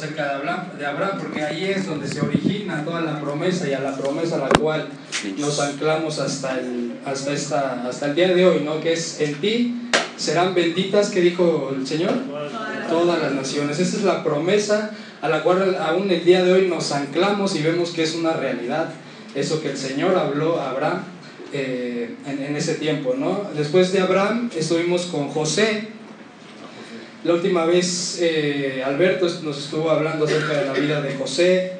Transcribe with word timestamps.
acerca 0.00 0.24
de 0.24 0.30
Abraham, 0.30 0.60
de 0.78 0.86
Abraham, 0.86 1.18
porque 1.20 1.42
ahí 1.42 1.64
es 1.66 1.86
donde 1.86 2.08
se 2.08 2.20
origina 2.20 2.84
toda 2.84 3.02
la 3.02 3.20
promesa 3.20 3.68
y 3.68 3.74
a 3.74 3.80
la 3.80 3.94
promesa 3.96 4.36
a 4.36 4.38
la 4.38 4.48
cual 4.48 4.88
nos 5.36 5.60
anclamos 5.60 6.18
hasta 6.18 6.58
el, 6.58 6.94
hasta 7.04 7.32
esta, 7.32 7.86
hasta 7.86 8.06
el 8.06 8.14
día 8.14 8.28
de 8.28 8.46
hoy, 8.46 8.62
¿no? 8.64 8.80
Que 8.80 8.94
es 8.94 9.20
en 9.20 9.34
ti 9.40 9.76
serán 10.16 10.54
benditas, 10.54 11.10
que 11.10 11.20
dijo 11.20 11.72
el 11.74 11.86
Señor? 11.86 12.12
Todas 12.88 13.22
las 13.22 13.32
naciones. 13.32 13.78
Esa 13.78 13.96
es 13.96 14.02
la 14.02 14.22
promesa 14.22 14.90
a 15.22 15.28
la 15.28 15.42
cual 15.42 15.76
aún 15.80 16.10
el 16.10 16.24
día 16.24 16.44
de 16.44 16.52
hoy 16.52 16.68
nos 16.68 16.92
anclamos 16.92 17.56
y 17.56 17.62
vemos 17.62 17.90
que 17.90 18.02
es 18.02 18.14
una 18.14 18.34
realidad. 18.34 18.90
Eso 19.34 19.62
que 19.62 19.70
el 19.70 19.76
Señor 19.78 20.16
habló 20.16 20.60
a 20.60 20.70
Abraham 20.70 21.02
eh, 21.52 22.14
en, 22.26 22.56
ese 22.56 22.74
tiempo, 22.74 23.14
¿no? 23.16 23.44
Después 23.56 23.92
de 23.92 24.00
Abraham 24.00 24.50
estuvimos 24.56 25.06
con 25.06 25.28
José. 25.28 25.88
La 27.22 27.34
última 27.34 27.66
vez 27.66 28.18
eh, 28.22 28.82
Alberto 28.84 29.26
nos 29.42 29.58
estuvo 29.58 29.90
hablando 29.90 30.24
acerca 30.24 30.54
de 30.54 30.66
la 30.66 30.72
vida 30.72 31.02
de 31.02 31.14
José, 31.16 31.72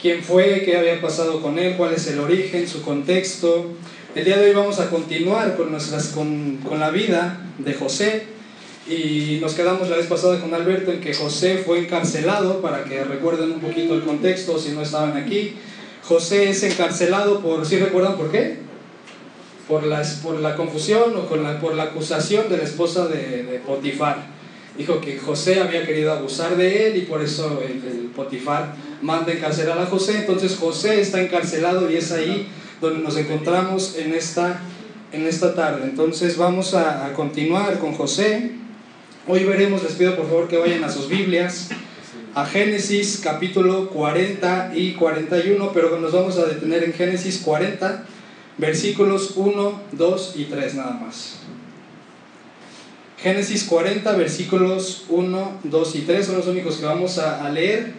quién 0.00 0.22
fue, 0.22 0.62
qué 0.64 0.76
había 0.76 1.00
pasado 1.00 1.42
con 1.42 1.58
él, 1.58 1.74
cuál 1.76 1.92
es 1.94 2.06
el 2.06 2.20
origen, 2.20 2.68
su 2.68 2.82
contexto. 2.82 3.66
El 4.14 4.24
día 4.24 4.38
de 4.38 4.50
hoy 4.50 4.54
vamos 4.54 4.78
a 4.78 4.88
continuar 4.88 5.56
con, 5.56 5.72
nuestras, 5.72 6.08
con, 6.08 6.58
con 6.58 6.78
la 6.78 6.90
vida 6.90 7.40
de 7.58 7.74
José 7.74 8.26
y 8.88 9.38
nos 9.40 9.54
quedamos 9.54 9.88
la 9.88 9.96
vez 9.96 10.06
pasada 10.06 10.40
con 10.40 10.54
Alberto 10.54 10.92
en 10.92 11.00
que 11.00 11.14
José 11.14 11.62
fue 11.66 11.80
encarcelado, 11.80 12.60
para 12.60 12.84
que 12.84 13.02
recuerden 13.02 13.50
un 13.50 13.60
poquito 13.60 13.94
el 13.94 14.02
contexto 14.02 14.56
si 14.58 14.70
no 14.70 14.82
estaban 14.82 15.16
aquí. 15.16 15.54
José 16.04 16.48
es 16.48 16.62
encarcelado 16.62 17.40
por, 17.40 17.66
¿sí 17.66 17.76
recuerdan 17.78 18.16
por 18.16 18.30
qué? 18.30 18.70
por 19.70 19.86
la, 19.86 20.02
por 20.22 20.40
la 20.40 20.56
confusión 20.56 21.16
o 21.16 21.28
con 21.28 21.44
la, 21.44 21.60
por 21.60 21.74
la 21.74 21.84
acusación 21.84 22.48
de 22.48 22.56
la 22.56 22.64
esposa 22.64 23.06
de, 23.06 23.44
de, 23.44 23.58
Potifar. 23.60 24.39
Dijo 24.76 25.00
que 25.00 25.18
José 25.18 25.60
había 25.60 25.84
querido 25.84 26.12
abusar 26.12 26.56
de 26.56 26.86
él 26.86 26.96
y 26.96 27.00
por 27.02 27.22
eso 27.22 27.62
el, 27.62 28.10
Potifar 28.14 28.74
manda 29.02 29.32
encarcelar 29.32 29.78
a 29.78 29.86
José. 29.86 30.18
Entonces 30.18 30.56
José 30.56 31.00
está 31.00 31.20
encarcelado 31.20 31.90
y 31.90 31.96
es 31.96 32.12
ahí 32.12 32.48
donde 32.80 33.00
nos 33.00 33.16
encontramos 33.16 33.96
en 33.96 34.14
esta, 34.14 34.62
en 35.12 35.26
esta 35.26 35.54
tarde. 35.54 35.84
Entonces 35.84 36.36
vamos 36.36 36.74
a, 36.74 37.06
a 37.06 37.12
continuar 37.12 37.78
con 37.78 37.94
José. 37.94 38.52
Hoy 39.26 39.44
veremos, 39.44 39.82
les 39.82 39.92
pido 39.92 40.16
por 40.16 40.26
favor 40.26 40.48
que 40.48 40.56
vayan 40.56 40.82
a 40.82 40.90
sus 40.90 41.08
Biblias, 41.08 41.68
a 42.34 42.46
Génesis 42.46 43.20
capítulo 43.22 43.90
40 43.90 44.72
y 44.74 44.92
41, 44.92 45.72
pero 45.72 45.98
nos 46.00 46.12
vamos 46.12 46.38
a 46.38 46.46
detener 46.46 46.84
en 46.84 46.92
Génesis 46.92 47.38
40 47.44 48.06
versículos 48.60 49.32
1, 49.36 49.80
2 49.92 50.32
y 50.36 50.44
3 50.44 50.74
nada 50.74 50.92
más. 50.92 51.39
Génesis 53.22 53.64
40, 53.64 54.12
versículos 54.12 55.04
1, 55.10 55.60
2 55.64 55.96
y 55.96 56.00
3 56.00 56.26
son 56.26 56.36
los 56.36 56.46
únicos 56.46 56.76
que 56.76 56.86
vamos 56.86 57.18
a, 57.18 57.48
leer. 57.50 57.92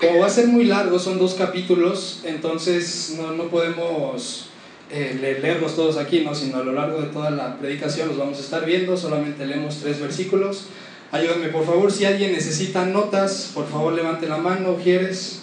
Como 0.00 0.20
va 0.20 0.26
a 0.26 0.30
ser 0.30 0.48
muy 0.48 0.64
largo, 0.64 0.98
son 0.98 1.18
dos 1.18 1.34
capítulos, 1.34 2.22
entonces 2.24 3.14
no, 3.18 3.32
no 3.32 3.48
podemos 3.48 4.48
eh, 4.90 5.18
leerlos 5.20 5.76
todos 5.76 5.98
aquí, 5.98 6.20
¿no? 6.20 6.34
sino 6.34 6.58
a 6.58 6.64
lo 6.64 6.72
largo 6.72 7.02
de 7.02 7.08
toda 7.08 7.30
la 7.30 7.58
predicación 7.58 8.08
los 8.08 8.16
vamos 8.16 8.38
a 8.38 8.40
estar 8.40 8.64
viendo, 8.64 8.96
solamente 8.96 9.46
leemos 9.46 9.78
tres 9.80 10.00
versículos. 10.00 10.68
Ayúdenme, 11.12 11.48
por 11.48 11.66
favor, 11.66 11.92
si 11.92 12.06
alguien 12.06 12.32
necesita 12.32 12.86
notas, 12.86 13.50
por 13.54 13.68
favor 13.68 13.92
levante 13.92 14.26
la 14.26 14.38
mano, 14.38 14.76
¿quieres? 14.82 15.42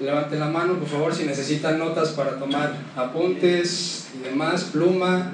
Levante 0.00 0.38
la 0.38 0.48
mano, 0.48 0.78
por 0.78 0.88
favor, 0.88 1.14
si 1.14 1.24
necesitan 1.24 1.78
notas 1.78 2.10
para 2.10 2.38
tomar 2.38 2.74
apuntes 2.96 4.08
y 4.18 4.24
demás, 4.24 4.70
pluma. 4.72 5.32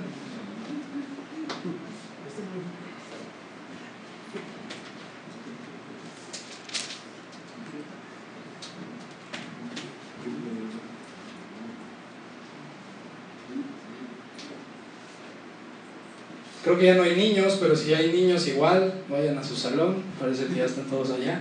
Creo 16.67 16.81
que 16.81 16.87
ya 16.87 16.97
no 16.97 17.05
hay 17.05 17.15
niños, 17.15 17.59
pero 17.61 17.77
si 17.77 17.95
hay 17.95 18.13
niños 18.13 18.49
igual, 18.49 18.93
vayan 19.09 19.39
a 19.39 19.45
su 19.45 19.55
salón. 19.55 20.03
Parece 20.19 20.47
que 20.47 20.57
ya 20.57 20.65
están 20.65 20.87
todos 20.87 21.11
allá. 21.11 21.41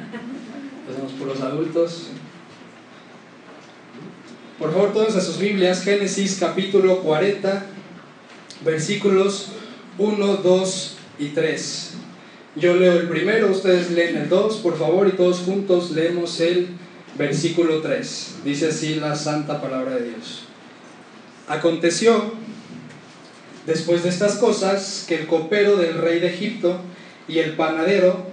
Hacemos 0.87 1.13
puros 1.13 1.41
adultos. 1.41 2.09
Por 4.59 4.71
favor, 4.71 4.93
todos 4.93 5.15
a 5.15 5.21
sus 5.21 5.39
Biblias, 5.39 5.81
Génesis 5.81 6.37
capítulo 6.39 6.99
40, 6.99 7.65
versículos 8.63 9.47
1, 9.97 10.35
2 10.43 10.97
y 11.17 11.29
3. 11.29 11.93
Yo 12.57 12.75
leo 12.75 12.93
el 12.93 13.09
primero, 13.09 13.49
ustedes 13.49 13.89
leen 13.89 14.17
el 14.17 14.29
2, 14.29 14.57
por 14.57 14.77
favor, 14.77 15.07
y 15.07 15.13
todos 15.13 15.39
juntos 15.39 15.89
leemos 15.89 16.39
el 16.39 16.67
versículo 17.17 17.81
3. 17.81 18.35
Dice 18.45 18.67
así 18.67 18.93
la 18.93 19.15
santa 19.15 19.59
palabra 19.59 19.95
de 19.95 20.09
Dios. 20.09 20.43
Aconteció, 21.47 22.31
después 23.65 24.03
de 24.03 24.09
estas 24.09 24.35
cosas, 24.35 25.05
que 25.07 25.15
el 25.15 25.27
copero 25.27 25.77
del 25.77 25.97
rey 25.97 26.19
de 26.19 26.27
Egipto 26.27 26.79
y 27.27 27.39
el 27.39 27.53
panadero 27.53 28.27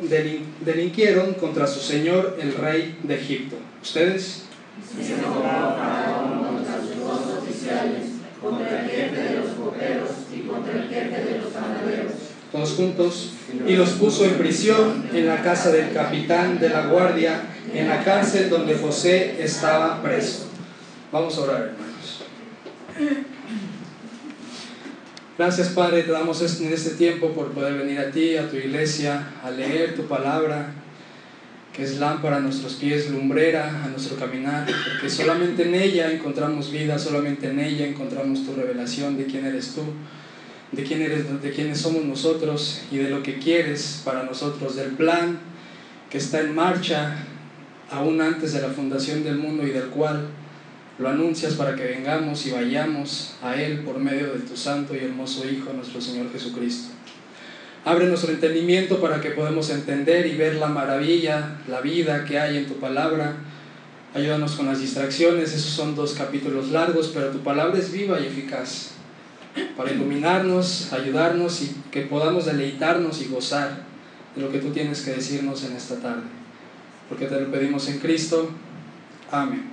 delinquieron 0.61 1.35
contra 1.35 1.67
su 1.67 1.81
señor, 1.81 2.39
el 2.41 2.55
rey 2.55 2.99
de 3.03 3.15
Egipto. 3.15 3.57
¿Ustedes? 3.83 4.45
contra 8.43 8.83
el 8.83 8.91
jefe 8.91 9.17
de 9.17 9.37
los 9.37 9.51
coperos 9.51 10.11
y 10.35 10.41
contra 10.41 10.73
el 10.73 10.89
jefe 10.89 11.25
de 11.25 11.39
los 11.39 11.53
panaderos. 11.53 12.13
Todos 12.51 12.73
juntos, 12.73 13.33
y 13.67 13.77
los 13.77 13.91
puso 13.91 14.25
en 14.27 14.35
prisión 14.35 15.09
en 15.15 15.27
la 15.27 15.43
casa 15.43 15.71
del 15.71 15.93
capitán 15.93 16.59
de 16.59 16.69
la 16.69 16.87
guardia, 16.87 17.45
en 17.73 17.89
la 17.89 18.05
cárcel 18.05 18.51
donde 18.51 18.75
José 18.75 19.43
estaba 19.43 20.03
preso. 20.03 20.49
Vamos 21.11 21.39
a 21.39 21.41
orar, 21.43 21.75
hermanos. 22.99 23.23
Gracias, 25.39 25.71
Padre, 25.71 26.03
te 26.03 26.13
damos 26.13 26.43
este 26.43 26.91
tiempo 26.91 27.31
por 27.33 27.53
poder 27.53 27.79
venir 27.79 27.99
a 27.99 28.11
ti, 28.11 28.37
a 28.37 28.51
tu 28.51 28.57
iglesia, 28.57 29.31
a 29.43 29.51
leer 29.51 29.95
tu 29.95 30.03
palabra 30.03 30.75
que 31.73 31.83
es 31.83 31.99
lámpara 31.99 32.37
a 32.37 32.41
nuestros 32.41 32.75
pies, 32.75 33.09
lumbrera 33.09 33.83
a 33.83 33.89
nuestro 33.89 34.19
caminar, 34.19 34.67
porque 34.67 35.09
solamente 35.09 35.63
en 35.63 35.75
ella 35.75 36.13
encontramos 36.13 36.71
vida, 36.71 36.99
solamente 36.99 37.49
en 37.49 37.61
ella 37.61 37.87
encontramos 37.87 38.45
tu 38.45 38.55
revelación 38.55 39.17
de 39.17 39.25
quién 39.25 39.47
eres 39.47 39.75
tú, 39.75 39.81
de 40.71 40.83
quién 40.83 41.01
eres, 41.01 41.43
de 41.43 41.51
quiénes 41.51 41.79
somos 41.79 42.05
nosotros 42.05 42.83
y 42.91 42.99
de 42.99 43.09
lo 43.09 43.23
que 43.23 43.39
quieres 43.39 44.03
para 44.05 44.25
nosotros, 44.25 44.77
del 44.77 44.91
plan 44.91 45.39
que 46.11 46.19
está 46.19 46.41
en 46.41 46.55
marcha 46.55 47.17
aún 47.91 48.21
antes 48.21 48.53
de 48.53 48.61
la 48.61 48.69
fundación 48.69 49.25
del 49.25 49.39
mundo 49.39 49.67
y 49.67 49.71
del 49.71 49.87
cual 49.87 50.29
lo 50.99 51.09
anuncias 51.09 51.55
para 51.55 51.75
que 51.75 51.85
vengamos 51.85 52.47
y 52.47 52.51
vayamos 52.51 53.35
a 53.43 53.57
Él 53.57 53.81
por 53.81 53.99
medio 53.99 54.33
de 54.33 54.41
tu 54.41 54.57
santo 54.57 54.95
y 54.95 54.99
hermoso 54.99 55.49
Hijo, 55.49 55.73
nuestro 55.73 56.01
Señor 56.01 56.31
Jesucristo. 56.31 56.93
Abre 57.85 58.07
nuestro 58.07 58.33
entendimiento 58.33 59.01
para 59.01 59.21
que 59.21 59.31
podamos 59.31 59.71
entender 59.71 60.27
y 60.27 60.37
ver 60.37 60.57
la 60.57 60.69
maravilla, 60.69 61.59
la 61.69 61.81
vida 61.81 62.25
que 62.25 62.39
hay 62.39 62.59
en 62.59 62.67
tu 62.67 62.75
palabra. 62.75 63.35
Ayúdanos 64.15 64.53
con 64.53 64.67
las 64.67 64.81
distracciones, 64.81 65.53
esos 65.53 65.73
son 65.73 65.97
dos 65.97 66.13
capítulos 66.13 66.71
largos, 66.71 67.11
pero 67.13 67.31
tu 67.31 67.39
palabra 67.39 67.79
es 67.79 67.91
viva 67.91 68.21
y 68.21 68.27
eficaz 68.27 68.93
para 69.77 69.91
iluminarnos, 69.91 70.93
ayudarnos 70.93 71.63
y 71.63 71.75
que 71.91 72.03
podamos 72.03 72.47
deleitarnos 72.47 73.21
y 73.21 73.27
gozar 73.27 73.85
de 74.37 74.43
lo 74.43 74.51
que 74.51 74.59
tú 74.59 74.71
tienes 74.71 75.03
que 75.03 75.13
decirnos 75.13 75.65
en 75.65 75.77
esta 75.77 75.97
tarde. 75.97 76.23
Porque 77.09 77.27
te 77.27 77.41
lo 77.41 77.51
pedimos 77.51 77.89
en 77.89 77.99
Cristo. 77.99 78.51
Amén. 79.31 79.72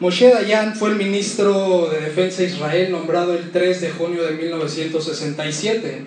Moshe 0.00 0.30
Dayan 0.30 0.74
fue 0.74 0.88
el 0.88 0.96
ministro 0.96 1.90
de 1.92 2.00
Defensa 2.00 2.40
de 2.40 2.48
Israel 2.48 2.90
nombrado 2.90 3.34
el 3.34 3.50
3 3.50 3.82
de 3.82 3.90
junio 3.90 4.24
de 4.24 4.30
1967. 4.30 6.04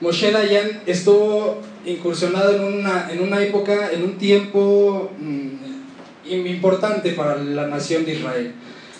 Moshe 0.00 0.30
Dayan 0.30 0.82
estuvo 0.86 1.60
incursionado 1.84 2.54
en 2.54 2.62
una, 2.62 3.10
en 3.10 3.20
una 3.20 3.42
época, 3.42 3.90
en 3.92 4.04
un 4.04 4.16
tiempo 4.16 5.10
mm, 5.18 6.30
importante 6.30 7.10
para 7.14 7.36
la 7.36 7.66
nación 7.66 8.04
de 8.04 8.14
Israel. 8.14 8.52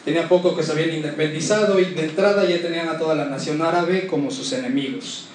Tenía 0.05 0.28
poco 0.28 0.56
que 0.56 0.64
se 0.64 0.73
habían 0.73 0.93
independizado 0.93 1.78
y 1.78 1.84
de 1.84 2.06
entrada 2.06 2.44
ya 2.49 2.61
tenían 2.61 2.88
a 2.88 2.99
toda 2.99 3.14
la 3.14 3.26
nación 3.26 3.62
árabe 3.62 4.08
como 4.08 4.32
sus 4.32 4.52
enemigos. 4.52 5.26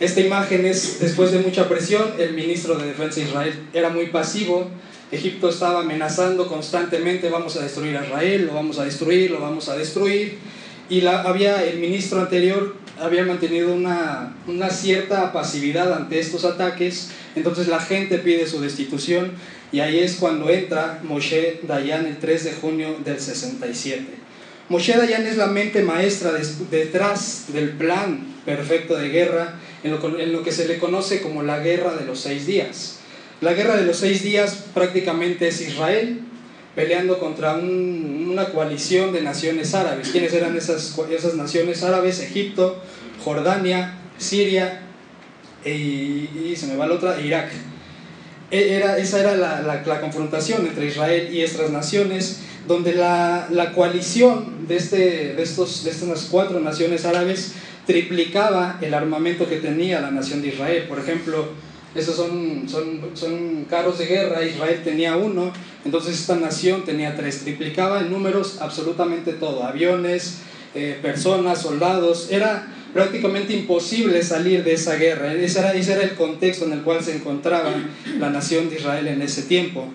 Esta 0.00 0.22
imagen 0.22 0.66
es, 0.66 0.98
después 0.98 1.30
de 1.30 1.38
mucha 1.38 1.68
presión, 1.68 2.14
el 2.18 2.34
ministro 2.34 2.74
de 2.74 2.86
Defensa 2.86 3.20
de 3.20 3.26
Israel 3.26 3.54
era 3.72 3.90
muy 3.90 4.06
pasivo, 4.06 4.68
Egipto 5.12 5.48
estaba 5.48 5.80
amenazando 5.80 6.46
constantemente, 6.46 7.30
vamos 7.30 7.56
a 7.56 7.62
destruir 7.62 7.96
a 7.96 8.04
Israel, 8.04 8.46
lo 8.46 8.54
vamos 8.54 8.78
a 8.78 8.84
destruir, 8.84 9.30
lo 9.30 9.40
vamos 9.40 9.68
a 9.68 9.76
destruir. 9.76 10.38
Y 10.88 11.04
había, 11.06 11.64
el 11.64 11.78
ministro 11.78 12.20
anterior 12.20 12.76
había 13.00 13.24
mantenido 13.24 13.72
una, 13.72 14.36
una 14.46 14.70
cierta 14.70 15.32
pasividad 15.32 15.92
ante 15.92 16.20
estos 16.20 16.44
ataques, 16.44 17.10
entonces 17.34 17.68
la 17.68 17.80
gente 17.80 18.18
pide 18.18 18.46
su 18.46 18.60
destitución 18.60 19.32
y 19.72 19.80
ahí 19.80 19.98
es 19.98 20.16
cuando 20.16 20.50
entra 20.50 21.00
Moshe 21.02 21.60
Dayan 21.62 22.06
el 22.06 22.18
3 22.18 22.44
de 22.44 22.52
junio 22.52 22.96
del 23.04 23.20
67. 23.20 24.04
Moshe 24.68 24.96
Dayan 24.96 25.26
es 25.26 25.36
la 25.36 25.46
mente 25.46 25.82
maestra 25.82 26.32
detrás 26.70 27.46
del 27.52 27.70
plan 27.70 28.26
perfecto 28.44 28.96
de 28.96 29.08
guerra 29.08 29.54
en 29.82 30.32
lo 30.32 30.42
que 30.44 30.52
se 30.52 30.68
le 30.68 30.78
conoce 30.78 31.20
como 31.20 31.42
la 31.42 31.58
guerra 31.58 31.96
de 31.96 32.04
los 32.04 32.20
seis 32.20 32.46
días. 32.46 32.99
La 33.40 33.54
guerra 33.54 33.76
de 33.76 33.86
los 33.86 33.96
seis 33.96 34.22
días 34.22 34.66
prácticamente 34.74 35.48
es 35.48 35.60
Israel 35.62 36.20
peleando 36.74 37.18
contra 37.18 37.54
una 37.54 38.50
coalición 38.50 39.12
de 39.12 39.22
naciones 39.22 39.74
árabes. 39.74 40.10
¿Quiénes 40.10 40.32
eran 40.34 40.56
esas, 40.56 40.96
esas 41.10 41.34
naciones 41.34 41.82
árabes? 41.82 42.20
Egipto, 42.20 42.82
Jordania, 43.24 43.98
Siria 44.18 44.82
y, 45.64 46.54
se 46.54 46.66
me 46.66 46.76
va 46.76 46.86
la 46.86 46.94
otra, 46.94 47.20
Irak. 47.20 47.50
E, 48.50 48.76
era, 48.76 48.98
esa 48.98 49.20
era 49.20 49.34
la, 49.36 49.62
la, 49.62 50.00
confrontación 50.00 50.66
entre 50.66 50.86
Israel 50.86 51.32
y 51.32 51.40
estas 51.40 51.70
naciones, 51.70 52.40
donde 52.66 52.94
la, 52.94 53.48
la 53.50 53.72
coalición 53.72 54.66
de, 54.68 54.76
este, 54.76 55.34
de, 55.34 55.42
estos, 55.42 55.84
de 55.84 55.90
estas 55.90 56.28
cuatro 56.30 56.60
naciones 56.60 57.04
árabes 57.04 57.52
triplicaba 57.86 58.78
el 58.80 58.94
armamento 58.94 59.48
que 59.48 59.56
tenía 59.56 60.00
la 60.00 60.10
nación 60.10 60.42
de 60.42 60.48
Israel. 60.48 60.84
Por 60.88 60.98
ejemplo, 60.98 61.48
esos 61.94 62.14
son, 62.14 62.68
son, 62.68 63.00
son 63.14 63.64
carros 63.68 63.98
de 63.98 64.06
guerra, 64.06 64.44
Israel 64.44 64.80
tenía 64.84 65.16
uno, 65.16 65.52
entonces 65.84 66.20
esta 66.20 66.36
nación 66.36 66.84
tenía 66.84 67.16
tres, 67.16 67.40
triplicaba 67.40 68.00
en 68.00 68.10
números 68.10 68.58
absolutamente 68.60 69.32
todo, 69.32 69.64
aviones, 69.64 70.38
eh, 70.74 70.98
personas, 71.02 71.62
soldados, 71.62 72.28
era 72.30 72.72
prácticamente 72.94 73.54
imposible 73.54 74.22
salir 74.22 74.62
de 74.62 74.74
esa 74.74 74.96
guerra, 74.96 75.32
ese 75.32 75.58
era, 75.58 75.74
ese 75.74 75.92
era 75.94 76.02
el 76.02 76.14
contexto 76.14 76.64
en 76.64 76.74
el 76.74 76.82
cual 76.82 77.02
se 77.02 77.16
encontraba 77.16 77.72
la 78.18 78.30
nación 78.30 78.70
de 78.70 78.76
Israel 78.76 79.08
en 79.08 79.22
ese 79.22 79.42
tiempo. 79.42 79.88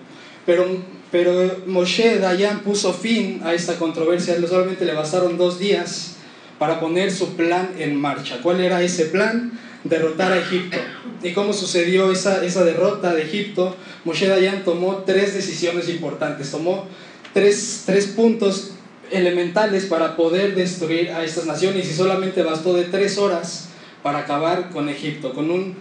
Pero, 0.44 0.66
pero 1.10 1.62
Moshe 1.66 2.18
Dayan 2.18 2.60
puso 2.60 2.92
fin 2.92 3.40
a 3.42 3.54
esta 3.54 3.76
controversia, 3.78 4.36
solamente 4.46 4.84
le 4.84 4.92
bastaron 4.92 5.38
dos 5.38 5.58
días 5.58 6.16
para 6.58 6.78
poner 6.78 7.10
su 7.10 7.36
plan 7.36 7.70
en 7.78 7.96
marcha. 7.96 8.38
¿Cuál 8.42 8.60
era 8.60 8.82
ese 8.82 9.06
plan? 9.06 9.58
derrotar 9.88 10.32
a 10.32 10.38
Egipto. 10.38 10.78
¿Y 11.22 11.32
cómo 11.32 11.52
sucedió 11.52 12.10
esa, 12.10 12.44
esa 12.44 12.64
derrota 12.64 13.14
de 13.14 13.22
Egipto? 13.22 13.74
Moshe 14.04 14.28
Dayan 14.28 14.64
tomó 14.64 15.04
tres 15.06 15.34
decisiones 15.34 15.88
importantes, 15.88 16.50
tomó 16.50 16.86
tres, 17.32 17.84
tres 17.86 18.06
puntos 18.08 18.72
elementales 19.10 19.86
para 19.86 20.16
poder 20.16 20.54
destruir 20.54 21.10
a 21.10 21.24
estas 21.24 21.46
naciones 21.46 21.88
y 21.88 21.94
solamente 21.94 22.42
bastó 22.42 22.74
de 22.74 22.84
tres 22.84 23.18
horas 23.18 23.68
para 24.02 24.20
acabar 24.20 24.70
con 24.70 24.88
Egipto, 24.88 25.32
con 25.32 25.50
un, 25.50 25.74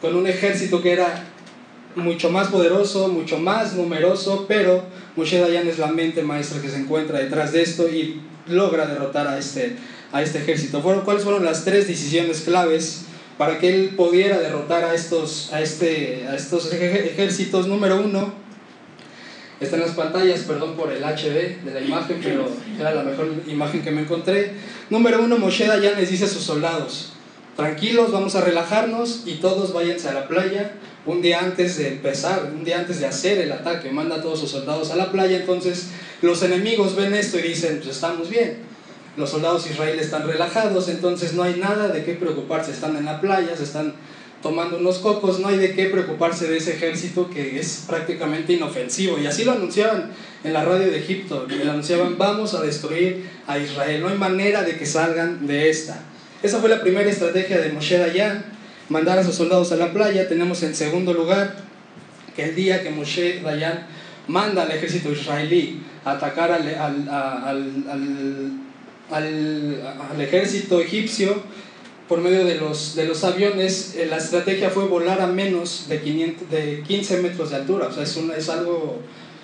con 0.00 0.14
un 0.14 0.26
ejército 0.26 0.82
que 0.82 0.92
era 0.92 1.24
mucho 1.96 2.30
más 2.30 2.48
poderoso, 2.48 3.08
mucho 3.08 3.38
más 3.38 3.74
numeroso, 3.74 4.44
pero 4.46 4.84
Moshe 5.16 5.40
Dayan 5.40 5.66
es 5.66 5.78
la 5.78 5.88
mente 5.88 6.22
maestra 6.22 6.60
que 6.60 6.68
se 6.68 6.76
encuentra 6.76 7.18
detrás 7.18 7.52
de 7.52 7.62
esto 7.62 7.88
y 7.88 8.20
logra 8.46 8.86
derrotar 8.86 9.26
a 9.26 9.38
este, 9.38 9.76
a 10.12 10.22
este 10.22 10.38
ejército. 10.38 10.82
¿Cuáles 10.82 11.24
fueron 11.24 11.44
las 11.44 11.64
tres 11.64 11.88
decisiones 11.88 12.42
claves 12.42 13.05
para 13.38 13.58
que 13.58 13.68
él 13.68 13.90
pudiera 13.96 14.38
derrotar 14.38 14.84
a 14.84 14.94
estos, 14.94 15.52
a 15.52 15.60
este, 15.60 16.26
a 16.28 16.34
estos 16.34 16.72
ejércitos. 16.72 17.66
Número 17.66 18.00
uno, 18.00 18.32
está 19.60 19.76
en 19.76 19.82
las 19.82 19.92
pantallas, 19.92 20.40
perdón 20.40 20.74
por 20.74 20.92
el 20.92 21.02
HD 21.02 21.62
de 21.64 21.70
la 21.72 21.80
imagen, 21.80 22.20
pero 22.22 22.48
era 22.78 22.94
la 22.94 23.02
mejor 23.02 23.28
imagen 23.46 23.82
que 23.82 23.90
me 23.90 24.02
encontré. 24.02 24.52
Número 24.90 25.22
uno, 25.22 25.38
Moshe 25.38 25.66
Dayan 25.66 25.96
les 25.96 26.10
dice 26.10 26.24
a 26.24 26.28
sus 26.28 26.42
soldados, 26.42 27.12
tranquilos, 27.56 28.12
vamos 28.12 28.34
a 28.36 28.40
relajarnos 28.40 29.22
y 29.26 29.34
todos 29.34 29.72
váyanse 29.72 30.08
a 30.08 30.14
la 30.14 30.28
playa 30.28 30.72
un 31.04 31.22
día 31.22 31.38
antes 31.38 31.78
de 31.78 31.88
empezar, 31.88 32.50
un 32.52 32.64
día 32.64 32.80
antes 32.80 32.98
de 32.98 33.06
hacer 33.06 33.38
el 33.38 33.52
ataque, 33.52 33.92
manda 33.92 34.16
a 34.16 34.22
todos 34.22 34.40
sus 34.40 34.50
soldados 34.50 34.90
a 34.90 34.96
la 34.96 35.12
playa, 35.12 35.36
entonces 35.36 35.90
los 36.20 36.42
enemigos 36.42 36.96
ven 36.96 37.14
esto 37.14 37.38
y 37.38 37.42
dicen, 37.42 37.76
pues 37.76 37.94
estamos 37.94 38.28
bien 38.28 38.65
los 39.16 39.30
soldados 39.30 39.68
israelíes 39.70 40.06
están 40.06 40.26
relajados, 40.26 40.88
entonces 40.88 41.32
no 41.34 41.42
hay 41.42 41.58
nada 41.58 41.88
de 41.88 42.04
qué 42.04 42.14
preocuparse, 42.14 42.70
están 42.70 42.96
en 42.96 43.04
la 43.04 43.20
playa, 43.20 43.56
se 43.56 43.64
están 43.64 43.94
tomando 44.42 44.78
unos 44.78 44.98
cocos, 44.98 45.40
no 45.40 45.48
hay 45.48 45.56
de 45.56 45.74
qué 45.74 45.86
preocuparse 45.86 46.46
de 46.46 46.58
ese 46.58 46.74
ejército 46.74 47.30
que 47.30 47.58
es 47.58 47.84
prácticamente 47.86 48.52
inofensivo. 48.52 49.18
Y 49.18 49.26
así 49.26 49.44
lo 49.44 49.52
anunciaban 49.52 50.12
en 50.44 50.52
la 50.52 50.64
radio 50.64 50.90
de 50.90 50.98
Egipto, 50.98 51.46
le 51.48 51.68
anunciaban, 51.68 52.18
vamos 52.18 52.54
a 52.54 52.62
destruir 52.62 53.28
a 53.46 53.58
Israel, 53.58 54.02
no 54.02 54.08
hay 54.08 54.18
manera 54.18 54.62
de 54.62 54.76
que 54.76 54.86
salgan 54.86 55.46
de 55.46 55.70
esta. 55.70 56.00
Esa 56.42 56.58
fue 56.58 56.68
la 56.68 56.80
primera 56.80 57.10
estrategia 57.10 57.58
de 57.58 57.72
Moshe 57.72 57.98
Dayan, 57.98 58.44
mandar 58.88 59.18
a 59.18 59.24
sus 59.24 59.34
soldados 59.34 59.72
a 59.72 59.76
la 59.76 59.92
playa. 59.92 60.28
Tenemos 60.28 60.62
en 60.62 60.74
segundo 60.74 61.12
lugar 61.14 61.56
que 62.36 62.44
el 62.44 62.54
día 62.54 62.82
que 62.82 62.90
Moshe 62.90 63.40
Dayan 63.42 63.86
manda 64.28 64.62
al 64.62 64.70
ejército 64.70 65.10
israelí 65.10 65.82
a 66.04 66.12
atacar 66.12 66.52
al, 66.52 66.68
al 66.68 67.08
al, 67.08 67.84
al 67.90 68.65
ejército 70.20 70.80
egipcio 70.80 71.42
por 72.08 72.20
medio 72.20 72.44
de 72.44 72.56
los, 72.56 72.94
de 72.94 73.04
los 73.04 73.24
aviones, 73.24 73.96
eh, 73.96 74.06
la 74.06 74.18
estrategia 74.18 74.70
fue 74.70 74.84
volar 74.84 75.20
a 75.20 75.26
menos 75.26 75.86
de, 75.88 76.00
500, 76.00 76.50
de 76.50 76.82
15 76.86 77.22
metros 77.22 77.50
de 77.50 77.56
altura, 77.56 77.88
o 77.88 77.92
sea, 77.92 78.04
es, 78.04 78.16
es, 78.16 78.48
algo, 78.48 79.00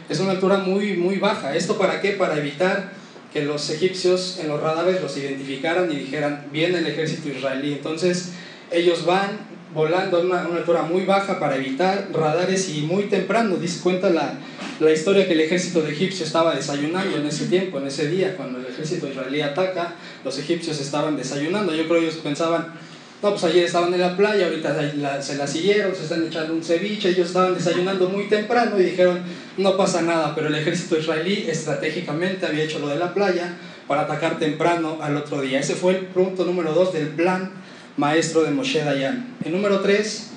es 0.09 0.21
una 0.21 0.33
altura 0.33 0.59
muy, 0.59 0.97
muy 0.97 1.17
baja. 1.17 1.57
¿Esto 1.57 1.77
para 1.77 2.01
qué? 2.01 2.11
Para 2.13 2.39
evitar 2.39 2.93
que 3.33 3.43
los 3.43 3.69
egipcios 3.71 4.39
en 4.41 4.49
los 4.49 4.61
radares 4.61 5.01
los 5.01 5.17
identificaran 5.17 5.91
y 5.91 5.97
dijeran, 5.97 6.47
viene 6.53 6.79
el 6.79 6.87
ejército 6.87 7.31
israelí. 7.31 7.73
Entonces, 7.73 8.33
ellos 8.71 9.05
van 9.07 9.52
volando 9.75 10.19
a 10.19 10.21
una, 10.21 10.43
altura 10.43 10.83
muy 10.83 11.05
baja 11.05 11.39
para 11.39 11.57
evitar 11.57 12.09
radares 12.13 12.69
y 12.69 12.83
muy 12.83 13.05
temprano, 13.05 13.57
dice 13.57 13.81
cuenta 13.83 14.11
la, 14.11 14.35
la 14.81 14.93
historia 14.93 15.27
que 15.27 15.33
el 15.33 15.41
ejército 15.41 15.83
de 15.83 15.93
egipcio 15.93 16.25
estaba 16.25 16.55
desayunando 16.55 17.17
en 17.17 17.27
ese 17.27 17.47
tiempo, 17.47 17.79
en 17.79 17.87
ese 17.87 18.09
día, 18.09 18.37
cuando 18.37 18.59
el 18.59 18.67
ejército 18.67 19.09
israelí 19.09 19.41
ataca, 19.41 19.95
los 20.25 20.39
egipcios 20.39 20.81
estaban 20.81 21.17
desayunando. 21.17 21.75
Yo 21.75 21.87
creo 21.89 22.01
que 22.01 22.07
ellos 22.07 22.21
pensaban, 22.23 22.75
no, 23.23 23.31
pues 23.31 23.45
ayer 23.45 23.65
estaban 23.65 23.95
en 23.95 24.01
la 24.01 24.17
playa, 24.17 24.47
ahorita 24.47 25.23
se 25.23 25.37
la 25.37 25.47
siguieron, 25.47 25.95
se 25.95 26.03
están 26.03 26.27
echando 26.27 26.53
un 26.53 26.63
ceviche, 26.63 27.11
ellos 27.11 27.29
estaban 27.29 27.55
desayunando 27.55 28.09
muy 28.09 28.29
temprano 28.29 28.79
y 28.79 28.85
dijeron, 28.85 29.23
no 29.57 29.77
pasa 29.77 30.03
nada, 30.03 30.35
pero 30.35 30.49
el 30.49 30.55
ejército 30.55 30.99
israelí 30.99 31.47
estratégicamente 31.49 32.47
había 32.47 32.65
hecho 32.65 32.79
lo 32.79 32.89
de 32.89 32.97
la 32.97 33.15
playa 33.15 33.57
para 33.87 34.03
atacar 34.03 34.39
temprano 34.39 34.99
al 35.01 35.17
otro 35.17 35.41
día. 35.41 35.61
Ese 35.61 35.75
fue 35.75 35.93
el 35.93 36.07
punto 36.07 36.45
número 36.45 36.73
dos 36.73 36.93
del 36.93 37.09
plan 37.09 37.62
maestro 37.97 38.43
de 38.43 38.51
Moshe 38.51 38.85
Dayan. 38.85 39.37
El 39.45 39.53
número 39.53 39.81
tres, 39.81 40.29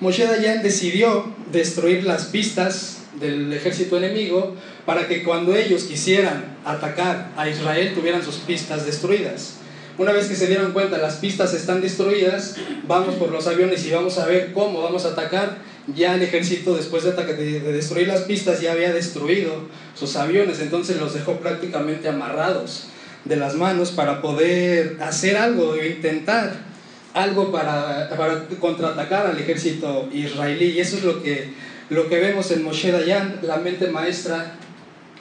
Moshe 0.00 0.26
Dayan 0.26 0.62
decidió 0.62 1.32
destruir 1.52 2.04
las 2.04 2.26
pistas 2.26 2.98
del 3.20 3.52
ejército 3.52 3.96
enemigo 3.96 4.56
para 4.86 5.06
que 5.06 5.22
cuando 5.22 5.54
ellos 5.54 5.84
quisieran 5.84 6.56
atacar 6.64 7.30
a 7.36 7.48
Israel 7.48 7.92
tuvieran 7.94 8.24
sus 8.24 8.36
pistas 8.36 8.86
destruidas. 8.86 9.58
Una 9.98 10.12
vez 10.12 10.26
que 10.26 10.34
se 10.34 10.46
dieron 10.46 10.72
cuenta 10.72 10.96
las 10.98 11.16
pistas 11.16 11.52
están 11.52 11.82
destruidas, 11.82 12.56
vamos 12.88 13.14
por 13.16 13.30
los 13.30 13.46
aviones 13.46 13.84
y 13.84 13.90
vamos 13.90 14.18
a 14.18 14.26
ver 14.26 14.52
cómo 14.52 14.80
vamos 14.82 15.04
a 15.04 15.10
atacar. 15.10 15.58
Ya 15.94 16.14
el 16.14 16.22
ejército 16.22 16.74
después 16.74 17.02
de, 17.02 17.12
de, 17.12 17.60
de 17.60 17.72
destruir 17.72 18.08
las 18.08 18.22
pistas 18.22 18.60
ya 18.60 18.72
había 18.72 18.92
destruido 18.92 19.52
sus 19.98 20.16
aviones, 20.16 20.60
entonces 20.60 20.98
los 20.98 21.12
dejó 21.12 21.38
prácticamente 21.40 22.08
amarrados 22.08 22.84
de 23.24 23.36
las 23.36 23.54
manos 23.54 23.90
para 23.92 24.20
poder 24.20 24.98
hacer 25.00 25.36
algo, 25.36 25.76
intentar 25.76 26.72
algo 27.14 27.52
para, 27.52 28.10
para 28.16 28.46
contraatacar 28.58 29.26
al 29.26 29.38
ejército 29.38 30.08
israelí. 30.12 30.70
Y 30.70 30.80
eso 30.80 30.96
es 30.96 31.04
lo 31.04 31.22
que 31.22 31.50
lo 31.92 32.08
que 32.08 32.18
vemos 32.20 32.50
en 32.50 32.62
Moshe 32.62 32.90
Dayan, 32.90 33.40
la 33.42 33.58
mente 33.58 33.88
maestra 33.88 34.54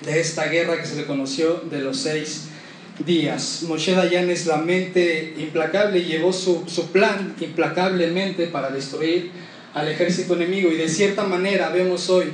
de 0.05 0.21
esta 0.21 0.45
guerra 0.45 0.79
que 0.79 0.85
se 0.85 0.95
le 0.95 1.05
conoció 1.05 1.61
de 1.69 1.79
los 1.79 1.97
seis 1.97 2.45
días. 3.05 3.63
Moshe 3.67 3.93
Dayan 3.93 4.29
es 4.29 4.45
la 4.45 4.55
mente 4.57 5.33
implacable 5.37 6.05
llevó 6.05 6.31
su, 6.31 6.63
su 6.67 6.91
plan 6.91 7.35
implacablemente 7.41 8.47
para 8.47 8.69
destruir 8.69 9.31
al 9.73 9.89
ejército 9.89 10.35
enemigo 10.35 10.71
y 10.71 10.75
de 10.75 10.87
cierta 10.87 11.23
manera 11.23 11.69
vemos 11.69 12.09
hoy 12.09 12.31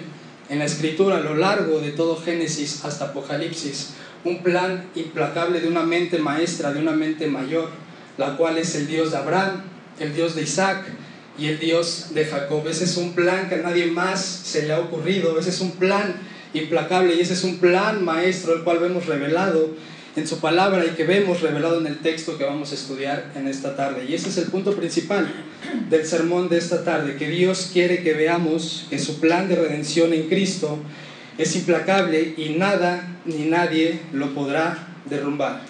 en 0.50 0.60
la 0.60 0.66
escritura 0.66 1.18
a 1.18 1.22
lo 1.22 1.36
largo 1.36 1.80
de 1.80 1.92
todo 1.92 2.22
Génesis 2.22 2.86
hasta 2.86 3.06
Apocalipsis 3.06 3.94
un 4.28 4.44
plan 4.44 4.86
implacable 4.96 5.60
de 5.60 5.68
una 5.68 5.84
mente 5.84 6.18
maestra, 6.20 6.74
de 6.74 6.80
una 6.80 6.92
mente 6.92 7.28
mayor, 7.28 7.70
la 8.18 8.38
cual 8.38 8.58
es 8.58 8.76
el 8.76 8.88
Dios 8.88 9.12
de 9.12 9.18
Abraham, 9.18 9.64
el 10.00 10.14
Dios 10.16 10.36
de 10.36 10.44
Isaac, 10.44 10.86
y 11.38 11.48
el 11.48 11.60
Dios 11.60 12.08
de 12.14 12.26
Jacob. 12.26 12.68
Ese 12.68 12.86
es 12.86 12.98
un 12.98 13.14
plan 13.14 13.48
que 13.50 13.56
a 13.56 13.60
nadie 13.60 13.86
más 13.86 14.24
se 14.24 14.64
le 14.64 14.74
ha 14.74 14.80
ocurrido, 14.80 15.40
ese 15.40 15.50
es 15.50 15.62
un 15.62 15.72
plan 15.72 16.16
implacable 16.54 17.16
y 17.16 17.20
ese 17.20 17.34
es 17.34 17.44
un 17.44 17.58
plan 17.58 18.04
maestro 18.04 18.56
el 18.56 18.64
cual 18.64 18.80
vemos 18.80 19.06
revelado 19.06 19.76
en 20.16 20.28
su 20.28 20.40
palabra 20.40 20.84
y 20.84 20.96
que 20.96 21.04
vemos 21.04 21.42
revelado 21.42 21.80
en 21.80 21.86
el 21.86 22.00
texto 22.00 22.40
que 22.40 22.44
vamos 22.44 22.72
a 22.72 22.76
estudiar 22.76 23.32
en 23.36 23.48
esta 23.48 23.76
tarde. 23.76 24.06
Y 24.10 24.16
ese 24.16 24.30
es 24.30 24.38
el 24.38 24.46
punto 24.46 24.76
principal 24.76 25.32
del 25.90 26.06
sermón 26.08 26.50
de 26.50 26.58
esta 26.58 26.84
tarde, 26.84 27.18
que 27.18 27.30
Dios 27.30 27.70
quiere 27.72 28.02
que 28.02 28.14
veamos 28.14 28.88
que 28.90 28.98
su 28.98 29.20
plan 29.20 29.48
de 29.48 29.58
redención 29.58 30.14
en 30.14 30.28
Cristo 30.28 30.80
es 31.38 31.56
implacable 31.56 32.34
y 32.38 32.50
nada 32.58 33.20
ni 33.26 33.46
nadie 33.46 34.00
lo 34.14 34.34
podrá 34.34 34.88
derrumbar. 35.10 35.62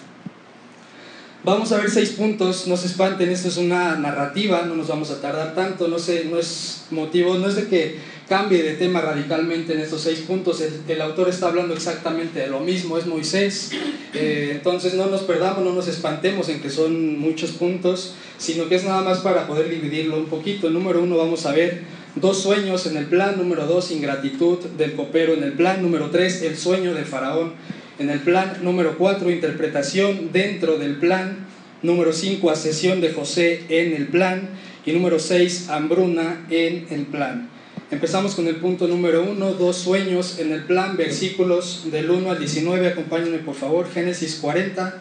Vamos 1.44 1.70
a 1.70 1.78
ver 1.78 1.88
seis 1.88 2.10
puntos, 2.10 2.66
no 2.66 2.76
se 2.76 2.88
espanten, 2.88 3.30
esto 3.30 3.48
es 3.48 3.56
una 3.56 3.96
narrativa, 3.96 4.62
no 4.66 4.74
nos 4.74 4.88
vamos 4.88 5.10
a 5.10 5.20
tardar 5.20 5.54
tanto, 5.54 5.86
no, 5.86 5.98
sé, 5.98 6.24
no 6.24 6.38
es 6.38 6.86
motivo, 6.90 7.36
no 7.36 7.48
es 7.48 7.54
de 7.54 7.68
que 7.68 7.96
cambie 8.28 8.62
de 8.62 8.74
tema 8.74 9.00
radicalmente 9.00 9.72
en 9.72 9.80
estos 9.80 10.02
seis 10.02 10.18
puntos, 10.20 10.60
el, 10.60 11.00
autor 11.00 11.28
está 11.28 11.46
hablando 11.46 11.74
exactamente 11.74 12.40
de 12.40 12.48
lo 12.48 12.60
mismo, 12.60 12.98
es 12.98 13.06
Moisés 13.06 13.70
Eh, 14.14 14.50
entonces 14.52 14.94
no 14.94 15.06
nos 15.06 15.22
perdamos, 15.22 15.62
no 15.62 15.72
nos 15.72 15.86
espantemos 15.86 16.48
en 16.48 16.60
que 16.60 16.70
son 16.70 17.18
muchos 17.18 17.50
puntos, 17.52 18.14
sino 18.38 18.68
que 18.68 18.76
es 18.76 18.84
nada 18.84 19.02
más 19.02 19.18
para 19.18 19.46
poder 19.46 19.68
dividirlo 19.68 20.16
un 20.16 20.26
poquito. 20.26 20.70
Número 20.70 21.02
uno 21.02 21.18
vamos 21.18 21.44
a 21.44 21.52
ver 21.52 21.84
dos 22.20 22.42
sueños 22.42 22.86
en 22.86 22.96
el 22.96 23.06
plan, 23.06 23.36
número 23.36 23.66
dos 23.66 23.90
ingratitud 23.90 24.58
del 24.76 24.94
copero 24.94 25.34
en 25.34 25.42
el 25.42 25.52
plan, 25.52 25.82
número 25.82 26.10
tres 26.10 26.42
el 26.42 26.56
sueño 26.56 26.94
de 26.94 27.04
Faraón 27.04 27.52
en 27.98 28.10
el 28.10 28.20
plan, 28.20 28.58
número 28.62 28.96
cuatro 28.96 29.30
interpretación 29.30 30.30
dentro 30.32 30.78
del 30.78 30.96
plan, 30.96 31.46
número 31.82 32.12
cinco 32.12 32.50
asesión 32.50 33.00
de 33.00 33.12
José 33.12 33.62
en 33.68 33.94
el 33.94 34.08
plan 34.08 34.48
y 34.86 34.92
número 34.92 35.18
seis 35.18 35.68
hambruna 35.68 36.46
en 36.50 36.86
el 36.90 37.06
plan. 37.06 37.50
Empezamos 37.90 38.34
con 38.34 38.46
el 38.48 38.56
punto 38.56 38.86
número 38.86 39.22
uno, 39.22 39.52
dos 39.52 39.76
sueños 39.76 40.38
en 40.38 40.52
el 40.52 40.64
plan, 40.64 40.96
versículos 40.98 41.90
del 41.90 42.10
1 42.10 42.30
al 42.30 42.38
19. 42.38 42.86
Acompáñenme 42.86 43.38
por 43.38 43.54
favor, 43.54 43.90
Génesis 43.90 44.36
40. 44.42 45.00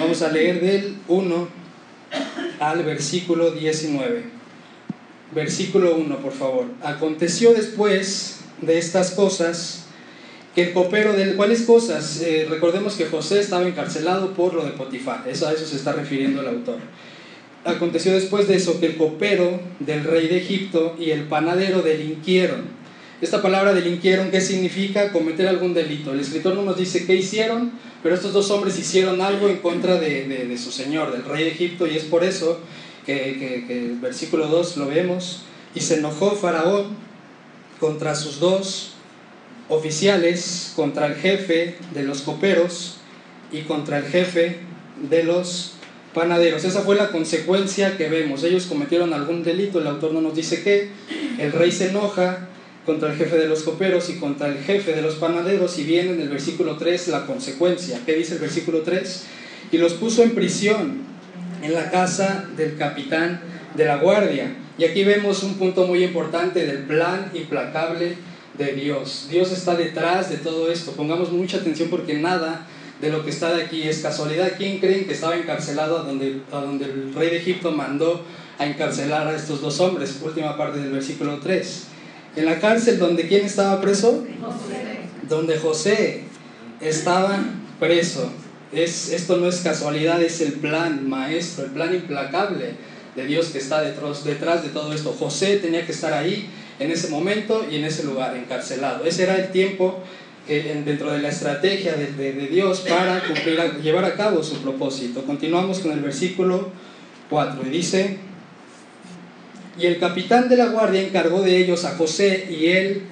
Vamos 0.00 0.22
a 0.22 0.32
leer 0.32 0.60
del 0.60 0.96
1 1.06 1.48
al 2.58 2.82
versículo 2.82 3.52
19. 3.52 4.35
Versículo 5.34 5.96
1, 5.96 6.18
por 6.18 6.32
favor. 6.32 6.66
Aconteció 6.82 7.52
después 7.52 8.40
de 8.60 8.78
estas 8.78 9.10
cosas 9.10 9.86
que 10.54 10.62
el 10.62 10.72
copero 10.72 11.12
del... 11.12 11.36
¿Cuáles 11.36 11.62
cosas? 11.62 12.22
Eh, 12.22 12.46
recordemos 12.48 12.94
que 12.94 13.06
José 13.06 13.40
estaba 13.40 13.66
encarcelado 13.66 14.32
por 14.32 14.54
lo 14.54 14.64
de 14.64 14.70
Potifar. 14.70 15.24
Eso, 15.28 15.46
a 15.48 15.52
eso 15.52 15.66
se 15.66 15.76
está 15.76 15.92
refiriendo 15.92 16.40
el 16.40 16.48
autor. 16.48 16.78
Aconteció 17.64 18.12
después 18.12 18.46
de 18.46 18.56
eso 18.56 18.78
que 18.78 18.86
el 18.86 18.96
copero 18.96 19.60
del 19.80 20.04
rey 20.04 20.28
de 20.28 20.38
Egipto 20.38 20.96
y 20.98 21.10
el 21.10 21.24
panadero 21.24 21.82
delinquieron. 21.82 22.76
Esta 23.20 23.40
palabra 23.40 23.72
delinquieron, 23.72 24.30
¿qué 24.30 24.40
significa? 24.40 25.10
Cometer 25.10 25.48
algún 25.48 25.72
delito. 25.72 26.12
El 26.12 26.20
escritor 26.20 26.54
no 26.54 26.62
nos 26.62 26.76
dice 26.76 27.06
qué 27.06 27.16
hicieron, 27.16 27.72
pero 28.02 28.14
estos 28.14 28.34
dos 28.34 28.50
hombres 28.50 28.78
hicieron 28.78 29.22
algo 29.22 29.48
en 29.48 29.56
contra 29.56 29.98
de, 29.98 30.56
su 30.58 30.70
señor, 30.70 31.12
del 31.12 31.24
rey 31.24 31.44
de 31.44 31.50
Egipto, 31.50 31.86
y 31.86 31.96
es 31.96 32.04
por 32.04 32.24
eso 32.24 32.60
que, 33.06 33.64
el 33.68 33.98
versículo 34.00 34.48
2 34.48 34.76
lo 34.76 34.88
vemos. 34.88 35.42
Y 35.74 35.80
se 35.80 35.98
enojó 35.98 36.32
Faraón 36.32 36.96
contra 37.80 38.14
sus 38.14 38.40
dos 38.40 38.92
oficiales, 39.68 40.72
contra 40.76 41.06
el 41.06 41.14
jefe 41.14 41.76
de 41.94 42.02
los 42.02 42.22
coperos 42.22 42.96
y 43.52 43.62
contra 43.62 43.98
el 43.98 44.04
jefe 44.04 44.58
de 45.08 45.22
los 45.24 45.72
panaderos. 46.14 46.64
Esa 46.64 46.82
fue 46.82 46.96
la 46.96 47.10
consecuencia 47.10 47.96
que 47.96 48.08
vemos. 48.08 48.42
Ellos 48.42 48.66
cometieron 48.66 49.12
algún 49.12 49.42
delito, 49.42 49.80
el 49.80 49.86
autor 49.86 50.12
no 50.12 50.20
nos 50.20 50.34
dice 50.34 50.62
qué. 50.62 50.88
El 51.38 51.52
rey 51.52 51.70
se 51.70 51.90
enoja 51.90 52.48
contra 52.86 53.10
el 53.10 53.18
jefe 53.18 53.36
de 53.36 53.48
los 53.48 53.64
coperos 53.64 54.08
y 54.08 54.14
contra 54.14 54.48
el 54.48 54.58
jefe 54.58 54.94
de 54.94 55.02
los 55.02 55.16
panaderos 55.16 55.78
y 55.78 55.84
viene 55.84 56.12
en 56.12 56.20
el 56.20 56.28
versículo 56.28 56.76
3 56.76 57.08
la 57.08 57.26
consecuencia. 57.26 58.00
¿Qué 58.06 58.14
dice 58.14 58.34
el 58.34 58.40
versículo 58.40 58.82
3? 58.82 59.24
Y 59.72 59.78
los 59.78 59.94
puso 59.94 60.22
en 60.22 60.30
prisión 60.30 61.15
en 61.62 61.74
la 61.74 61.90
casa 61.90 62.46
del 62.56 62.76
capitán 62.76 63.40
de 63.74 63.84
la 63.84 63.96
guardia. 63.96 64.54
Y 64.78 64.84
aquí 64.84 65.04
vemos 65.04 65.42
un 65.42 65.54
punto 65.54 65.86
muy 65.86 66.04
importante 66.04 66.66
del 66.66 66.84
plan 66.84 67.30
implacable 67.34 68.16
de 68.58 68.72
Dios. 68.72 69.28
Dios 69.30 69.52
está 69.52 69.74
detrás 69.74 70.30
de 70.30 70.36
todo 70.36 70.70
esto. 70.70 70.92
Pongamos 70.92 71.32
mucha 71.32 71.58
atención 71.58 71.88
porque 71.88 72.14
nada 72.14 72.66
de 73.00 73.10
lo 73.10 73.24
que 73.24 73.30
está 73.30 73.54
de 73.54 73.62
aquí 73.62 73.82
es 73.82 74.00
casualidad. 74.00 74.52
¿Quién 74.56 74.78
creen 74.78 75.06
que 75.06 75.12
estaba 75.12 75.36
encarcelado 75.36 75.98
a 75.98 76.02
donde, 76.02 76.40
a 76.52 76.60
donde 76.60 76.86
el 76.86 77.14
rey 77.14 77.30
de 77.30 77.36
Egipto 77.38 77.70
mandó 77.72 78.22
a 78.58 78.66
encarcelar 78.66 79.26
a 79.28 79.36
estos 79.36 79.60
dos 79.60 79.80
hombres? 79.80 80.18
Última 80.22 80.56
parte 80.56 80.78
del 80.80 80.92
versículo 80.92 81.38
3. 81.38 81.84
En 82.36 82.44
la 82.44 82.58
cárcel 82.58 82.98
donde 82.98 83.28
quién 83.28 83.46
estaba 83.46 83.80
preso? 83.80 84.24
José. 84.40 85.00
Donde 85.28 85.58
José 85.58 86.24
estaba 86.80 87.38
preso. 87.80 88.30
Es, 88.72 89.12
esto 89.12 89.36
no 89.36 89.48
es 89.48 89.60
casualidad, 89.60 90.20
es 90.22 90.40
el 90.40 90.54
plan 90.54 91.08
maestro, 91.08 91.64
el 91.66 91.70
plan 91.70 91.94
implacable 91.94 92.74
de 93.14 93.26
Dios 93.26 93.48
que 93.48 93.58
está 93.58 93.80
detrás, 93.80 94.24
detrás 94.24 94.62
de 94.62 94.70
todo 94.70 94.92
esto. 94.92 95.14
José 95.18 95.58
tenía 95.58 95.86
que 95.86 95.92
estar 95.92 96.12
ahí 96.12 96.48
en 96.78 96.90
ese 96.90 97.08
momento 97.08 97.66
y 97.70 97.76
en 97.76 97.84
ese 97.84 98.04
lugar, 98.04 98.36
encarcelado. 98.36 99.04
Ese 99.04 99.22
era 99.22 99.36
el 99.36 99.50
tiempo 99.50 100.02
dentro 100.46 101.10
de 101.10 101.20
la 101.20 101.28
estrategia 101.28 101.94
de, 101.94 102.32
Dios 102.48 102.80
para 102.80 103.20
cumplir, 103.24 103.58
llevar 103.82 104.04
a 104.04 104.14
cabo 104.14 104.42
su 104.42 104.58
propósito. 104.58 105.24
Continuamos 105.24 105.80
con 105.80 105.92
el 105.92 106.00
versículo 106.00 106.70
4 107.30 107.62
y 107.66 107.70
dice, 107.70 108.18
y 109.78 109.86
el 109.86 109.98
capitán 109.98 110.48
de 110.48 110.56
la 110.56 110.66
guardia 110.66 111.02
encargó 111.02 111.42
de 111.42 111.56
ellos 111.56 111.84
a 111.84 111.96
José 111.96 112.46
y 112.48 112.66
él 112.66 113.02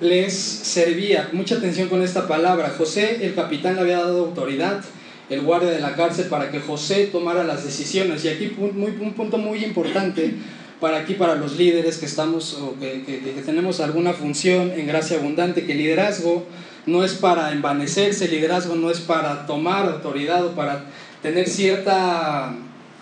les 0.00 0.34
servía. 0.34 1.30
Mucha 1.32 1.56
atención 1.56 1.88
con 1.88 2.02
esta 2.02 2.26
palabra. 2.26 2.74
José, 2.76 3.24
el 3.24 3.34
capitán, 3.34 3.76
le 3.76 3.82
había 3.82 3.98
dado 3.98 4.26
autoridad, 4.26 4.82
el 5.30 5.42
guardia 5.42 5.70
de 5.70 5.80
la 5.80 5.94
cárcel, 5.94 6.26
para 6.26 6.50
que 6.50 6.60
José 6.60 7.06
tomara 7.06 7.44
las 7.44 7.64
decisiones. 7.64 8.24
Y 8.24 8.28
aquí 8.28 8.52
muy, 8.58 8.90
un 9.00 9.14
punto 9.14 9.38
muy 9.38 9.64
importante 9.64 10.34
para 10.80 10.98
aquí, 10.98 11.14
para 11.14 11.36
los 11.36 11.56
líderes 11.56 11.98
que 11.98 12.06
estamos 12.06 12.54
o 12.54 12.78
que, 12.78 13.04
que, 13.04 13.42
tenemos 13.44 13.80
alguna 13.80 14.12
función 14.12 14.72
en 14.72 14.86
gracia 14.86 15.18
abundante, 15.18 15.64
que 15.64 15.72
el 15.72 15.78
liderazgo 15.78 16.46
no 16.86 17.04
es 17.04 17.14
para 17.14 17.52
envanecerse, 17.52 18.24
el 18.24 18.32
liderazgo 18.32 18.74
no 18.74 18.90
es 18.90 19.00
para 19.00 19.46
tomar 19.46 19.86
autoridad 19.86 20.44
o 20.46 20.54
para 20.54 20.86
tener 21.22 21.48
cierta, 21.48 22.54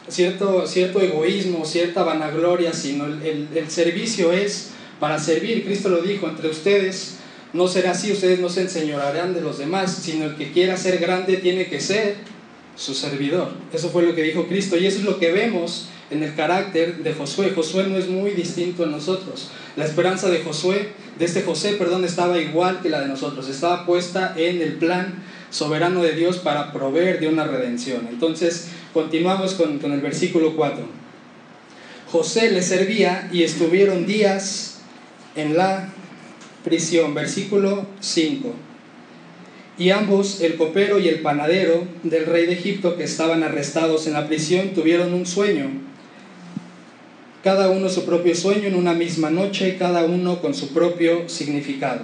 cierto, 0.09 0.67
cierto 0.67 1.01
egoísmo, 1.01 1.65
cierta 1.65 2.03
vanagloria, 2.03 2.73
sino 2.73 3.07
el, 3.07 3.49
el, 3.55 3.71
servicio 3.71 4.33
es 4.33 4.71
para 4.99 5.19
servir. 5.19 5.65
Cristo 5.65 5.89
lo 5.89 6.03
dijo, 6.03 6.29
entre 6.29 6.49
ustedes 6.49 7.18
no 7.53 7.67
será 7.69 7.93
así, 7.93 8.13
ustedes 8.13 8.41
no 8.41 8.49
se 8.49 8.63
enseñorarán 8.63 9.35
de 9.35 9.41
los 9.41 9.59
demás, 9.59 10.01
sino 10.03 10.27
el 10.27 10.37
que 10.37 10.53
quiera 10.53 10.77
ser 10.77 10.99
grande 10.99 11.39
tiene 11.39 11.67
que 11.67 11.81
ser 11.81 12.17
su 12.77 12.95
servidor. 12.95 13.53
Eso 13.73 13.89
fue 13.89 14.03
lo 14.03 14.15
que 14.15 14.23
dijo 14.23 14.47
Cristo 14.47 14.77
y 14.77 14.87
eso 14.87 14.99
es 14.99 15.05
lo 15.05 15.19
que 15.19 15.33
vemos 15.33 15.89
en 16.11 16.23
el 16.23 16.35
carácter 16.35 16.99
de 16.99 17.13
Josué. 17.15 17.53
Josué 17.55 17.89
no 17.89 17.97
es 17.97 18.09
muy 18.09 18.31
distinto 18.33 18.85
a 18.85 18.87
nosotros. 18.87 19.51
La 19.77 19.85
esperanza 19.85 20.31
de 20.31 20.43
Josué, 20.43 20.93
de 21.19 21.25
este 21.25 21.43
José, 21.43 21.73
perdón, 21.73 22.05
estaba 22.05 22.39
igual 22.39 22.81
que 22.83 22.89
la 22.89 23.01
de 23.01 23.09
nosotros. 23.09 23.49
Estaba 23.49 23.85
puesta 23.85 24.35
en 24.37 24.63
el 24.63 24.75
plan 24.75 25.23
soberano 25.51 26.03
de 26.03 26.13
Dios 26.13 26.39
para 26.39 26.73
proveer 26.73 27.19
de 27.21 27.29
una 27.29 27.45
redención. 27.45 28.07
Entonces, 28.11 28.69
continuamos 28.93 29.55
con, 29.55 29.79
con 29.79 29.93
el 29.93 30.01
versículo 30.01 30.55
4. 30.55 30.85
José 32.11 32.51
le 32.53 32.63
servía 32.63 33.29
y 33.33 33.43
estuvieron 33.43 34.07
días 34.07 34.79
en 35.35 35.57
la 35.57 35.93
prisión. 36.69 37.15
Versículo 37.15 37.87
5. 38.01 38.53
Y 39.79 39.91
ambos, 39.91 40.41
el 40.41 40.57
copero 40.57 40.99
y 40.99 41.09
el 41.09 41.21
panadero 41.21 41.87
del 42.03 42.27
rey 42.27 42.47
de 42.47 42.55
Egipto 42.55 42.97
que 42.97 43.05
estaban 43.05 43.43
arrestados 43.43 44.07
en 44.07 44.15
la 44.15 44.27
prisión, 44.27 44.71
tuvieron 44.71 45.15
un 45.15 45.25
sueño 45.25 45.89
cada 47.43 47.71
uno 47.71 47.89
su 47.89 48.05
propio 48.05 48.35
sueño 48.35 48.69
en 48.69 48.75
una 48.75 48.95
misma 48.95 49.31
noche, 49.31 49.77
cada 49.79 50.05
uno 50.05 50.41
con 50.41 50.55
su 50.55 50.69
propio 50.75 51.29
significado. 51.29 52.03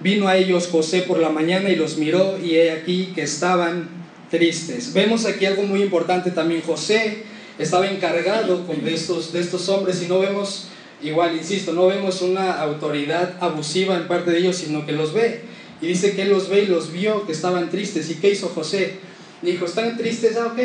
Vino 0.00 0.26
a 0.26 0.36
ellos 0.36 0.68
José 0.68 1.02
por 1.02 1.18
la 1.18 1.28
mañana 1.28 1.70
y 1.70 1.76
los 1.76 1.96
miró 1.96 2.38
y 2.42 2.56
he 2.56 2.72
aquí 2.72 3.12
que 3.14 3.22
estaban 3.22 3.88
tristes. 4.30 4.92
Vemos 4.92 5.26
aquí 5.26 5.46
algo 5.46 5.62
muy 5.62 5.82
importante 5.82 6.30
también. 6.30 6.62
José 6.62 7.24
estaba 7.58 7.88
encargado 7.88 8.64
de 8.66 8.94
estos, 8.94 9.32
de 9.32 9.40
estos 9.40 9.68
hombres 9.68 10.02
y 10.02 10.08
no 10.08 10.18
vemos, 10.18 10.68
igual 11.04 11.36
insisto, 11.36 11.72
no 11.72 11.86
vemos 11.86 12.22
una 12.22 12.60
autoridad 12.60 13.36
abusiva 13.40 13.96
en 13.96 14.08
parte 14.08 14.30
de 14.30 14.38
ellos, 14.38 14.56
sino 14.56 14.84
que 14.86 14.92
los 14.92 15.12
ve. 15.12 15.42
Y 15.80 15.86
dice 15.86 16.14
que 16.14 16.22
él 16.22 16.30
los 16.30 16.48
ve 16.48 16.62
y 16.62 16.66
los 16.66 16.92
vio 16.92 17.26
que 17.26 17.32
estaban 17.32 17.70
tristes. 17.70 18.10
¿Y 18.10 18.14
qué 18.14 18.30
hizo 18.30 18.48
José? 18.48 18.94
Dijo, 19.42 19.66
¿están 19.66 19.96
tristes? 19.96 20.36
Ah, 20.36 20.46
ok, 20.46 20.58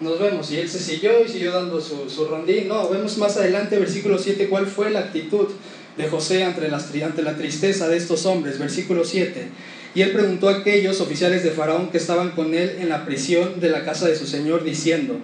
nos 0.00 0.20
vemos. 0.20 0.50
Y 0.52 0.58
él 0.58 0.68
se 0.68 0.78
siguió 0.78 1.24
y 1.24 1.28
siguió 1.28 1.52
dando 1.52 1.80
su, 1.80 2.08
su 2.08 2.26
rondín. 2.26 2.68
No, 2.68 2.88
vemos 2.88 3.18
más 3.18 3.36
adelante, 3.36 3.78
versículo 3.78 4.18
7, 4.18 4.48
cuál 4.48 4.66
fue 4.66 4.90
la 4.90 5.00
actitud 5.00 5.48
de 5.96 6.08
José 6.08 6.44
ante, 6.44 6.72
ante 7.04 7.22
la 7.22 7.36
tristeza 7.36 7.88
de 7.88 7.96
estos 7.96 8.26
hombres. 8.26 8.58
Versículo 8.58 9.04
7. 9.04 9.48
Y 9.94 10.02
él 10.02 10.12
preguntó 10.12 10.48
a 10.48 10.58
aquellos 10.58 11.00
oficiales 11.00 11.44
de 11.44 11.50
Faraón 11.50 11.90
que 11.90 11.98
estaban 11.98 12.30
con 12.30 12.54
él 12.54 12.76
en 12.80 12.88
la 12.88 13.04
prisión 13.04 13.60
de 13.60 13.68
la 13.68 13.84
casa 13.84 14.08
de 14.08 14.16
su 14.16 14.26
señor, 14.26 14.64
diciendo, 14.64 15.18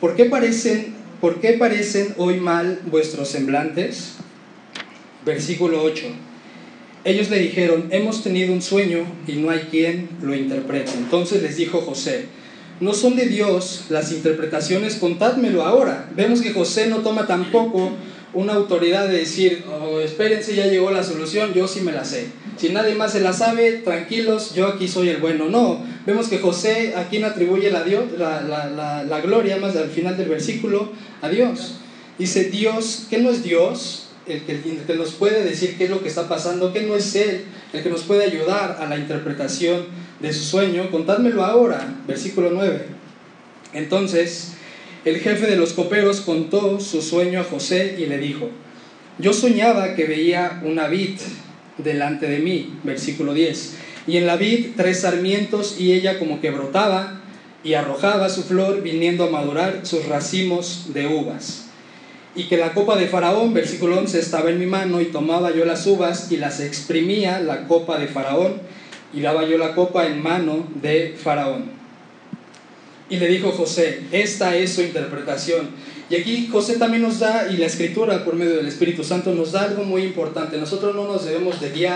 ¿por 0.00 0.16
qué 0.16 0.24
parecen, 0.24 0.94
por 1.20 1.40
qué 1.40 1.52
parecen 1.52 2.14
hoy 2.16 2.40
mal 2.40 2.80
vuestros 2.86 3.28
semblantes? 3.28 4.14
Versículo 5.24 5.82
8. 5.82 6.06
Ellos 7.04 7.30
le 7.30 7.38
dijeron, 7.38 7.88
hemos 7.90 8.22
tenido 8.22 8.52
un 8.52 8.62
sueño 8.62 9.04
y 9.26 9.32
no 9.32 9.50
hay 9.50 9.60
quien 9.70 10.08
lo 10.22 10.34
interprete. 10.34 10.92
Entonces 10.98 11.42
les 11.42 11.56
dijo 11.56 11.80
José, 11.80 12.26
no 12.80 12.94
son 12.94 13.16
de 13.16 13.26
Dios 13.26 13.86
las 13.90 14.12
interpretaciones, 14.12 14.96
contádmelo 14.96 15.62
ahora. 15.62 16.10
Vemos 16.16 16.40
que 16.40 16.52
José 16.52 16.88
no 16.88 16.98
toma 16.98 17.26
tampoco 17.26 17.92
una 18.32 18.54
autoridad 18.54 19.08
de 19.08 19.18
decir, 19.18 19.64
oh, 19.68 20.00
espérense, 20.00 20.54
ya 20.54 20.66
llegó 20.66 20.90
la 20.90 21.02
solución, 21.02 21.52
yo 21.54 21.66
sí 21.66 21.80
me 21.80 21.92
la 21.92 22.04
sé. 22.04 22.28
Si 22.56 22.68
nadie 22.68 22.94
más 22.94 23.12
se 23.12 23.20
la 23.20 23.32
sabe, 23.32 23.72
tranquilos, 23.72 24.54
yo 24.54 24.68
aquí 24.68 24.86
soy 24.86 25.08
el 25.08 25.16
bueno. 25.16 25.48
No, 25.48 25.84
vemos 26.06 26.28
que 26.28 26.38
José 26.38 26.94
a 26.96 27.08
quien 27.08 27.24
atribuye 27.24 27.70
la, 27.70 27.82
Dios, 27.84 28.04
la, 28.18 28.40
la, 28.42 29.04
la, 29.04 29.20
gloria, 29.20 29.56
más 29.56 29.74
al 29.76 29.88
final 29.88 30.16
del 30.16 30.28
versículo, 30.28 30.92
a 31.22 31.28
Dios. 31.28 31.76
Dice 32.18 32.44
Dios, 32.44 33.06
¿qué 33.08 33.18
no 33.18 33.30
es 33.30 33.42
Dios? 33.42 34.06
el 34.26 34.42
que, 34.86 34.94
nos 34.94 35.12
puede 35.12 35.42
decir 35.42 35.76
qué 35.76 35.84
es 35.84 35.90
lo 35.90 36.02
que 36.02 36.08
está 36.08 36.28
pasando, 36.28 36.72
que 36.72 36.82
no 36.82 36.94
es 36.94 37.14
Él 37.16 37.44
el 37.72 37.82
que 37.82 37.90
nos 37.90 38.02
puede 38.02 38.24
ayudar 38.24 38.78
a 38.80 38.86
la 38.86 38.96
interpretación 38.96 39.86
de 40.20 40.32
su 40.32 40.44
sueño, 40.44 40.90
contádmelo 40.90 41.44
ahora, 41.44 41.94
versículo 42.06 42.50
9. 42.52 42.86
Entonces, 43.72 44.54
el 45.04 45.18
jefe 45.20 45.46
de 45.46 45.56
los 45.56 45.72
coperos 45.72 46.20
contó 46.20 46.78
su 46.80 47.00
sueño 47.00 47.40
a 47.40 47.44
José 47.44 47.96
y 47.98 48.06
le 48.06 48.18
dijo, 48.18 48.50
yo 49.18 49.32
soñaba 49.32 49.94
que 49.94 50.04
veía 50.04 50.60
una 50.64 50.88
vid 50.88 51.18
delante 51.78 52.28
de 52.28 52.38
mí, 52.38 52.74
versículo 52.84 53.32
10, 53.32 53.76
y 54.06 54.16
en 54.18 54.26
la 54.26 54.36
vid 54.36 54.70
tres 54.76 55.00
sarmientos 55.00 55.76
y 55.78 55.92
ella 55.92 56.18
como 56.18 56.40
que 56.40 56.50
brotaba 56.50 57.20
y 57.64 57.74
arrojaba 57.74 58.28
su 58.28 58.42
flor 58.42 58.82
viniendo 58.82 59.24
a 59.24 59.30
madurar 59.30 59.80
sus 59.84 60.06
racimos 60.06 60.86
de 60.92 61.06
uvas. 61.06 61.66
Y 62.34 62.44
que 62.44 62.56
la 62.56 62.72
copa 62.74 62.96
de 62.96 63.06
Faraón, 63.06 63.54
versículo 63.54 63.98
11, 63.98 64.18
estaba 64.18 64.50
en 64.50 64.58
mi 64.58 64.66
mano 64.66 65.00
y 65.00 65.06
tomaba 65.06 65.54
yo 65.54 65.64
las 65.64 65.86
uvas 65.86 66.30
y 66.30 66.36
las 66.36 66.60
exprimía 66.60 67.40
la 67.40 67.66
copa 67.66 67.98
de 67.98 68.06
Faraón 68.06 68.60
y 69.12 69.20
daba 69.20 69.44
yo 69.44 69.58
la 69.58 69.74
copa 69.74 70.06
en 70.06 70.22
mano 70.22 70.66
de 70.80 71.16
Faraón. 71.22 71.79
Y 73.10 73.16
le 73.16 73.26
dijo 73.26 73.50
José, 73.50 74.04
esta 74.12 74.56
es 74.56 74.72
su 74.72 74.82
interpretación. 74.82 75.68
Y 76.08 76.14
aquí 76.14 76.48
José 76.50 76.76
también 76.76 77.02
nos 77.02 77.18
da, 77.18 77.48
y 77.52 77.56
la 77.56 77.66
escritura 77.66 78.24
por 78.24 78.36
medio 78.36 78.56
del 78.56 78.68
Espíritu 78.68 79.02
Santo 79.02 79.34
nos 79.34 79.52
da 79.52 79.62
algo 79.62 79.82
muy 79.82 80.02
importante. 80.02 80.58
Nosotros 80.58 80.94
no 80.94 81.06
nos 81.06 81.24
debemos 81.24 81.60
de 81.60 81.90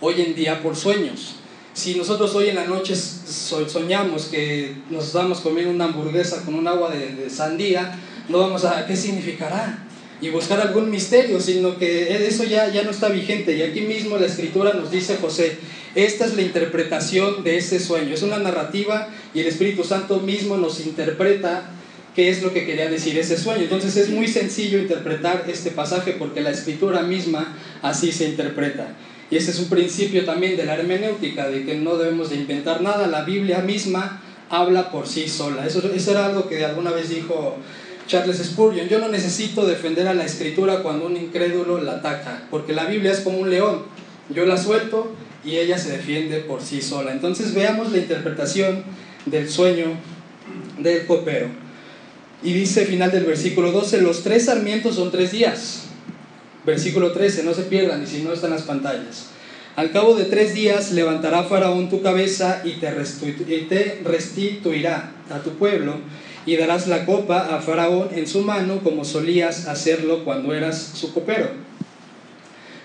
hoy 0.00 0.20
en 0.20 0.34
día 0.34 0.62
por 0.62 0.76
sueños. 0.76 1.36
Si 1.72 1.94
nosotros 1.94 2.34
hoy 2.34 2.48
en 2.48 2.56
la 2.56 2.64
noche 2.64 2.96
soñamos 2.96 4.26
que 4.26 4.74
nos 4.90 5.12
damos 5.12 5.40
comiendo 5.40 5.72
una 5.72 5.84
hamburguesa 5.84 6.44
con 6.44 6.54
un 6.54 6.66
agua 6.66 6.90
de, 6.90 7.28
sandía, 7.30 7.96
no 8.28 8.38
vamos 8.38 8.64
a, 8.64 8.86
¿qué 8.86 8.96
significará? 8.96 9.86
Y 10.20 10.30
buscar 10.30 10.60
algún 10.60 10.90
misterio, 10.90 11.40
sino 11.40 11.76
que 11.76 12.26
eso 12.26 12.44
ya, 12.44 12.72
ya 12.72 12.82
no 12.82 12.90
está 12.90 13.08
vigente. 13.08 13.56
Y 13.56 13.62
aquí 13.62 13.82
mismo 13.82 14.16
la 14.16 14.26
escritura 14.26 14.72
nos 14.72 14.90
dice 14.90 15.16
José, 15.20 15.58
esta 15.96 16.26
es 16.26 16.36
la 16.36 16.42
interpretación 16.42 17.42
de 17.42 17.56
ese 17.56 17.80
sueño. 17.80 18.12
Es 18.14 18.22
una 18.22 18.38
narrativa 18.38 19.08
y 19.32 19.40
el 19.40 19.46
Espíritu 19.46 19.82
Santo 19.82 20.20
mismo 20.20 20.58
nos 20.58 20.84
interpreta 20.84 21.70
qué 22.14 22.28
es 22.28 22.42
lo 22.42 22.52
que 22.52 22.66
quería 22.66 22.90
decir 22.90 23.18
ese 23.18 23.38
sueño. 23.38 23.62
Entonces 23.62 23.96
es 23.96 24.10
muy 24.10 24.28
sencillo 24.28 24.78
interpretar 24.78 25.44
este 25.48 25.70
pasaje 25.70 26.12
porque 26.18 26.42
la 26.42 26.50
escritura 26.50 27.02
misma 27.02 27.56
así 27.80 28.12
se 28.12 28.28
interpreta. 28.28 28.88
Y 29.30 29.36
ese 29.36 29.52
es 29.52 29.58
un 29.58 29.70
principio 29.70 30.26
también 30.26 30.56
de 30.58 30.66
la 30.66 30.74
hermenéutica, 30.74 31.48
de 31.48 31.64
que 31.64 31.76
no 31.76 31.96
debemos 31.96 32.28
de 32.28 32.36
inventar 32.36 32.82
nada. 32.82 33.06
La 33.06 33.24
Biblia 33.24 33.60
misma 33.60 34.22
habla 34.50 34.90
por 34.90 35.08
sí 35.08 35.28
sola. 35.28 35.66
Eso, 35.66 35.82
eso 35.94 36.10
era 36.10 36.26
algo 36.26 36.46
que 36.46 36.62
alguna 36.62 36.90
vez 36.90 37.08
dijo 37.08 37.56
Charles 38.06 38.36
Spurgeon. 38.36 38.88
Yo 38.88 38.98
no 38.98 39.08
necesito 39.08 39.66
defender 39.66 40.08
a 40.08 40.14
la 40.14 40.26
escritura 40.26 40.82
cuando 40.82 41.06
un 41.06 41.16
incrédulo 41.16 41.80
la 41.80 41.92
ataca, 41.92 42.42
porque 42.50 42.74
la 42.74 42.84
Biblia 42.84 43.12
es 43.12 43.20
como 43.20 43.38
un 43.38 43.48
león. 43.48 43.82
Yo 44.28 44.44
la 44.44 44.58
suelto 44.58 45.12
y 45.46 45.58
ella 45.58 45.78
se 45.78 45.90
defiende 45.90 46.40
por 46.40 46.60
sí 46.60 46.82
sola. 46.82 47.12
Entonces 47.12 47.54
veamos 47.54 47.92
la 47.92 47.98
interpretación 47.98 48.82
del 49.26 49.48
sueño 49.48 49.96
del 50.78 51.06
copero. 51.06 51.48
Y 52.42 52.52
dice 52.52 52.84
final 52.84 53.12
del 53.12 53.24
versículo 53.24 53.72
12, 53.72 54.02
los 54.02 54.22
tres 54.22 54.46
sarmientos 54.46 54.96
son 54.96 55.10
tres 55.10 55.30
días. 55.32 55.84
Versículo 56.66 57.12
13, 57.12 57.44
no 57.44 57.54
se 57.54 57.62
pierdan 57.62 58.02
y 58.02 58.06
si 58.06 58.22
no 58.22 58.32
están 58.32 58.50
las 58.50 58.62
pantallas. 58.62 59.28
Al 59.76 59.92
cabo 59.92 60.14
de 60.14 60.24
tres 60.24 60.54
días 60.54 60.92
levantará 60.92 61.44
Faraón 61.44 61.88
tu 61.90 62.02
cabeza 62.02 62.62
y 62.64 62.80
te, 62.80 62.90
restituirá 64.04 65.12
a 65.30 65.38
tu 65.40 65.50
pueblo 65.50 65.94
y 66.44 66.56
darás 66.56 66.88
la 66.88 67.04
copa 67.04 67.54
a 67.54 67.60
Faraón 67.60 68.08
en 68.12 68.26
su 68.26 68.40
mano 68.40 68.80
como 68.82 69.04
solías 69.04 69.68
hacerlo 69.68 70.24
cuando 70.24 70.54
eras 70.54 70.92
su 70.94 71.12
copero. 71.12 71.65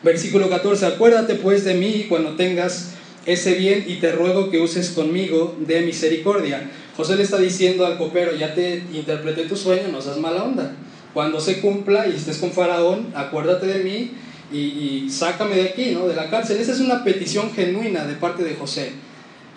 Versículo 0.03 0.49
14, 0.49 0.85
acuérdate 0.87 1.35
pues 1.35 1.63
de 1.63 1.75
mí 1.75 2.07
cuando 2.09 2.35
tengas 2.35 2.93
ese 3.27 3.53
bien 3.53 3.85
y 3.87 3.95
te 3.95 4.11
ruego 4.11 4.49
que 4.49 4.59
uses 4.59 4.89
conmigo 4.89 5.55
de 5.59 5.81
misericordia. 5.81 6.71
José 6.97 7.15
le 7.15 7.23
está 7.23 7.37
diciendo 7.37 7.85
al 7.85 7.99
copero, 7.99 8.35
ya 8.35 8.55
te 8.55 8.83
interpreté 8.93 9.43
tu 9.43 9.55
sueño, 9.55 9.89
no 9.91 10.01
seas 10.01 10.17
mala 10.17 10.43
onda. 10.43 10.75
Cuando 11.13 11.39
se 11.39 11.61
cumpla 11.61 12.07
y 12.07 12.15
estés 12.15 12.39
con 12.39 12.51
Faraón, 12.51 13.11
acuérdate 13.13 13.67
de 13.67 13.83
mí 13.83 14.11
y, 14.51 14.57
y 14.57 15.09
sácame 15.11 15.55
de 15.55 15.69
aquí, 15.69 15.91
¿no? 15.91 16.07
de 16.07 16.15
la 16.15 16.31
cárcel. 16.31 16.57
Esa 16.57 16.71
es 16.71 16.79
una 16.79 17.03
petición 17.03 17.51
genuina 17.53 18.05
de 18.05 18.15
parte 18.15 18.43
de 18.43 18.55
José. 18.55 18.93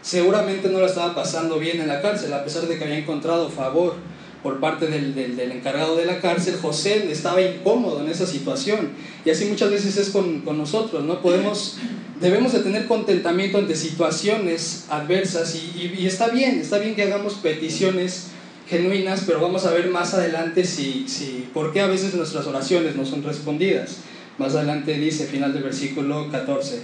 Seguramente 0.03 0.69
no 0.69 0.81
la 0.81 0.87
estaba 0.87 1.15
pasando 1.15 1.59
bien 1.59 1.81
en 1.81 1.89
la 1.89 2.03
cárcel, 2.03 2.35
a 2.35 2.45
pesar 2.45 2.65
de 2.65 2.77
que 2.77 2.85
había 2.85 2.99
encontrado 2.99 3.49
favor 3.49 3.95
por 4.45 4.61
parte 4.61 4.89
del, 4.89 5.15
del, 5.15 5.53
encargado 5.53 5.97
de 5.97 6.05
la 6.05 6.21
cárcel, 6.21 6.59
José 6.61 7.11
estaba 7.11 7.41
incómodo 7.41 8.05
en 8.05 8.11
esa 8.11 8.27
situación. 8.27 8.91
Y 9.25 9.31
así 9.31 9.47
muchas 9.47 9.71
veces 9.71 9.97
es 9.97 10.11
con, 10.11 10.43
con, 10.43 10.59
nosotros, 10.59 11.03
¿no? 11.03 11.23
Podemos, 11.23 11.79
debemos 12.21 12.53
de 12.53 12.59
tener 12.59 12.87
contentamiento 12.87 13.57
ante 13.57 13.75
situaciones 13.75 14.85
adversas 14.91 15.55
y, 15.55 15.95
y, 15.99 16.07
está 16.07 16.29
bien, 16.29 16.61
está 16.61 16.77
bien 16.77 16.95
que 16.95 17.05
hagamos 17.05 17.37
peticiones 17.37 18.27
genuinas, 18.69 19.23
pero 19.27 19.41
vamos 19.41 19.65
a 19.65 19.73
ver 19.73 19.89
más 19.89 20.13
adelante 20.13 20.65
si, 20.65 21.09
si, 21.09 21.49
por 21.55 21.73
qué 21.73 21.81
a 21.81 21.87
veces 21.87 22.13
nuestras 22.13 22.47
oraciones 22.47 22.97
no 22.97 23.07
son 23.07 23.23
respondidas. 23.23 23.97
Más 24.37 24.55
adelante 24.55 24.93
dice, 24.99 25.25
final 25.25 25.55
del 25.55 25.63
versículo 25.63 26.31
14. 26.31 26.83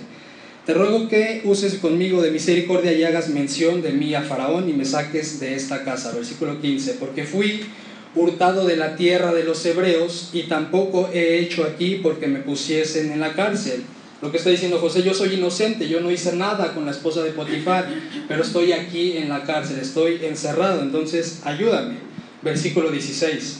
Te 0.70 0.74
ruego 0.74 1.08
que 1.08 1.42
uses 1.46 1.74
conmigo 1.78 2.22
de 2.22 2.30
misericordia 2.30 2.92
y 2.92 3.02
hagas 3.02 3.28
mención 3.28 3.82
de 3.82 3.90
mí 3.90 4.14
a 4.14 4.22
Faraón 4.22 4.70
y 4.70 4.72
me 4.72 4.84
saques 4.84 5.40
de 5.40 5.56
esta 5.56 5.82
casa. 5.82 6.12
Versículo 6.12 6.60
15. 6.60 6.92
Porque 6.92 7.24
fui 7.24 7.64
hurtado 8.14 8.64
de 8.64 8.76
la 8.76 8.94
tierra 8.94 9.34
de 9.34 9.42
los 9.42 9.66
hebreos 9.66 10.30
y 10.32 10.44
tampoco 10.44 11.10
he 11.12 11.40
hecho 11.40 11.64
aquí 11.64 11.98
porque 12.00 12.28
me 12.28 12.38
pusiesen 12.38 13.10
en 13.10 13.18
la 13.18 13.32
cárcel. 13.32 13.82
Lo 14.22 14.30
que 14.30 14.36
está 14.36 14.50
diciendo 14.50 14.78
José, 14.78 15.02
yo 15.02 15.12
soy 15.12 15.34
inocente, 15.34 15.88
yo 15.88 15.98
no 15.98 16.12
hice 16.12 16.36
nada 16.36 16.72
con 16.72 16.84
la 16.84 16.92
esposa 16.92 17.24
de 17.24 17.32
Potifar, 17.32 17.88
pero 18.28 18.44
estoy 18.44 18.70
aquí 18.70 19.16
en 19.16 19.28
la 19.28 19.42
cárcel, 19.42 19.80
estoy 19.80 20.20
encerrado, 20.24 20.82
entonces 20.82 21.40
ayúdame. 21.42 21.96
Versículo 22.42 22.92
16. 22.92 23.58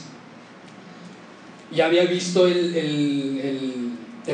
Ya 1.73 1.87
había 1.87 2.05
visto 2.05 2.47
el, 2.47 2.73
el 2.73 3.31
el 3.43 3.80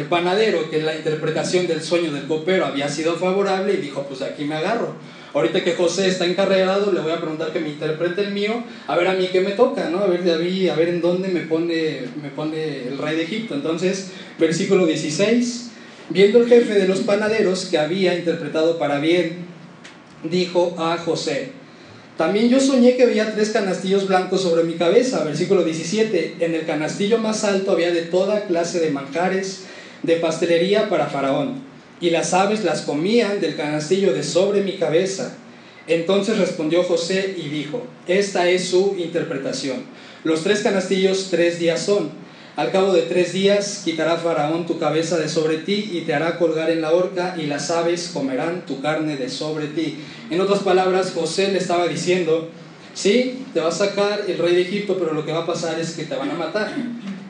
panadero, 0.09 0.69
que 0.69 0.81
la 0.81 0.95
interpretación 0.95 1.67
del 1.67 1.81
sueño 1.81 2.11
del 2.11 2.27
copero, 2.27 2.65
había 2.65 2.89
sido 2.89 3.15
favorable 3.15 3.73
y 3.73 3.77
dijo, 3.77 4.03
pues 4.03 4.21
aquí 4.21 4.45
me 4.45 4.55
agarro. 4.55 4.95
Ahorita 5.33 5.63
que 5.63 5.73
José 5.73 6.07
está 6.07 6.25
encarregado, 6.25 6.91
le 6.91 7.01
voy 7.01 7.11
a 7.11 7.19
preguntar 7.19 7.51
que 7.51 7.59
me 7.59 7.69
interprete 7.69 8.21
el 8.21 8.31
mío, 8.31 8.63
a 8.87 8.95
ver 8.95 9.07
a 9.07 9.13
mí 9.13 9.29
qué 9.31 9.41
me 9.41 9.51
toca, 9.51 9.89
¿no? 9.89 9.99
A 9.99 10.07
ver, 10.07 10.25
David, 10.25 10.69
a 10.69 10.75
ver 10.75 10.89
en 10.89 11.01
dónde 11.01 11.27
me 11.27 11.41
pone, 11.41 12.01
me 12.21 12.29
pone 12.29 12.87
el 12.87 12.97
rey 12.97 13.15
de 13.15 13.23
Egipto. 13.23 13.53
Entonces, 13.53 14.11
versículo 14.39 14.85
16, 14.85 15.71
viendo 16.09 16.39
el 16.39 16.47
jefe 16.47 16.73
de 16.73 16.87
los 16.87 17.01
panaderos 17.01 17.65
que 17.65 17.77
había 17.77 18.17
interpretado 18.17 18.79
para 18.79 18.99
bien, 18.99 19.45
dijo 20.23 20.75
a 20.79 20.97
José, 20.97 21.51
también 22.17 22.49
yo 22.49 22.59
soñé 22.59 22.97
que 22.97 23.05
veía 23.05 23.31
tres 23.35 23.51
canastillos 23.51 24.07
blancos 24.07 24.41
sobre 24.41 24.63
mi 24.63 24.73
cabeza. 24.73 25.23
Versículo 25.23 25.63
17. 25.63 26.37
En 26.39 26.55
el 26.55 26.65
canastillo 26.65 27.19
más 27.19 27.43
alto 27.43 27.71
había 27.71 27.91
de 27.91 28.01
toda 28.01 28.45
clase 28.47 28.79
de 28.79 28.89
manjares, 28.89 29.65
de 30.03 30.15
pastelería 30.17 30.89
para 30.89 31.07
Faraón, 31.07 31.61
y 31.99 32.09
las 32.09 32.33
aves 32.33 32.63
las 32.63 32.81
comían 32.81 33.41
del 33.41 33.55
canastillo 33.55 34.13
de 34.13 34.23
sobre 34.23 34.61
mi 34.61 34.73
cabeza. 34.73 35.35
Entonces 35.87 36.37
respondió 36.37 36.83
José 36.83 37.35
y 37.37 37.47
dijo, 37.49 37.83
esta 38.07 38.49
es 38.49 38.67
su 38.67 38.95
interpretación. 38.97 39.83
Los 40.23 40.43
tres 40.43 40.59
canastillos 40.59 41.29
tres 41.31 41.59
días 41.59 41.81
son. 41.81 42.09
Al 42.57 42.71
cabo 42.71 42.91
de 42.91 43.03
tres 43.03 43.33
días 43.33 43.83
quitará 43.85 44.17
Faraón 44.17 44.65
tu 44.65 44.79
cabeza 44.79 45.17
de 45.17 45.29
sobre 45.29 45.57
ti 45.57 45.91
y 45.93 46.01
te 46.01 46.13
hará 46.13 46.39
colgar 46.39 46.71
en 46.71 46.81
la 46.81 46.91
horca 46.91 47.35
y 47.37 47.45
las 47.45 47.69
aves 47.69 48.09
comerán 48.11 48.65
tu 48.65 48.81
carne 48.81 49.15
de 49.15 49.29
sobre 49.29 49.67
ti. 49.67 49.99
En 50.29 50.41
otras 50.41 50.59
palabras, 50.59 51.11
José 51.13 51.51
le 51.51 51.59
estaba 51.59 51.87
diciendo, 51.87 52.49
sí, 52.95 53.45
te 53.53 53.59
va 53.59 53.69
a 53.69 53.71
sacar 53.71 54.23
el 54.27 54.39
rey 54.39 54.55
de 54.55 54.63
Egipto, 54.63 54.97
pero 54.97 55.13
lo 55.13 55.23
que 55.23 55.31
va 55.31 55.43
a 55.43 55.45
pasar 55.45 55.79
es 55.79 55.91
que 55.91 56.05
te 56.05 56.15
van 56.15 56.31
a 56.31 56.33
matar. 56.33 56.73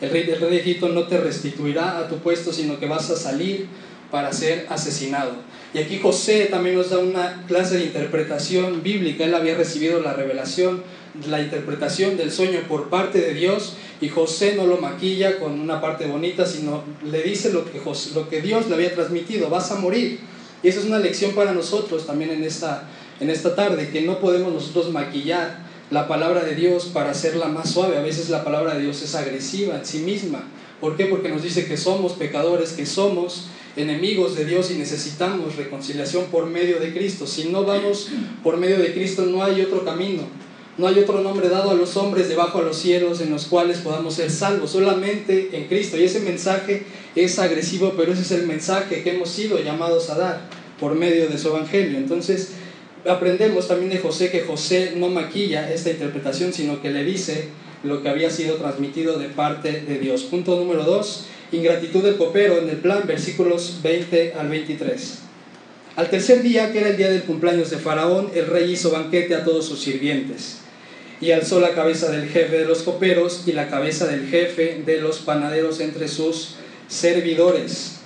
El 0.02 0.10
rey, 0.12 0.24
rey 0.24 0.50
de 0.50 0.58
Egipto 0.58 0.90
no 0.90 1.08
te 1.08 1.18
restituirá 1.18 1.98
a 1.98 2.08
tu 2.08 2.18
puesto, 2.18 2.54
sino 2.54 2.80
que 2.80 2.86
vas 2.86 3.10
a 3.10 3.16
salir 3.16 3.68
para 4.12 4.32
ser 4.32 4.68
asesinado. 4.70 5.32
Y 5.74 5.80
aquí 5.80 6.00
José 6.00 6.46
también 6.46 6.76
nos 6.76 6.90
da 6.90 7.00
una 7.00 7.44
clase 7.48 7.78
de 7.78 7.86
interpretación 7.86 8.84
bíblica. 8.84 9.26
Él 9.26 9.36
había 9.36 9.56
recibido 9.56 10.00
la 10.02 10.14
revelación, 10.14 10.84
la 11.28 11.42
interpretación 11.42 12.16
del 12.16 12.32
sueño 12.32 12.62
por 12.68 12.90
parte 12.90 13.20
de 13.20 13.34
Dios 13.34 13.74
y 14.00 14.10
José 14.10 14.54
no 14.56 14.66
lo 14.66 14.78
maquilla 14.78 15.40
con 15.40 15.60
una 15.60 15.82
parte 15.82 16.06
bonita, 16.06 16.46
sino 16.46 16.84
le 17.04 17.24
dice 17.24 17.52
lo 17.52 17.66
que, 17.66 17.82
lo 18.14 18.30
que 18.30 18.42
Dios 18.42 18.68
le 18.68 18.76
había 18.76 18.94
transmitido, 18.94 19.50
vas 19.50 19.72
a 19.72 19.76
morir. 19.76 20.20
Y 20.64 20.68
esa 20.68 20.80
es 20.80 20.86
una 20.86 21.00
lección 21.00 21.34
para 21.34 21.54
nosotros 21.54 22.06
también 22.06 22.32
en 22.32 22.44
esta, 22.44 22.88
en 23.20 23.30
esta 23.30 23.56
tarde, 23.56 23.90
que 23.90 24.02
no 24.02 24.20
podemos 24.20 24.54
nosotros 24.54 24.92
maquillar 24.92 25.67
la 25.90 26.08
palabra 26.08 26.44
de 26.44 26.56
Dios 26.56 26.86
para 26.94 27.12
hacerla 27.12 27.48
más 27.48 27.72
suave. 27.72 27.98
A 27.98 28.02
veces 28.02 28.30
la 28.30 28.44
palabra 28.44 28.76
de 28.76 28.82
Dios 28.82 29.02
es 29.02 29.16
agresiva 29.16 29.78
en 29.78 29.86
sí 29.86 30.00
misma. 30.00 30.44
¿Por 30.82 30.96
qué? 30.98 31.06
Porque 31.06 31.30
nos 31.30 31.44
dice 31.44 31.66
que 31.66 31.78
somos 31.78 32.14
pecadores, 32.14 32.74
que 32.74 32.86
somos 32.86 33.48
enemigos 33.76 34.36
de 34.36 34.46
Dios 34.46 34.72
y 34.72 34.76
necesitamos 34.76 35.56
reconciliación 35.56 36.26
por 36.26 36.48
medio 36.48 36.80
de 36.80 36.94
Cristo. 36.94 37.26
Si 37.26 37.50
no 37.50 37.64
vamos 37.64 38.10
por 38.44 38.58
medio 38.58 38.80
de 38.80 38.94
Cristo 38.94 39.26
no 39.26 39.44
hay 39.44 39.62
otro 39.62 39.86
camino. 39.86 40.24
No 40.78 40.88
hay 40.88 41.00
otro 41.00 41.22
nombre 41.22 41.50
dado 41.50 41.72
a 41.72 41.74
los 41.74 41.98
hombres 41.98 42.30
debajo 42.30 42.60
de 42.60 42.66
los 42.66 42.78
cielos 42.78 43.20
en 43.22 43.32
los 43.32 43.46
cuales 43.46 43.80
podamos 43.80 44.14
ser 44.14 44.30
salvos, 44.30 44.72
solamente 44.72 45.50
en 45.54 45.66
Cristo. 45.68 45.98
Y 45.98 46.04
ese 46.04 46.20
mensaje 46.20 46.86
es 47.16 47.40
agresivo, 47.40 47.94
pero 47.98 48.14
ese 48.14 48.22
es 48.22 48.32
el 48.32 48.46
mensaje 48.46 49.02
que 49.02 49.16
hemos 49.16 49.30
sido 49.30 49.60
llamados 49.60 50.12
a 50.12 50.18
dar 50.18 50.42
por 50.80 50.94
medio 50.94 51.30
de 51.30 51.38
su 51.40 51.48
evangelio. 51.48 51.98
Entonces, 51.98 52.52
aprendemos 53.08 53.68
también 53.68 53.92
de 53.92 54.00
José 54.00 54.30
que 54.30 54.42
José 54.42 54.94
no 54.96 55.10
maquilla 55.10 55.72
esta 55.72 55.90
interpretación, 55.90 56.54
sino 56.54 56.82
que 56.82 56.92
le 56.92 57.04
dice 57.04 57.50
lo 57.84 58.02
que 58.02 58.10
había 58.10 58.30
sido 58.30 58.56
transmitido 58.56 59.18
de 59.18 59.30
parte 59.30 59.82
de 59.82 60.00
Dios. 60.00 60.24
Punto 60.24 60.58
número 60.58 60.84
dos, 60.84 61.26
ingratitud 61.52 62.04
del 62.04 62.18
copero 62.18 62.58
en 62.58 62.70
el 62.70 62.78
plan, 62.78 63.04
versículos 63.06 63.80
20 63.84 64.34
al 64.34 64.50
23. 64.50 65.20
Al 65.96 66.10
tercer 66.10 66.44
día, 66.44 66.72
que 66.72 66.80
era 66.80 66.90
el 66.90 66.98
día 66.98 67.10
del 67.10 67.24
cumpleaños 67.24 67.70
de 67.72 67.78
Faraón, 67.78 68.30
el 68.36 68.46
rey 68.46 68.72
hizo 68.72 68.92
banquete 68.92 69.36
a 69.36 69.44
todos 69.44 69.66
sus 69.66 69.80
sirvientes 69.82 70.60
y 71.20 71.32
alzó 71.32 71.60
la 71.60 71.74
cabeza 71.74 72.12
del 72.12 72.30
jefe 72.30 72.60
de 72.60 72.66
los 72.66 72.84
coperos 72.84 73.44
y 73.48 73.54
la 73.54 73.70
cabeza 73.70 74.06
del 74.06 74.28
jefe 74.28 74.84
de 74.86 75.02
los 75.02 75.20
panaderos 75.20 75.80
entre 75.80 76.08
sus 76.08 76.56
servidores. 76.88 77.97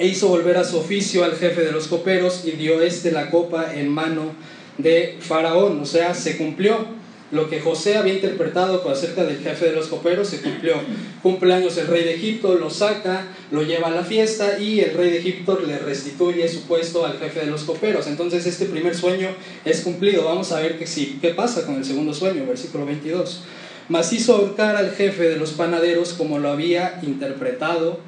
E 0.00 0.06
hizo 0.06 0.28
volver 0.28 0.56
a 0.56 0.64
su 0.64 0.78
oficio 0.78 1.24
al 1.24 1.36
jefe 1.36 1.60
de 1.60 1.72
los 1.72 1.86
coperos 1.86 2.46
y 2.46 2.52
dio 2.52 2.80
este 2.80 3.12
la 3.12 3.30
copa 3.30 3.74
en 3.74 3.90
mano 3.90 4.32
de 4.78 5.18
Faraón. 5.20 5.78
O 5.78 5.84
sea, 5.84 6.14
se 6.14 6.38
cumplió 6.38 6.86
lo 7.32 7.50
que 7.50 7.60
José 7.60 7.98
había 7.98 8.14
interpretado 8.14 8.88
acerca 8.88 9.24
del 9.24 9.38
jefe 9.40 9.66
de 9.66 9.72
los 9.72 9.88
coperos 9.88 10.28
se 10.28 10.40
cumplió. 10.40 10.76
Cumpleaños 11.22 11.76
el 11.76 11.86
rey 11.86 12.02
de 12.02 12.14
Egipto, 12.14 12.54
lo 12.54 12.70
saca, 12.70 13.26
lo 13.50 13.62
lleva 13.62 13.88
a 13.88 13.90
la 13.90 14.02
fiesta 14.02 14.58
y 14.58 14.80
el 14.80 14.94
rey 14.94 15.10
de 15.10 15.18
Egipto 15.18 15.60
le 15.64 15.78
restituye 15.78 16.48
su 16.48 16.62
puesto 16.62 17.04
al 17.04 17.18
jefe 17.18 17.40
de 17.40 17.50
los 17.50 17.64
coperos. 17.64 18.06
Entonces 18.06 18.46
este 18.46 18.64
primer 18.64 18.96
sueño 18.96 19.28
es 19.66 19.82
cumplido. 19.82 20.24
Vamos 20.24 20.50
a 20.52 20.60
ver 20.60 20.78
que 20.78 20.86
sí. 20.86 21.18
¿Qué 21.20 21.34
pasa 21.34 21.66
con 21.66 21.76
el 21.76 21.84
segundo 21.84 22.14
sueño? 22.14 22.46
Versículo 22.46 22.86
22. 22.86 23.42
Mas 23.90 24.14
hizo 24.14 24.34
ahorcar 24.34 24.76
al 24.76 24.92
jefe 24.92 25.28
de 25.28 25.36
los 25.36 25.50
panaderos 25.50 26.14
como 26.14 26.38
lo 26.38 26.48
había 26.48 27.00
interpretado 27.02 28.00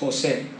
José. 0.00 0.55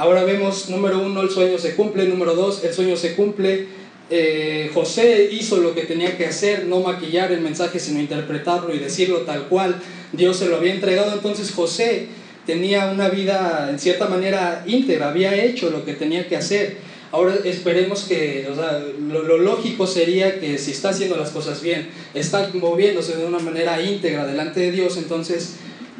Ahora 0.00 0.24
vemos, 0.24 0.70
número 0.70 0.98
uno, 0.98 1.20
el 1.20 1.30
sueño 1.30 1.58
se 1.58 1.76
cumple. 1.76 2.06
Número 2.06 2.34
dos, 2.34 2.64
el 2.64 2.72
sueño 2.72 2.96
se 2.96 3.14
cumple 3.14 3.68
eh, 4.12 4.68
José 4.74 5.28
hizo 5.30 5.58
lo 5.58 5.72
que 5.72 5.82
tenía 5.82 6.16
que 6.16 6.26
hacer, 6.26 6.66
no 6.66 6.80
maquillar 6.80 7.30
el 7.30 7.40
mensaje, 7.42 7.78
sino 7.78 8.00
interpretarlo 8.00 8.74
y 8.74 8.80
decirlo 8.80 9.18
tal 9.18 9.44
cual 9.44 9.76
Dios 10.12 10.36
se 10.36 10.48
lo 10.48 10.56
había 10.56 10.74
entregado. 10.74 11.12
Entonces 11.12 11.52
José 11.52 12.08
tenía 12.44 12.86
una 12.86 13.08
vida 13.08 13.68
en 13.70 13.78
cierta 13.78 14.08
manera 14.08 14.64
íntegra, 14.66 15.10
había 15.10 15.36
hecho 15.44 15.70
lo 15.70 15.84
que 15.84 15.92
tenía 15.92 16.26
que 16.26 16.36
hacer. 16.36 16.78
Ahora 17.12 17.36
esperemos 17.44 18.02
que, 18.04 18.48
o 18.50 18.54
sea, 18.54 18.84
lo, 19.08 19.38
lógico 19.38 19.86
sería 19.86 20.40
que 20.40 20.58
si 20.58 20.72
está 20.72 20.88
haciendo 20.88 21.16
las 21.16 21.30
cosas 21.30 21.62
bien, 21.62 21.88
está 22.14 22.50
moviéndose 22.54 23.16
de 23.16 23.26
una 23.26 23.38
manera 23.38 23.80
íntegra 23.80 24.26
delante 24.26 24.60
de 24.60 24.72
Dios, 24.72 24.96
entonces 24.96 25.56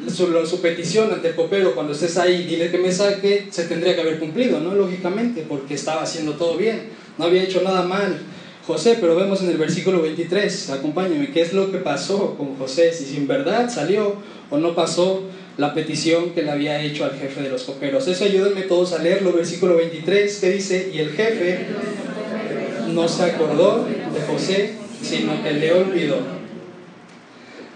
su, 0.07 0.45
su, 0.45 0.61
petición 0.61 1.11
ante 1.11 1.29
el 1.29 1.35
copero, 1.35 1.73
cuando 1.75 1.93
estés 1.93 2.17
ahí, 2.17 2.43
dile 2.43 2.71
que 2.71 2.77
me 2.77 2.91
saque, 2.91 3.47
se 3.49 3.65
tendría 3.65 3.95
que 3.95 4.01
haber 4.01 4.19
cumplido, 4.19 4.59
¿no? 4.59 4.73
Lógicamente, 4.73 5.45
porque 5.47 5.75
estaba 5.75 6.03
haciendo 6.03 6.33
todo 6.33 6.57
bien 6.57 7.01
no 7.17 7.25
había 7.25 7.43
hecho 7.43 7.61
nada 7.61 7.83
mal 7.83 8.19
José, 8.65 8.97
pero 9.01 9.15
vemos 9.15 9.41
en 9.41 9.49
el 9.49 9.57
versículo 9.57 10.01
23, 10.01 10.69
acompáñame, 10.69 11.31
qué 11.31 11.41
es 11.41 11.51
lo 11.53 11.71
que 11.71 11.79
pasó 11.79 12.35
con 12.35 12.55
José, 12.57 12.93
si 12.93 13.05
sin 13.05 13.27
verdad 13.27 13.69
salió 13.69 14.15
o 14.49 14.57
no 14.57 14.75
pasó 14.75 15.23
la 15.57 15.73
petición 15.73 16.31
que 16.31 16.43
le 16.43 16.51
había 16.51 16.81
hecho 16.81 17.03
al 17.03 17.11
jefe 17.11 17.41
de 17.41 17.49
los 17.49 17.63
coperos. 17.63 18.07
Eso 18.07 18.23
ayúdenme 18.23 18.61
todos 18.61 18.93
a 18.93 19.01
leerlo, 19.01 19.33
versículo 19.33 19.75
23, 19.77 20.37
que 20.37 20.49
dice, 20.51 20.91
y 20.93 20.99
el 20.99 21.09
jefe 21.11 21.65
no 22.93 23.07
se 23.07 23.23
acordó 23.23 23.85
de 23.85 24.21
José, 24.31 24.73
sino 25.01 25.41
que 25.43 25.51
le 25.51 25.73
olvidó. 25.73 26.17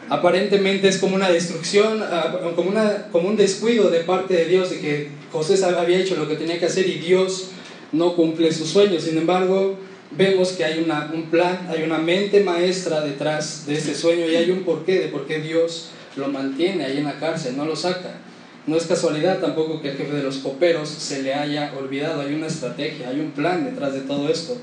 Aparentemente 0.09 0.87
es 0.87 0.99
como 0.99 1.15
una 1.15 1.29
destrucción, 1.29 2.03
ah, 2.03 2.37
como, 2.55 2.69
una, 2.69 3.07
como 3.11 3.27
un 3.27 3.35
descuido 3.35 3.89
de 3.89 4.01
parte 4.01 4.35
de 4.35 4.45
Dios 4.45 4.69
de 4.69 4.79
que 4.79 5.09
José 5.31 5.63
había 5.65 5.97
hecho 5.97 6.15
lo 6.15 6.27
que 6.27 6.35
tenía 6.35 6.59
que 6.59 6.67
hacer 6.67 6.87
y 6.87 6.99
Dios 6.99 7.49
no 7.91 8.15
cumple 8.15 8.51
sus 8.51 8.69
sueños. 8.69 9.03
Sin 9.03 9.17
embargo, 9.17 9.77
vemos 10.11 10.51
que 10.51 10.63
hay 10.63 10.83
una, 10.83 11.11
un 11.11 11.23
plan, 11.31 11.67
hay 11.69 11.83
una 11.83 11.97
mente 11.97 12.41
maestra 12.41 13.01
detrás 13.01 13.65
de 13.65 13.75
este 13.75 13.95
sueño 13.95 14.27
y 14.27 14.35
hay 14.35 14.51
un 14.51 14.63
porqué 14.63 14.99
de 14.99 15.07
por 15.07 15.25
qué 15.25 15.39
Dios 15.39 15.89
lo 16.15 16.27
mantiene 16.27 16.85
ahí 16.85 16.97
en 16.97 17.05
la 17.05 17.19
cárcel, 17.19 17.57
no 17.57 17.65
lo 17.65 17.75
saca. 17.75 18.19
No 18.67 18.77
es 18.77 18.85
casualidad 18.85 19.39
tampoco 19.39 19.81
que 19.81 19.91
el 19.91 19.97
jefe 19.97 20.15
de 20.15 20.23
los 20.23 20.37
coperos 20.37 20.89
se 20.89 21.21
le 21.21 21.33
haya 21.33 21.73
olvidado, 21.77 22.21
hay 22.21 22.33
una 22.33 22.47
estrategia, 22.47 23.09
hay 23.09 23.19
un 23.19 23.31
plan 23.31 23.65
detrás 23.65 23.93
de 23.93 24.01
todo 24.01 24.29
esto. 24.29 24.57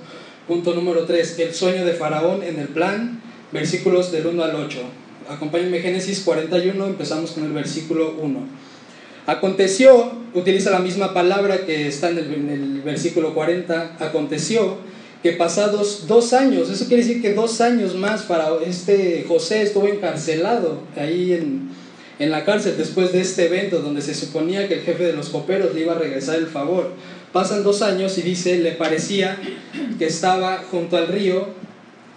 Punto 0.48 0.74
número 0.74 1.04
3, 1.04 1.38
el 1.38 1.54
sueño 1.54 1.84
de 1.84 1.92
Faraón 1.92 2.42
en 2.42 2.58
el 2.58 2.68
plan, 2.68 3.22
versículos 3.52 4.10
del 4.10 4.26
1 4.26 4.42
al 4.42 4.56
8. 4.56 4.78
Acompáñenme 5.28 5.80
Génesis 5.80 6.20
41, 6.20 6.86
empezamos 6.86 7.32
con 7.32 7.44
el 7.44 7.52
versículo 7.52 8.14
1. 8.20 8.40
Aconteció, 9.26 10.12
utiliza 10.34 10.70
la 10.70 10.80
misma 10.80 11.14
palabra 11.14 11.64
que 11.64 11.86
está 11.86 12.10
en 12.10 12.18
el, 12.18 12.82
versículo 12.82 13.34
40, 13.34 13.96
aconteció 14.00 14.78
que 15.22 15.32
pasados 15.32 16.08
dos 16.08 16.32
años, 16.32 16.68
eso 16.68 16.86
quiere 16.86 17.04
decir 17.04 17.22
que 17.22 17.32
dos 17.32 17.60
años 17.60 17.94
más 17.94 18.22
para 18.22 18.48
este 18.66 19.24
José 19.28 19.62
estuvo 19.62 19.86
encarcelado 19.86 20.80
ahí 20.96 21.32
en, 21.32 21.70
en 22.18 22.30
la 22.30 22.44
cárcel 22.44 22.74
después 22.76 23.12
de 23.12 23.20
este 23.20 23.46
evento 23.46 23.78
donde 23.78 24.02
se 24.02 24.14
suponía 24.14 24.66
que 24.66 24.74
el 24.74 24.80
jefe 24.80 25.04
de 25.04 25.12
los 25.12 25.28
coperos 25.28 25.74
le 25.74 25.82
iba 25.82 25.92
a 25.92 25.98
regresar 25.98 26.36
el 26.36 26.48
favor. 26.48 26.90
Pasan 27.32 27.62
dos 27.62 27.82
años 27.82 28.18
y 28.18 28.22
dice, 28.22 28.58
le 28.58 28.72
parecía 28.72 29.38
que 29.98 30.06
estaba 30.06 30.64
junto 30.68 30.96
al 30.96 31.06
río 31.06 31.46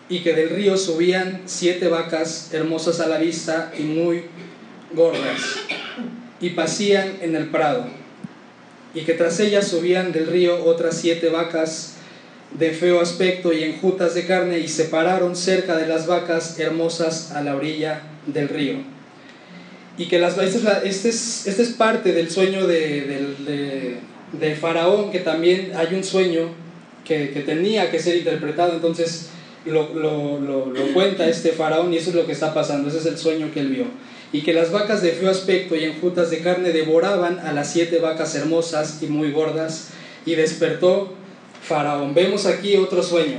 y 0.10 0.20
que 0.20 0.34
del 0.34 0.50
río 0.50 0.78
subían 0.78 1.42
siete 1.46 1.88
vacas 1.88 2.50
hermosas 2.54 3.00
a 3.00 3.08
la 3.08 3.18
vista 3.18 3.74
y 3.78 3.84
muy 3.84 4.24
gordas 4.94 5.42
y 6.40 6.52
pasían 6.52 7.18
en 7.22 7.36
el 7.36 7.50
prado, 7.50 7.86
y 8.94 9.02
que 9.02 9.14
tras 9.14 9.40
ellas 9.40 9.68
subían 9.68 10.12
del 10.12 10.28
río 10.28 10.64
otras 10.66 10.98
siete 10.98 11.30
vacas 11.30 11.94
de 12.52 12.72
feo 12.72 13.02
aspecto 13.02 13.52
y 13.52 13.64
enjutas 13.64 14.14
de 14.14 14.26
carne, 14.26 14.60
y 14.60 14.68
se 14.68 14.86
pararon 14.86 15.36
cerca 15.36 15.76
de 15.76 15.88
las 15.88 16.08
vacas 16.08 16.60
hermosas 16.60 17.32
a 17.32 17.42
la 17.42 17.56
orilla 17.56 18.04
del 18.28 18.50
río. 18.50 18.76
Y 19.98 20.08
que 20.08 20.20
las 20.20 20.38
este 20.38 21.10
es, 21.10 21.48
este 21.48 21.62
es, 21.62 21.70
parte 21.70 22.12
del 22.12 22.30
sueño 22.30 22.68
de, 22.68 23.98
de, 24.34 24.56
Faraón, 24.56 25.10
que 25.12 25.20
también 25.20 25.72
hay 25.76 25.96
un 25.96 26.04
sueño 26.04 26.50
que, 27.06 27.32
que 27.32 27.42
tenía 27.42 27.90
que 27.90 28.00
ser 28.00 28.18
interpretado, 28.18 28.74
entonces 28.74 29.30
lo, 29.66 29.94
lo, 29.94 30.40
lo, 30.40 30.94
cuenta 30.94 31.28
este 31.28 31.52
Faraón 31.52 31.94
y 31.94 31.98
eso 31.98 32.12
es 32.12 32.16
lo 32.16 32.26
que 32.26 32.32
está 32.32 32.54
pasando, 32.54 32.90
ese 32.90 33.00
es 33.00 33.06
el 33.06 33.18
sueño 33.18 33.52
que 33.54 33.60
él 33.60 33.70
vio 33.70 33.86
y 34.36 34.42
que 34.42 34.54
las 34.54 34.72
vacas 34.72 35.02
de 35.02 35.12
feo 35.12 35.30
aspecto 35.30 35.76
y 35.76 35.86
enjutas 35.86 36.30
de 36.30 36.40
carne 36.40 36.72
devoraban 36.72 37.40
a 37.40 37.54
las 37.54 37.72
siete 37.72 38.00
vacas 38.00 38.36
hermosas 38.36 39.02
y 39.02 39.08
muy 39.08 39.32
gordas, 39.32 39.92
y 40.26 40.36
despertó 40.36 41.14
Faraón. 41.62 42.14
Vemos 42.14 42.46
aquí 42.46 42.76
otro 42.76 43.02
sueño. 43.02 43.38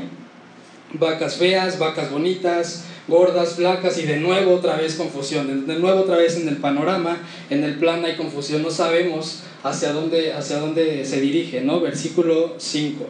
Vacas 0.94 1.36
feas, 1.36 1.78
vacas 1.78 2.10
bonitas, 2.10 2.84
gordas, 3.08 3.56
flacas 3.56 3.98
y 3.98 4.02
de 4.02 4.16
nuevo 4.16 4.54
otra 4.54 4.76
vez 4.76 4.94
confusión. 4.94 5.66
De 5.66 5.78
nuevo 5.78 6.00
otra 6.00 6.16
vez 6.16 6.36
en 6.36 6.48
el 6.48 6.56
panorama, 6.56 7.18
en 7.50 7.64
el 7.64 7.78
plan 7.78 8.04
hay 8.04 8.16
confusión. 8.16 8.62
No 8.62 8.70
sabemos 8.70 9.40
hacia 9.64 9.92
dónde, 9.92 10.32
hacia 10.32 10.58
dónde 10.58 11.04
se 11.04 11.20
dirige, 11.20 11.60
¿no? 11.60 11.80
Versículo 11.80 12.54
5. 12.56 13.04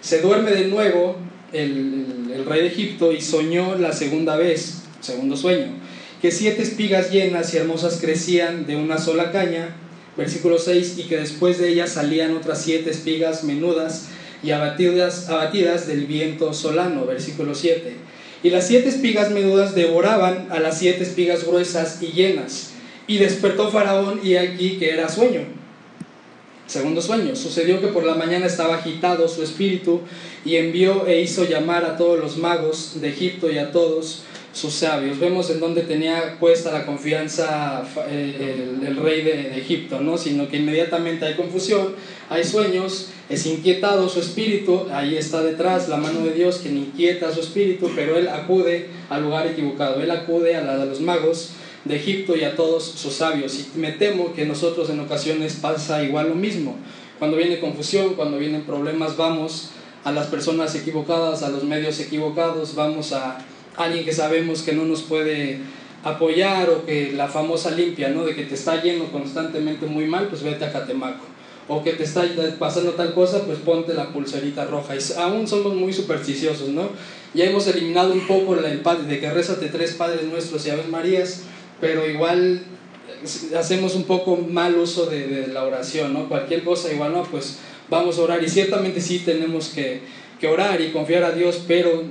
Se 0.00 0.20
duerme 0.20 0.50
de 0.50 0.66
nuevo 0.66 1.16
el, 1.52 2.44
rey 2.46 2.62
de 2.62 2.66
Egipto 2.66 3.12
y 3.12 3.20
soñó 3.20 3.76
la 3.76 3.92
segunda 3.92 4.36
vez, 4.36 4.82
segundo 5.00 5.36
sueño 5.36 5.82
que 6.22 6.30
siete 6.30 6.62
espigas 6.62 7.10
llenas 7.10 7.52
y 7.52 7.56
hermosas 7.56 7.98
crecían 8.00 8.64
de 8.64 8.76
una 8.76 8.96
sola 8.98 9.32
caña, 9.32 9.74
versículo 10.16 10.56
6, 10.56 10.94
y 10.98 11.02
que 11.08 11.16
después 11.16 11.58
de 11.58 11.68
ellas 11.68 11.90
salían 11.90 12.36
otras 12.36 12.62
siete 12.62 12.90
espigas 12.90 13.42
menudas 13.42 14.06
y 14.40 14.52
abatidas, 14.52 15.28
abatidas 15.28 15.88
del 15.88 16.06
viento 16.06 16.54
solano, 16.54 17.06
versículo 17.06 17.56
7. 17.56 17.96
Y 18.44 18.50
las 18.50 18.68
siete 18.68 18.88
espigas 18.88 19.32
menudas 19.32 19.74
devoraban 19.74 20.46
a 20.50 20.60
las 20.60 20.78
siete 20.78 21.02
espigas 21.02 21.44
gruesas 21.44 22.00
y 22.00 22.12
llenas. 22.12 22.70
Y 23.08 23.18
despertó 23.18 23.72
Faraón 23.72 24.20
y 24.22 24.36
aquí 24.36 24.78
que 24.78 24.90
era 24.90 25.08
sueño. 25.08 25.40
Segundo 26.72 27.02
sueño. 27.02 27.36
Sucedió 27.36 27.82
que 27.82 27.88
por 27.88 28.06
la 28.06 28.14
mañana 28.14 28.46
estaba 28.46 28.76
agitado 28.76 29.28
su 29.28 29.42
espíritu 29.42 30.00
y 30.42 30.56
envió 30.56 31.06
e 31.06 31.20
hizo 31.20 31.44
llamar 31.44 31.84
a 31.84 31.98
todos 31.98 32.18
los 32.18 32.38
magos 32.38 32.98
de 32.98 33.10
Egipto 33.10 33.52
y 33.52 33.58
a 33.58 33.72
todos 33.72 34.22
sus 34.54 34.72
sabios. 34.72 35.20
Vemos 35.20 35.50
en 35.50 35.60
donde 35.60 35.82
tenía 35.82 36.38
puesta 36.40 36.72
la 36.72 36.86
confianza 36.86 37.82
eh, 38.08 38.70
el, 38.86 38.96
rey 38.96 39.20
de, 39.20 39.58
Egipto, 39.58 40.00
¿no? 40.00 40.16
sino 40.16 40.48
que 40.48 40.56
inmediatamente 40.56 41.26
hay 41.26 41.34
confusión, 41.34 41.94
hay 42.30 42.42
sueños, 42.42 43.08
es 43.28 43.44
inquietado 43.44 44.08
su 44.08 44.20
espíritu, 44.20 44.86
ahí 44.92 45.14
está 45.14 45.42
detrás 45.42 45.90
la 45.90 45.98
mano 45.98 46.24
de 46.24 46.32
Dios 46.32 46.60
quien 46.62 46.78
inquieta 46.78 47.34
su 47.34 47.40
espíritu, 47.40 47.90
pero 47.94 48.16
él 48.16 48.28
acude 48.28 48.88
al 49.10 49.24
lugar 49.24 49.46
equivocado, 49.46 50.00
él 50.00 50.10
acude 50.10 50.56
a, 50.56 50.62
la, 50.62 50.78
de 50.78 50.86
los 50.86 51.02
magos 51.02 51.50
de 51.84 51.96
Egipto 51.96 52.36
y 52.36 52.44
a 52.44 52.56
todos 52.56 52.84
sus 52.84 53.14
sabios. 53.14 53.58
Y 53.58 53.78
me 53.78 53.92
temo 53.92 54.32
que 54.32 54.44
nosotros 54.44 54.90
en 54.90 55.00
ocasiones 55.00 55.54
pasa 55.60 56.02
igual 56.02 56.28
lo 56.28 56.34
mismo. 56.34 56.76
Cuando 57.18 57.36
viene 57.36 57.60
confusión, 57.60 58.14
cuando 58.14 58.38
vienen 58.38 58.62
problemas, 58.62 59.16
vamos 59.16 59.70
a 60.04 60.12
las 60.12 60.26
personas 60.26 60.74
equivocadas, 60.74 61.42
a 61.42 61.48
los 61.48 61.64
medios 61.64 62.00
equivocados, 62.00 62.74
vamos 62.74 63.12
a 63.12 63.38
alguien 63.76 64.04
que 64.04 64.12
sabemos 64.12 64.62
que 64.62 64.72
no 64.72 64.84
nos 64.84 65.02
puede 65.02 65.60
apoyar 66.04 66.68
o 66.70 66.84
que 66.84 67.12
la 67.12 67.28
famosa 67.28 67.70
limpia, 67.70 68.08
¿no? 68.08 68.24
De 68.24 68.34
que 68.34 68.44
te 68.44 68.54
está 68.54 68.82
yendo 68.82 69.06
constantemente 69.12 69.86
muy 69.86 70.06
mal, 70.06 70.26
pues 70.26 70.42
vete 70.42 70.64
a 70.64 70.72
Catemaco. 70.72 71.24
O 71.68 71.84
que 71.84 71.92
te 71.92 72.02
está 72.02 72.24
pasando 72.58 72.90
tal 72.92 73.14
cosa, 73.14 73.44
pues 73.44 73.58
ponte 73.58 73.94
la 73.94 74.08
pulserita 74.08 74.64
roja. 74.64 74.96
Y 74.96 74.98
aún 75.16 75.46
somos 75.46 75.74
muy 75.74 75.92
supersticiosos, 75.92 76.70
¿no? 76.70 76.88
Ya 77.34 77.44
hemos 77.44 77.66
eliminado 77.68 78.12
un 78.12 78.26
poco 78.26 78.56
el 78.56 78.80
padre 78.80 79.04
de 79.04 79.20
que 79.20 79.30
rézate 79.30 79.68
tres 79.68 79.92
Padres 79.92 80.24
Nuestros 80.24 80.66
y 80.66 80.70
Aves 80.70 80.88
Marías, 80.88 81.44
pero 81.82 82.08
igual 82.08 82.62
eh, 83.08 83.56
hacemos 83.56 83.96
un 83.96 84.04
poco 84.04 84.36
mal 84.36 84.76
uso 84.76 85.06
de, 85.06 85.26
de, 85.26 85.46
la 85.48 85.64
oración, 85.64 86.12
¿no? 86.12 86.28
Cualquier 86.28 86.62
cosa 86.62 86.92
igual, 86.92 87.12
¿no? 87.12 87.24
Pues 87.24 87.58
vamos 87.90 88.18
a 88.18 88.22
orar 88.22 88.44
y 88.44 88.48
ciertamente 88.48 89.00
sí 89.00 89.18
tenemos 89.18 89.70
que, 89.70 90.00
que 90.40 90.46
orar 90.46 90.80
y 90.80 90.92
confiar 90.92 91.24
a 91.24 91.32
Dios, 91.32 91.64
pero 91.66 92.04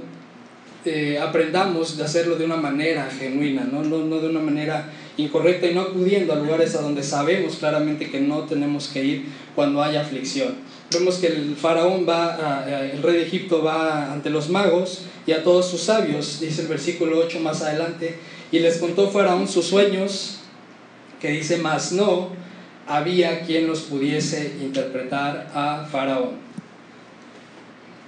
eh, 0.84 1.18
aprendamos 1.22 1.96
de 1.96 2.04
hacerlo 2.04 2.36
de 2.36 2.44
una 2.44 2.58
manera 2.58 3.10
genuina, 3.18 3.64
¿no? 3.64 3.82
No, 3.82 4.00
no 4.00 4.20
de 4.20 4.28
una 4.28 4.42
manera 4.42 4.90
incorrecta 5.16 5.68
y 5.68 5.74
no 5.74 5.82
acudiendo 5.82 6.34
a 6.34 6.36
lugares 6.36 6.76
a 6.76 6.82
donde 6.82 7.02
sabemos 7.02 7.56
claramente 7.56 8.12
que 8.12 8.20
no 8.20 8.40
tenemos 8.40 8.90
que 8.90 9.06
ir 9.06 9.26
cuando 9.56 9.82
haya 9.82 10.02
aflicción. 10.02 10.56
Vemos 10.92 11.16
que 11.16 11.28
el 11.28 11.56
faraón 11.56 12.06
va, 12.08 12.66
el 12.92 13.02
rey 13.02 13.16
de 13.16 13.24
Egipto 13.24 13.64
va 13.64 14.12
ante 14.12 14.30
los 14.30 14.50
magos 14.50 15.04
y 15.26 15.32
a 15.32 15.44
todos 15.44 15.70
sus 15.70 15.80
sabios, 15.80 16.42
dice 16.42 16.64
el 16.64 16.68
versículo 16.68 17.20
8 17.20 17.40
más 17.40 17.62
adelante, 17.62 18.18
y 18.52 18.60
les 18.60 18.78
contó 18.78 19.10
faraón 19.10 19.48
sus 19.48 19.66
sueños, 19.66 20.40
que 21.20 21.30
dice, 21.30 21.58
más 21.58 21.92
no 21.92 22.30
había 22.88 23.42
quien 23.42 23.68
los 23.68 23.82
pudiese 23.82 24.58
interpretar 24.62 25.50
a 25.54 25.88
faraón. 25.90 26.32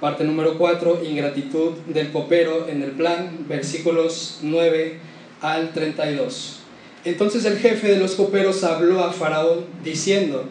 Parte 0.01 0.25
número 0.25 0.57
4, 0.57 1.01
ingratitud 1.05 1.73
del 1.87 2.11
copero 2.11 2.67
en 2.67 2.81
el 2.81 2.91
plan, 2.91 3.45
versículos 3.47 4.39
9 4.41 4.99
al 5.41 5.71
32. 5.71 6.59
Entonces 7.05 7.45
el 7.45 7.57
jefe 7.57 7.87
de 7.87 7.99
los 7.99 8.15
coperos 8.15 8.63
habló 8.63 9.03
a 9.03 9.11
Faraón 9.11 9.65
diciendo, 9.83 10.45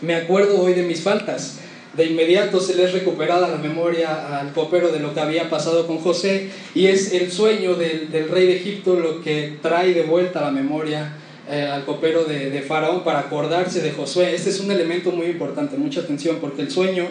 me 0.00 0.14
acuerdo 0.14 0.60
hoy 0.60 0.74
de 0.74 0.82
mis 0.82 1.02
faltas. 1.02 1.60
De 1.96 2.04
inmediato 2.04 2.60
se 2.60 2.74
le 2.74 2.84
es 2.84 2.92
recuperada 2.92 3.48
la 3.48 3.56
memoria 3.56 4.38
al 4.38 4.52
copero 4.52 4.92
de 4.92 5.00
lo 5.00 5.14
que 5.14 5.20
había 5.20 5.48
pasado 5.48 5.86
con 5.86 5.98
José 5.98 6.50
y 6.74 6.88
es 6.88 7.14
el 7.14 7.32
sueño 7.32 7.74
del, 7.74 8.28
rey 8.28 8.46
de 8.46 8.56
Egipto 8.56 8.96
lo 8.96 9.22
que 9.22 9.56
trae 9.62 9.94
de 9.94 10.02
vuelta 10.02 10.42
la 10.42 10.50
memoria 10.50 11.16
eh, 11.50 11.62
al 11.62 11.86
copero 11.86 12.24
de, 12.24 12.50
de 12.50 12.60
Faraón 12.60 13.02
para 13.02 13.20
acordarse 13.20 13.80
de 13.80 13.92
Josué. 13.92 14.34
Este 14.34 14.50
es 14.50 14.60
un 14.60 14.70
elemento 14.70 15.10
muy 15.10 15.26
importante, 15.26 15.78
mucha 15.78 16.00
atención, 16.00 16.36
porque 16.38 16.62
el 16.62 16.70
sueño 16.70 17.06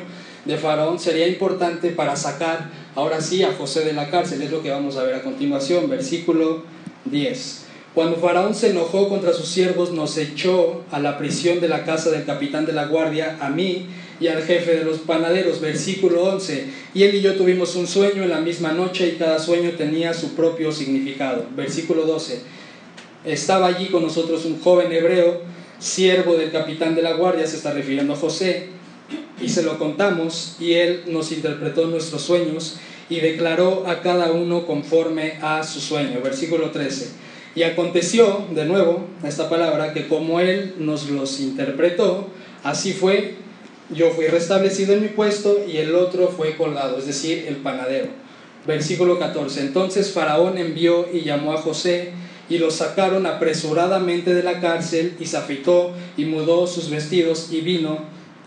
de 0.45 0.57
Faraón 0.57 0.99
sería 0.99 1.27
importante 1.27 1.89
para 1.89 2.15
sacar 2.15 2.69
ahora 2.93 3.21
sí 3.21 3.41
a 3.41 3.53
José 3.53 3.85
de 3.85 3.93
la 3.93 4.11
cárcel. 4.11 4.41
Es 4.43 4.51
lo 4.51 4.61
que 4.61 4.69
vamos 4.69 4.97
a 4.97 5.03
ver 5.03 5.15
a 5.15 5.23
continuación, 5.23 5.89
versículo 5.89 6.63
10. 7.05 7.65
Cuando 7.95 8.17
Faraón 8.17 8.53
se 8.53 8.71
enojó 8.71 9.09
contra 9.09 9.33
sus 9.33 9.47
siervos, 9.47 9.93
nos 9.93 10.17
echó 10.17 10.83
a 10.91 10.99
la 10.99 11.17
prisión 11.17 11.61
de 11.61 11.69
la 11.69 11.85
casa 11.85 12.11
del 12.11 12.25
capitán 12.25 12.65
de 12.65 12.73
la 12.73 12.85
guardia, 12.87 13.37
a 13.39 13.49
mí 13.49 13.87
y 14.19 14.27
al 14.27 14.43
jefe 14.43 14.77
de 14.77 14.83
los 14.83 14.99
panaderos. 14.99 15.61
Versículo 15.61 16.23
11. 16.23 16.65
Y 16.93 17.03
él 17.03 17.15
y 17.15 17.21
yo 17.21 17.35
tuvimos 17.35 17.75
un 17.75 17.87
sueño 17.87 18.23
en 18.23 18.29
la 18.29 18.41
misma 18.41 18.71
noche 18.71 19.07
y 19.07 19.17
cada 19.17 19.39
sueño 19.39 19.71
tenía 19.71 20.13
su 20.13 20.35
propio 20.35 20.71
significado. 20.71 21.45
Versículo 21.55 22.05
12. 22.05 22.41
Estaba 23.25 23.67
allí 23.67 23.87
con 23.87 24.03
nosotros 24.03 24.45
un 24.45 24.59
joven 24.59 24.91
hebreo, 24.91 25.41
siervo 25.79 26.35
del 26.35 26.51
capitán 26.51 26.95
de 26.95 27.01
la 27.01 27.13
guardia, 27.13 27.47
se 27.47 27.57
está 27.57 27.73
refiriendo 27.73 28.13
a 28.13 28.17
José 28.17 28.67
y 29.41 29.49
se 29.49 29.63
lo 29.63 29.77
contamos 29.77 30.55
y 30.59 30.73
él 30.73 31.03
nos 31.07 31.31
interpretó 31.31 31.87
nuestros 31.87 32.21
sueños 32.21 32.77
y 33.09 33.19
declaró 33.19 33.85
a 33.87 34.01
cada 34.01 34.31
uno 34.31 34.65
conforme 34.65 35.33
a 35.41 35.63
su 35.63 35.79
sueño. 35.79 36.21
Versículo 36.23 36.71
13. 36.71 37.09
Y 37.55 37.63
aconteció, 37.63 38.45
de 38.53 38.65
nuevo, 38.65 39.07
esta 39.23 39.49
palabra, 39.49 39.93
que 39.93 40.07
como 40.07 40.39
él 40.39 40.75
nos 40.77 41.09
los 41.09 41.39
interpretó, 41.39 42.27
así 42.63 42.91
fue, 42.93 43.35
yo 43.95 44.11
fui 44.11 44.27
restablecido 44.27 44.93
en 44.93 45.01
mi 45.01 45.07
puesto 45.07 45.63
y 45.67 45.77
el 45.77 45.95
otro 45.95 46.27
fue 46.27 46.55
colgado, 46.55 46.97
es 46.97 47.07
decir, 47.07 47.45
el 47.47 47.57
panadero. 47.57 48.09
Versículo 48.67 49.19
14. 49.19 49.61
Entonces 49.61 50.11
Faraón 50.11 50.57
envió 50.57 51.07
y 51.11 51.21
llamó 51.21 51.53
a 51.53 51.57
José 51.57 52.11
y 52.49 52.57
lo 52.57 52.71
sacaron 52.71 53.25
apresuradamente 53.25 54.33
de 54.33 54.43
la 54.43 54.59
cárcel 54.59 55.15
y 55.19 55.25
se 55.25 55.37
afeitó 55.37 55.93
y 56.17 56.25
mudó 56.25 56.67
sus 56.67 56.89
vestidos 56.89 57.49
y 57.51 57.61
vino 57.61 57.99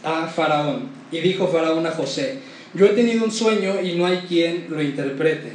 a 0.04 0.26
Faraón. 0.26 0.88
Y 1.10 1.20
dijo 1.20 1.48
Faraón 1.48 1.86
a 1.86 1.92
José, 1.92 2.38
yo 2.74 2.86
he 2.86 2.90
tenido 2.90 3.24
un 3.24 3.32
sueño 3.32 3.80
y 3.82 3.94
no 3.94 4.06
hay 4.06 4.18
quien 4.28 4.66
lo 4.68 4.82
interprete. 4.82 5.52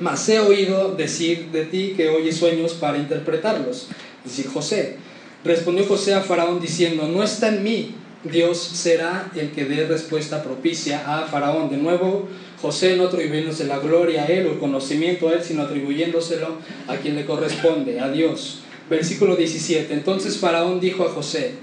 Mas 0.00 0.28
he 0.28 0.40
oído 0.40 0.94
decir 0.94 1.50
de 1.52 1.64
ti 1.64 1.94
que 1.96 2.08
oyes 2.08 2.36
sueños 2.36 2.74
para 2.74 2.98
interpretarlos. 2.98 3.88
Decir 4.24 4.48
José. 4.48 4.96
Respondió 5.44 5.86
José 5.86 6.14
a 6.14 6.22
Faraón 6.22 6.60
diciendo, 6.60 7.06
no 7.06 7.22
está 7.22 7.48
en 7.48 7.62
mí, 7.62 7.94
Dios 8.30 8.58
será 8.58 9.30
el 9.34 9.50
que 9.50 9.64
dé 9.64 9.86
respuesta 9.86 10.42
propicia 10.42 11.02
a 11.06 11.26
Faraón. 11.26 11.70
De 11.70 11.76
nuevo, 11.76 12.28
José 12.60 12.96
no 12.96 13.04
atribuyéndose 13.04 13.66
la 13.66 13.78
gloria 13.78 14.24
a 14.24 14.26
él 14.26 14.46
o 14.46 14.52
el 14.52 14.58
conocimiento 14.58 15.28
a 15.28 15.34
él, 15.34 15.42
sino 15.42 15.62
atribuyéndoselo 15.62 16.58
a 16.88 16.96
quien 16.96 17.16
le 17.16 17.26
corresponde, 17.26 18.00
a 18.00 18.10
Dios. 18.10 18.60
Versículo 18.88 19.36
17. 19.36 19.92
Entonces 19.92 20.38
Faraón 20.38 20.80
dijo 20.80 21.04
a 21.04 21.10
José, 21.10 21.54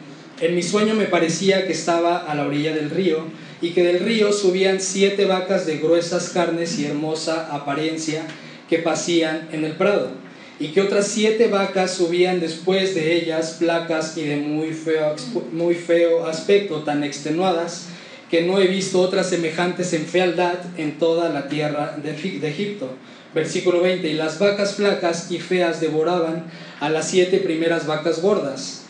en 0.42 0.56
mi 0.56 0.64
sueño 0.64 0.94
me 0.96 1.06
parecía 1.06 1.66
que 1.66 1.74
estaba 1.74 2.18
a 2.18 2.36
la 2.36 2.46
orilla 2.46 2.74
del 2.74 2.90
río 2.90 3.20
y 3.62 3.72
que 3.72 3.84
del 3.84 4.00
río 4.00 4.34
subían 4.34 4.82
siete 4.82 5.26
vacas 5.26 5.66
de 5.66 5.78
gruesas 5.78 6.30
carnes 6.30 6.78
y 6.80 6.86
hermosa 6.86 7.48
apariencia 7.56 8.26
que 8.70 8.80
pasían 8.80 9.48
en 9.52 9.64
el 9.64 9.74
prado, 9.74 10.10
y 10.60 10.68
que 10.68 10.82
otras 10.82 11.08
siete 11.08 11.48
vacas 11.48 11.96
subían 11.96 12.40
después 12.40 12.96
de 12.96 13.16
ellas 13.16 13.58
placas 13.60 14.18
y 14.18 14.24
de 14.24 14.38
muy 14.38 14.74
feo, 14.74 15.16
muy 15.52 15.76
feo 15.76 16.26
aspecto, 16.26 16.84
tan 16.84 17.04
extenuadas, 17.04 17.88
que 18.30 18.42
no 18.42 18.60
he 18.60 18.68
visto 18.68 19.00
otras 19.00 19.30
semejantes 19.30 19.94
en 19.94 20.06
fealdad 20.06 20.58
en 20.78 20.98
toda 20.98 21.30
la 21.30 21.48
tierra 21.48 21.98
de, 22.02 22.14
de 22.14 22.48
Egipto. 22.48 22.90
Versículo 23.34 23.82
20, 23.82 24.08
y 24.08 24.14
las 24.14 24.38
vacas 24.40 24.76
flacas 24.76 25.32
y 25.32 25.40
feas 25.40 25.82
devoraban 25.82 26.46
a 26.80 26.90
las 26.90 27.10
siete 27.10 27.38
primeras 27.38 27.88
vacas 27.88 28.22
gordas 28.22 28.84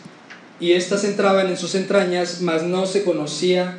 y 0.60 0.72
éstas 0.72 1.04
entraban 1.04 1.48
en 1.48 1.56
sus 1.56 1.74
entrañas, 1.74 2.40
mas 2.40 2.62
no 2.62 2.86
se 2.86 3.02
conocía 3.02 3.78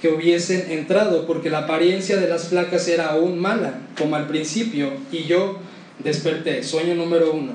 que 0.00 0.08
hubiesen 0.08 0.70
entrado, 0.70 1.26
porque 1.26 1.50
la 1.50 1.60
apariencia 1.60 2.16
de 2.16 2.28
las 2.28 2.48
flacas 2.48 2.88
era 2.88 3.08
aún 3.08 3.38
mala, 3.38 3.80
como 3.98 4.16
al 4.16 4.28
principio, 4.28 4.92
y 5.12 5.24
yo 5.24 5.58
desperté. 6.04 6.62
Sueño 6.62 6.94
número 6.94 7.32
uno. 7.32 7.52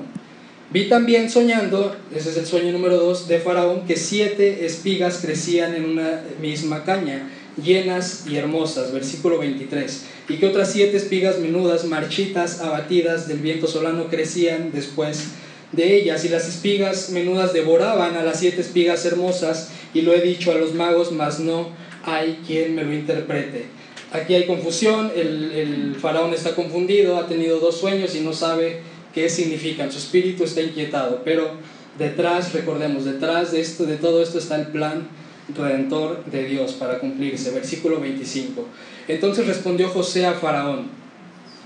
Vi 0.70 0.88
también 0.88 1.30
soñando, 1.30 1.94
ese 2.14 2.30
es 2.30 2.36
el 2.36 2.46
sueño 2.46 2.72
número 2.72 2.96
dos, 2.96 3.28
de 3.28 3.38
Faraón, 3.38 3.86
que 3.86 3.96
siete 3.96 4.66
espigas 4.66 5.18
crecían 5.22 5.74
en 5.74 5.84
una 5.84 6.22
misma 6.40 6.82
caña, 6.84 7.30
llenas 7.62 8.24
y 8.28 8.36
hermosas, 8.36 8.92
versículo 8.92 9.38
23, 9.38 10.04
y 10.28 10.36
que 10.36 10.46
otras 10.46 10.72
siete 10.72 10.96
espigas 10.96 11.38
menudas, 11.38 11.84
marchitas, 11.84 12.60
abatidas 12.60 13.28
del 13.28 13.38
viento 13.38 13.68
solano, 13.68 14.08
crecían 14.08 14.72
después 14.72 15.28
de 15.70 15.96
ellas, 15.96 16.24
y 16.24 16.30
las 16.30 16.48
espigas 16.48 17.10
menudas 17.10 17.52
devoraban 17.52 18.16
a 18.16 18.24
las 18.24 18.40
siete 18.40 18.60
espigas 18.60 19.04
hermosas, 19.04 19.70
y 19.94 20.02
lo 20.02 20.14
he 20.14 20.20
dicho 20.20 20.50
a 20.50 20.56
los 20.56 20.74
magos, 20.74 21.12
mas 21.12 21.38
no 21.38 21.70
hay 22.02 22.40
quien 22.44 22.74
me 22.74 22.82
lo 22.82 22.92
interprete. 22.92 23.66
Aquí 24.12 24.34
hay 24.34 24.46
confusión, 24.46 25.10
el, 25.14 25.52
el 25.52 25.96
faraón 25.96 26.32
está 26.32 26.54
confundido, 26.54 27.16
ha 27.16 27.26
tenido 27.26 27.58
dos 27.58 27.76
sueños 27.78 28.14
y 28.14 28.20
no 28.20 28.32
sabe 28.32 28.80
qué 29.14 29.28
significan, 29.28 29.90
su 29.90 29.98
espíritu 29.98 30.44
está 30.44 30.62
inquietado, 30.62 31.22
pero 31.24 31.50
detrás, 31.98 32.52
recordemos, 32.52 33.04
detrás 33.04 33.52
de, 33.52 33.60
esto, 33.60 33.84
de 33.84 33.96
todo 33.96 34.22
esto 34.22 34.38
está 34.38 34.56
el 34.56 34.68
plan 34.68 35.08
redentor 35.56 36.24
de 36.26 36.44
Dios 36.44 36.72
para 36.72 36.98
cumplirse. 36.98 37.50
Versículo 37.50 38.00
25. 38.00 38.64
Entonces 39.08 39.46
respondió 39.46 39.88
José 39.88 40.26
a 40.26 40.34
Faraón, 40.34 40.88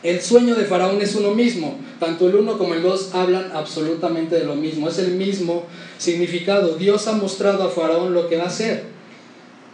el 0.03 0.21
sueño 0.23 0.55
de 0.55 0.65
Faraón 0.65 1.03
es 1.03 1.15
uno 1.15 1.35
mismo. 1.35 1.79
Tanto 1.99 2.29
el 2.29 2.37
uno 2.37 2.57
como 2.57 2.75
el 2.75 2.83
dos 2.83 3.15
hablan 3.15 3.53
absolutamente 3.53 4.37
de 4.37 4.45
lo 4.45 4.55
mismo. 4.55 4.89
Es 4.89 4.99
el 4.99 5.13
mismo 5.13 5.65
significado. 5.99 6.77
Dios 6.77 7.07
ha 7.07 7.13
mostrado 7.13 7.65
a 7.65 7.71
Faraón 7.71 8.15
lo 8.15 8.29
que 8.29 8.37
va 8.37 8.45
a 8.45 8.49
hacer. 8.49 8.85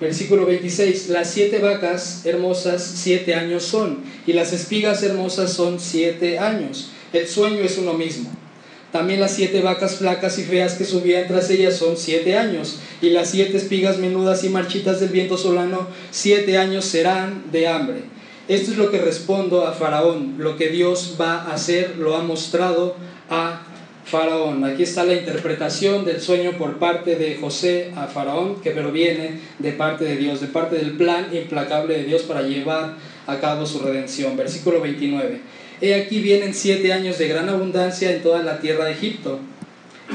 Versículo 0.01 0.45
26. 0.45 1.09
Las 1.09 1.31
siete 1.31 1.59
vacas 1.59 2.27
hermosas 2.27 2.83
siete 2.83 3.35
años 3.35 3.65
son 3.65 4.01
y 4.27 4.35
las 4.35 4.53
espigas 4.53 5.03
hermosas 5.03 5.53
son 5.53 5.81
siete 5.81 6.39
años. 6.39 6.91
El 7.13 7.27
sueño 7.27 7.61
es 7.61 7.79
uno 7.79 7.95
mismo. 7.95 8.31
También 8.93 9.21
las 9.21 9.35
siete 9.35 9.63
vacas 9.63 9.97
flacas 9.97 10.39
y 10.39 10.45
feas 10.45 10.75
que 10.75 10.85
subían 10.85 11.27
tras 11.27 11.51
ellas 11.51 11.77
son 11.77 11.97
siete 11.97 12.39
años, 12.39 12.79
y 13.03 13.11
las 13.11 13.31
siete 13.31 13.57
espigas 13.57 13.99
menudas 13.99 14.45
y 14.45 14.49
marchitas 14.49 15.01
del 15.01 15.11
viento 15.11 15.37
solano, 15.37 15.89
siete 16.11 16.57
años 16.57 16.85
serán 16.85 17.45
de 17.53 17.69
hambre. 17.69 18.05
Esto 18.49 18.71
es 18.71 18.79
lo 18.79 18.91
que 18.91 18.99
respondo 18.99 19.67
a 19.67 19.73
Faraón. 19.73 20.37
Lo 20.39 20.57
que 20.57 20.69
Dios 20.69 21.17
va 21.21 21.43
a 21.43 21.55
hacer 21.55 21.97
lo 21.99 22.17
ha 22.17 22.23
mostrado 22.23 22.97
a 23.29 23.67
Faraón. 24.07 24.65
Aquí 24.65 24.85
está 24.85 25.05
la 25.05 25.15
interpretación 25.15 26.05
del 26.05 26.21
sueño 26.21 26.53
por 26.53 26.79
parte 26.79 27.17
de 27.17 27.35
José 27.35 27.91
a 27.97 28.07
Faraón, 28.07 28.61
que 28.63 28.71
proviene 28.71 29.41
de 29.59 29.73
parte 29.73 30.05
de 30.05 30.17
Dios, 30.17 30.41
de 30.41 30.47
parte 30.47 30.77
del 30.77 30.93
plan 30.93 31.27
implacable 31.33 31.97
de 31.97 32.05
Dios 32.05 32.23
para 32.23 32.43
llevar 32.43 32.95
a 33.27 33.41
cabo 33.41 33.67
su 33.67 33.81
redención. 33.81 34.37
Versículo 34.37 34.81
29. 34.81 35.41
He 35.81 35.95
aquí 35.97 36.21
vienen 36.21 36.55
siete 36.55 36.93
años 36.93 37.19
de 37.19 37.27
gran 37.27 37.49
abundancia 37.49 38.13
en 38.13 38.23
toda 38.23 38.45
la 38.45 38.61
tierra 38.61 38.85
de 38.85 38.93
Egipto, 38.93 39.41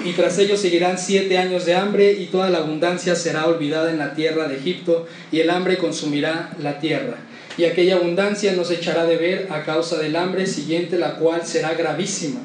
y 0.06 0.14
tras 0.14 0.40
ellos 0.40 0.62
seguirán 0.62 0.98
siete 0.98 1.38
años 1.38 1.66
de 1.66 1.76
hambre, 1.76 2.14
y 2.14 2.28
toda 2.28 2.50
la 2.50 2.60
abundancia 2.60 3.14
será 3.16 3.46
olvidada 3.46 3.92
en 3.92 3.98
la 3.98 4.14
tierra 4.16 4.48
de 4.48 4.56
Egipto, 4.56 5.06
y 5.34 5.42
el 5.42 5.50
hambre 5.50 5.78
consumirá 5.78 6.56
la 6.62 6.80
tierra. 6.80 7.18
Y 7.58 7.66
aquella 7.66 7.98
abundancia 7.98 8.54
no 8.54 8.64
se 8.64 8.76
echará 8.76 9.06
de 9.06 9.18
ver 9.18 9.48
a 9.52 9.64
causa 9.64 9.98
del 9.98 10.16
hambre 10.16 10.48
siguiente, 10.48 10.98
la 10.98 11.16
cual 11.16 11.46
será 11.46 11.74
gravísima 11.74 12.40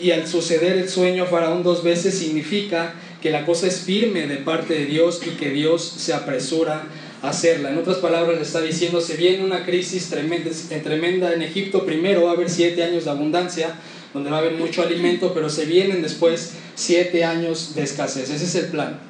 y 0.00 0.10
al 0.10 0.26
suceder 0.26 0.76
el 0.76 0.88
sueño 0.88 1.26
Faraón 1.26 1.62
dos 1.62 1.82
veces 1.82 2.18
significa 2.18 2.94
que 3.22 3.30
la 3.30 3.44
cosa 3.44 3.66
es 3.66 3.80
firme 3.80 4.26
de 4.26 4.36
parte 4.36 4.74
de 4.74 4.86
Dios 4.86 5.20
y 5.26 5.30
que 5.30 5.50
Dios 5.50 5.82
se 5.82 6.14
apresura 6.14 6.86
a 7.22 7.30
hacerla. 7.30 7.70
En 7.70 7.78
otras 7.78 7.98
palabras, 7.98 8.36
le 8.36 8.42
está 8.42 8.60
diciendo, 8.60 9.00
se 9.00 9.16
viene 9.16 9.44
una 9.44 9.64
crisis 9.64 10.08
tremenda, 10.08 11.32
en 11.32 11.42
Egipto. 11.42 11.84
Primero 11.84 12.24
va 12.24 12.30
a 12.30 12.34
haber 12.34 12.48
siete 12.48 12.84
años 12.84 13.04
de 13.04 13.10
abundancia, 13.10 13.74
donde 14.14 14.30
va 14.30 14.36
a 14.36 14.40
haber 14.40 14.52
mucho 14.52 14.82
alimento, 14.82 15.32
pero 15.34 15.50
se 15.50 15.64
vienen 15.64 16.00
después 16.00 16.52
siete 16.76 17.24
años 17.24 17.74
de 17.74 17.82
escasez. 17.82 18.30
Ese 18.30 18.44
es 18.44 18.54
el 18.54 18.66
plan. 18.66 19.00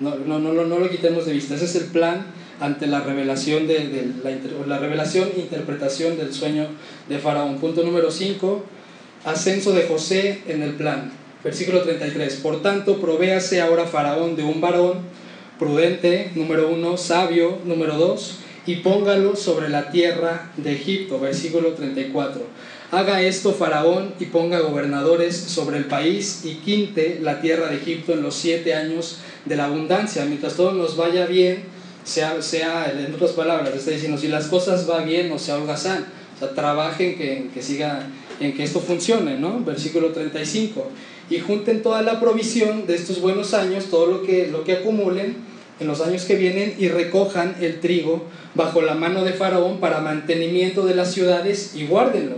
No, 0.00 0.16
no, 0.16 0.38
no, 0.38 0.52
no 0.52 0.78
lo 0.78 0.88
quitemos 0.88 1.26
de 1.26 1.34
vista. 1.34 1.54
Ese 1.54 1.66
es 1.66 1.74
el 1.76 1.84
plan 1.84 2.26
ante 2.60 2.86
la 2.86 3.00
revelación 3.00 3.66
de, 3.66 4.12
la 4.66 4.78
revelación 4.78 5.28
e 5.36 5.40
interpretación 5.40 6.16
del 6.16 6.32
sueño 6.32 6.66
de 7.08 7.18
Faraón. 7.18 7.58
Punto 7.58 7.82
número 7.82 8.10
5 8.10 8.64
ascenso 9.24 9.72
de 9.72 9.84
José 9.84 10.42
en 10.48 10.62
el 10.62 10.74
plan. 10.74 11.12
Versículo 11.42 11.82
33. 11.82 12.36
Por 12.36 12.62
tanto, 12.62 13.00
provéase 13.00 13.60
ahora 13.60 13.86
Faraón 13.86 14.36
de 14.36 14.44
un 14.44 14.60
varón 14.60 14.98
prudente, 15.58 16.30
número 16.34 16.68
uno, 16.68 16.96
sabio, 16.96 17.58
número 17.64 17.96
dos, 17.96 18.38
y 18.66 18.76
póngalo 18.76 19.36
sobre 19.36 19.68
la 19.68 19.90
tierra 19.90 20.50
de 20.56 20.72
Egipto. 20.72 21.18
Versículo 21.18 21.72
34. 21.72 22.42
Haga 22.92 23.22
esto 23.22 23.52
Faraón 23.52 24.14
y 24.18 24.26
ponga 24.26 24.60
gobernadores 24.60 25.36
sobre 25.36 25.78
el 25.78 25.84
país 25.84 26.40
y 26.44 26.56
quinte 26.56 27.18
la 27.22 27.40
tierra 27.40 27.68
de 27.68 27.76
Egipto 27.76 28.12
en 28.12 28.22
los 28.22 28.34
siete 28.34 28.74
años 28.74 29.18
de 29.44 29.56
la 29.56 29.66
abundancia. 29.66 30.24
Mientras 30.24 30.54
todo 30.54 30.72
nos 30.72 30.96
vaya 30.96 31.26
bien, 31.26 31.62
sea, 32.04 32.42
sea 32.42 32.90
en 32.90 33.14
otras 33.14 33.30
palabras, 33.30 33.74
está 33.74 33.92
diciendo, 33.92 34.18
si 34.18 34.28
las 34.28 34.46
cosas 34.46 34.86
van 34.86 35.06
bien, 35.06 35.28
no 35.28 35.38
se 35.38 35.52
holgazán. 35.52 36.06
O 36.36 36.38
sea, 36.38 36.54
trabajen 36.54 37.16
que, 37.16 37.48
que 37.54 37.62
siga 37.62 38.08
en 38.40 38.54
que 38.54 38.64
esto 38.64 38.80
funcione, 38.80 39.38
¿no? 39.38 39.62
Versículo 39.64 40.08
35. 40.08 40.88
Y 41.30 41.38
junten 41.38 41.82
toda 41.82 42.02
la 42.02 42.18
provisión 42.18 42.86
de 42.86 42.96
estos 42.96 43.20
buenos 43.20 43.54
años, 43.54 43.86
todo 43.86 44.06
lo 44.06 44.22
que, 44.22 44.48
lo 44.48 44.64
que 44.64 44.72
acumulen 44.72 45.36
en 45.78 45.86
los 45.86 46.00
años 46.00 46.24
que 46.24 46.36
vienen 46.36 46.74
y 46.78 46.88
recojan 46.88 47.56
el 47.60 47.80
trigo 47.80 48.24
bajo 48.54 48.82
la 48.82 48.94
mano 48.94 49.24
de 49.24 49.32
Faraón 49.32 49.78
para 49.78 50.00
mantenimiento 50.00 50.84
de 50.84 50.94
las 50.94 51.12
ciudades 51.12 51.74
y 51.74 51.86
guárdenlo. 51.86 52.36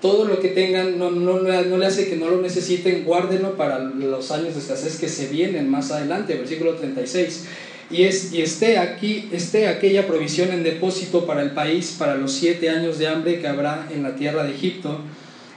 Todo 0.00 0.24
lo 0.24 0.40
que 0.40 0.48
tengan 0.48 0.98
no, 0.98 1.10
no, 1.10 1.40
no 1.40 1.78
le 1.78 1.86
hace 1.86 2.08
que 2.08 2.16
no 2.16 2.28
lo 2.28 2.40
necesiten, 2.40 3.04
guárdenlo 3.04 3.56
para 3.56 3.78
los 3.78 4.32
años 4.32 4.54
de 4.54 4.60
escasez 4.60 4.98
que 4.98 5.08
se 5.08 5.28
vienen 5.28 5.70
más 5.70 5.92
adelante. 5.92 6.34
Versículo 6.34 6.74
36 6.74 7.46
y, 7.92 8.04
es, 8.04 8.32
y 8.32 8.40
esté 8.40 8.78
aquí, 8.78 9.28
esté 9.32 9.68
aquella 9.68 10.06
provisión 10.06 10.50
en 10.50 10.62
depósito 10.62 11.26
para 11.26 11.42
el 11.42 11.50
país 11.50 11.94
para 11.98 12.16
los 12.16 12.32
siete 12.32 12.70
años 12.70 12.98
de 12.98 13.06
hambre 13.06 13.38
que 13.38 13.46
habrá 13.46 13.86
en 13.94 14.02
la 14.02 14.16
tierra 14.16 14.44
de 14.44 14.52
Egipto, 14.52 15.00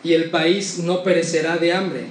y 0.05 0.13
el 0.13 0.29
país 0.29 0.77
no 0.83 1.01
perecerá 1.03 1.57
de 1.57 1.73
hambre. 1.73 2.03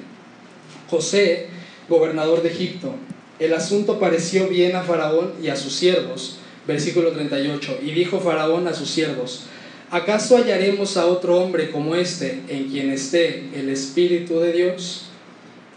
José, 0.90 1.46
gobernador 1.88 2.42
de 2.42 2.50
Egipto, 2.50 2.92
el 3.38 3.54
asunto 3.54 4.00
pareció 4.00 4.48
bien 4.48 4.74
a 4.74 4.82
Faraón 4.82 5.32
y 5.40 5.48
a 5.48 5.56
sus 5.56 5.74
siervos. 5.74 6.38
Versículo 6.66 7.12
38. 7.12 7.78
Y 7.82 7.92
dijo 7.92 8.18
Faraón 8.18 8.66
a 8.66 8.74
sus 8.74 8.90
siervos, 8.90 9.44
¿acaso 9.90 10.36
hallaremos 10.36 10.96
a 10.96 11.06
otro 11.06 11.40
hombre 11.40 11.70
como 11.70 11.94
este 11.94 12.42
en 12.48 12.68
quien 12.68 12.90
esté 12.90 13.44
el 13.54 13.68
Espíritu 13.68 14.40
de 14.40 14.52
Dios? 14.52 15.06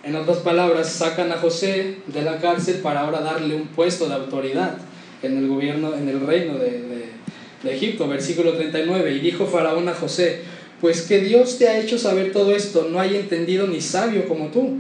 En 0.03 0.15
otras 0.15 0.37
palabras, 0.37 0.89
sacan 0.91 1.31
a 1.31 1.37
José 1.37 1.97
de 2.07 2.21
la 2.23 2.39
cárcel 2.39 2.77
para 2.77 3.01
ahora 3.01 3.21
darle 3.21 3.55
un 3.55 3.67
puesto 3.67 4.07
de 4.07 4.15
autoridad 4.15 4.77
en 5.21 5.37
el 5.37 5.47
gobierno, 5.47 5.93
en 5.93 6.09
el 6.09 6.25
reino 6.25 6.57
de, 6.57 6.71
de, 6.71 7.05
de 7.63 7.75
Egipto. 7.75 8.07
Versículo 8.07 8.53
39. 8.53 9.11
Y 9.11 9.19
dijo 9.19 9.45
Faraón 9.45 9.89
a 9.89 9.93
José, 9.93 10.41
pues 10.81 11.01
que 11.01 11.19
Dios 11.19 11.57
te 11.57 11.67
ha 11.67 11.79
hecho 11.79 11.97
saber 11.97 12.31
todo 12.31 12.55
esto, 12.55 12.87
no 12.89 12.99
hay 12.99 13.15
entendido 13.15 13.67
ni 13.67 13.81
sabio 13.81 14.27
como 14.27 14.47
tú. 14.47 14.77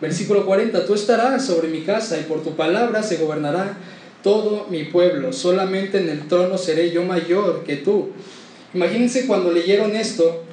Versículo 0.00 0.46
40, 0.46 0.84
tú 0.86 0.94
estarás 0.94 1.46
sobre 1.46 1.68
mi 1.68 1.82
casa 1.82 2.18
y 2.18 2.24
por 2.24 2.42
tu 2.42 2.56
palabra 2.56 3.02
se 3.02 3.16
gobernará 3.16 3.78
todo 4.22 4.66
mi 4.70 4.84
pueblo, 4.84 5.32
solamente 5.32 5.98
en 5.98 6.08
el 6.08 6.28
trono 6.28 6.58
seré 6.58 6.90
yo 6.90 7.02
mayor 7.04 7.64
que 7.64 7.76
tú. 7.76 8.10
Imagínense 8.74 9.26
cuando 9.26 9.52
leyeron 9.52 9.96
esto, 9.96 10.44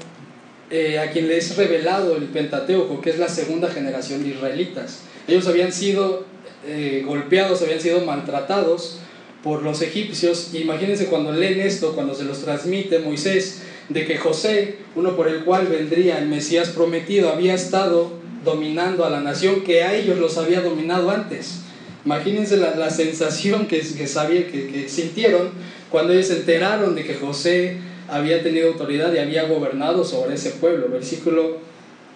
eh, 0.71 0.99
a 0.99 1.12
quien 1.12 1.28
le 1.28 1.38
es 1.38 1.56
revelado 1.56 2.15
el 2.15 2.25
Pentateuco, 2.25 3.02
que 3.02 3.10
es 3.10 3.17
la 3.17 3.28
segunda 3.28 3.69
generación 3.69 4.23
de 4.23 4.30
israelitas. 4.30 4.99
Ellos 5.28 5.47
habían 5.47 5.71
sido 5.71 6.25
eh, 6.67 7.04
golpeados, 7.06 7.62
habían 7.62 7.80
sido 7.80 8.02
maltratados 8.02 8.99
por 9.43 9.63
los 9.63 9.82
egipcios. 9.82 10.54
Imagínense 10.54 11.06
cuando 11.06 11.32
leen 11.32 11.62
esto, 11.62 11.93
cuando 11.93 12.13
se 12.13 12.23
los 12.23 12.39
transmite 12.39 12.99
Moisés, 12.99 13.62
de 13.89 14.06
que 14.06 14.17
José, 14.17 14.78
uno 14.95 15.15
por 15.15 15.28
el 15.28 15.43
cual 15.43 15.67
vendría 15.67 16.19
el 16.19 16.28
Mesías 16.28 16.69
prometido, 16.69 17.30
había 17.30 17.54
estado 17.54 18.12
dominando 18.43 19.06
a 19.06 19.10
la 19.10 19.21
nación 19.21 19.62
que 19.62 19.84
a 19.84 19.95
ellos 19.95 20.17
los 20.19 20.38
había 20.38 20.62
dominado 20.62 21.10
antes. 21.10 21.62
Imagínense 22.06 22.58
la, 22.58 22.75
la 22.75 22.89
sensación 22.89 23.67
que, 23.67 23.80
que, 23.80 24.08
sabía, 24.08 24.47
que, 24.47 24.67
que 24.67 24.89
sintieron 24.89 25.49
cuando 25.89 26.13
ellos 26.13 26.28
se 26.28 26.38
enteraron 26.38 26.95
de 26.95 27.04
que 27.04 27.15
José 27.15 27.78
había 28.08 28.41
tenido 28.41 28.69
autoridad 28.69 29.13
y 29.13 29.17
había 29.17 29.43
gobernado 29.43 30.04
sobre 30.06 30.36
ese 30.36 30.52
pueblo. 30.52 30.88
Versículo 30.89 31.58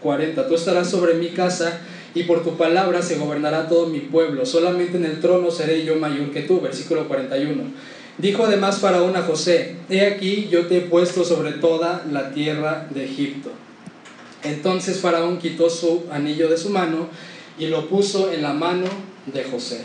40, 0.01 0.47
tú 0.47 0.55
estarás 0.55 0.89
sobre 0.89 1.15
mi 1.15 1.29
casa 1.29 1.81
y 2.15 2.23
por 2.23 2.43
tu 2.43 2.58
palabra 2.58 3.02
se 3.02 3.17
gobernará 3.17 3.67
todo 3.67 3.88
mi 3.88 3.99
pueblo, 3.99 4.45
solamente 4.45 4.97
en 4.97 5.06
el 5.06 5.19
trono 5.19 5.49
seré 5.52 5.84
yo 5.84 5.95
mayor 5.95 6.32
que 6.32 6.41
tú. 6.41 6.62
Versículo 6.62 7.08
41. 7.08 7.63
Dijo 8.17 8.45
además 8.45 8.80
Faraón 8.80 9.15
a 9.15 9.23
José, 9.23 9.76
he 9.89 10.06
aquí 10.06 10.47
yo 10.52 10.67
te 10.67 10.78
he 10.78 10.82
puesto 10.82 11.23
sobre 11.23 11.54
toda 11.54 12.06
la 12.12 12.32
tierra 12.32 12.88
de 12.91 13.06
Egipto. 13.06 13.49
Entonces 14.43 14.99
Faraón 14.99 15.39
quitó 15.39 15.69
su 15.69 16.04
anillo 16.12 16.49
de 16.49 16.58
su 16.58 16.69
mano 16.69 17.08
y 17.58 17.67
lo 17.67 17.88
puso 17.89 18.32
en 18.32 18.43
la 18.43 18.54
mano 18.54 18.86
de 19.26 19.43
José. 19.43 19.82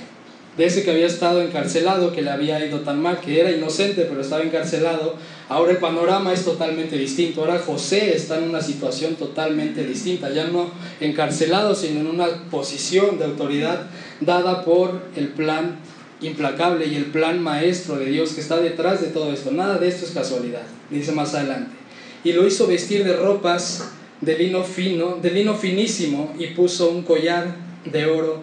De 0.58 0.66
ese 0.66 0.82
que 0.82 0.90
había 0.90 1.06
estado 1.06 1.40
encarcelado, 1.40 2.12
que 2.12 2.20
le 2.20 2.30
había 2.30 2.64
ido 2.66 2.80
tan 2.80 3.00
mal, 3.00 3.20
que 3.20 3.38
era 3.38 3.52
inocente 3.52 4.06
pero 4.08 4.20
estaba 4.20 4.42
encarcelado, 4.42 5.14
ahora 5.48 5.70
el 5.70 5.78
panorama 5.78 6.32
es 6.32 6.44
totalmente 6.44 6.98
distinto. 6.98 7.42
Ahora 7.42 7.60
José 7.60 8.16
está 8.16 8.38
en 8.38 8.44
una 8.44 8.60
situación 8.60 9.14
totalmente 9.14 9.84
distinta, 9.84 10.30
ya 10.30 10.48
no 10.48 10.68
encarcelado, 11.00 11.76
sino 11.76 12.00
en 12.00 12.08
una 12.08 12.26
posición 12.50 13.20
de 13.20 13.26
autoridad 13.26 13.86
dada 14.20 14.64
por 14.64 15.00
el 15.14 15.28
plan 15.28 15.76
implacable 16.20 16.86
y 16.86 16.96
el 16.96 17.04
plan 17.04 17.40
maestro 17.40 17.96
de 17.96 18.06
Dios 18.06 18.32
que 18.32 18.40
está 18.40 18.58
detrás 18.58 19.00
de 19.00 19.06
todo 19.06 19.32
esto. 19.32 19.52
Nada 19.52 19.78
de 19.78 19.86
esto 19.86 20.06
es 20.06 20.10
casualidad, 20.10 20.62
dice 20.90 21.12
más 21.12 21.36
adelante. 21.36 21.70
Y 22.24 22.32
lo 22.32 22.44
hizo 22.44 22.66
vestir 22.66 23.04
de 23.04 23.14
ropas 23.14 23.92
de 24.20 24.36
lino 24.36 24.64
fino, 24.64 25.18
de 25.22 25.30
lino 25.30 25.54
finísimo 25.54 26.34
y 26.36 26.48
puso 26.48 26.90
un 26.90 27.04
collar 27.04 27.54
de 27.84 28.06
oro 28.06 28.42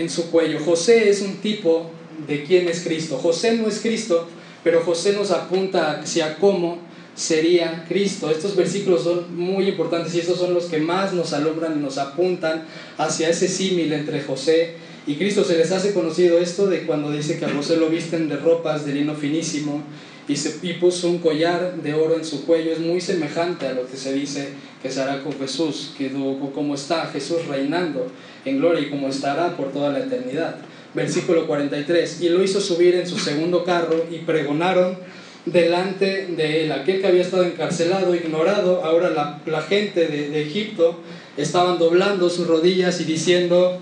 en 0.00 0.10
su 0.10 0.30
cuello. 0.30 0.58
José 0.64 1.08
es 1.08 1.22
un 1.22 1.36
tipo 1.36 1.90
de 2.26 2.44
quién 2.44 2.68
es 2.68 2.80
Cristo. 2.80 3.18
José 3.18 3.56
no 3.56 3.68
es 3.68 3.80
Cristo, 3.80 4.28
pero 4.64 4.82
José 4.82 5.12
nos 5.12 5.30
apunta 5.30 6.00
hacia 6.00 6.36
cómo 6.36 6.78
sería 7.14 7.84
Cristo. 7.88 8.30
Estos 8.30 8.54
versículos 8.54 9.02
son 9.02 9.36
muy 9.36 9.68
importantes 9.68 10.14
y 10.14 10.20
estos 10.20 10.38
son 10.38 10.54
los 10.54 10.66
que 10.66 10.78
más 10.78 11.12
nos 11.12 11.32
alumbran 11.32 11.76
y 11.78 11.82
nos 11.82 11.98
apuntan 11.98 12.64
hacia 12.96 13.28
ese 13.28 13.48
símil 13.48 13.92
entre 13.92 14.22
José 14.22 14.74
y 15.06 15.16
Cristo. 15.16 15.42
Se 15.44 15.58
les 15.58 15.72
hace 15.72 15.92
conocido 15.92 16.38
esto 16.38 16.66
de 16.66 16.82
cuando 16.86 17.10
dice 17.10 17.38
que 17.38 17.44
a 17.44 17.50
José 17.50 17.76
lo 17.76 17.88
visten 17.88 18.28
de 18.28 18.36
ropas 18.36 18.86
de 18.86 18.94
lino 18.94 19.14
finísimo 19.14 19.82
y, 20.28 20.36
se, 20.36 20.58
y 20.62 20.74
puso 20.74 21.08
un 21.08 21.18
collar 21.18 21.76
de 21.82 21.94
oro 21.94 22.16
en 22.16 22.24
su 22.24 22.44
cuello. 22.44 22.70
Es 22.70 22.80
muy 22.80 23.00
semejante 23.00 23.66
a 23.66 23.72
lo 23.72 23.88
que 23.88 23.96
se 23.96 24.12
dice 24.12 24.50
que 24.82 24.90
se 24.90 25.00
hará 25.00 25.22
con 25.22 25.32
Jesús, 25.32 25.94
que 25.96 26.12
como 26.54 26.74
está 26.74 27.06
Jesús 27.06 27.46
reinando 27.46 28.06
en 28.44 28.58
gloria 28.58 28.82
y 28.82 28.90
como 28.90 29.08
estará 29.08 29.56
por 29.56 29.72
toda 29.72 29.90
la 29.90 30.00
eternidad. 30.00 30.56
Versículo 30.94 31.46
43. 31.46 32.20
Y 32.20 32.28
lo 32.28 32.42
hizo 32.42 32.60
subir 32.60 32.94
en 32.94 33.06
su 33.06 33.18
segundo 33.18 33.64
carro 33.64 34.04
y 34.10 34.18
pregonaron 34.18 34.98
delante 35.46 36.26
de 36.26 36.64
él. 36.64 36.72
Aquel 36.72 37.00
que 37.00 37.06
había 37.06 37.22
estado 37.22 37.44
encarcelado, 37.44 38.14
ignorado, 38.14 38.84
ahora 38.84 39.10
la, 39.10 39.40
la 39.46 39.62
gente 39.62 40.06
de, 40.06 40.28
de, 40.30 40.42
Egipto 40.42 41.00
estaban 41.36 41.78
doblando 41.78 42.28
sus 42.28 42.46
rodillas 42.46 43.00
y 43.00 43.04
diciendo, 43.04 43.78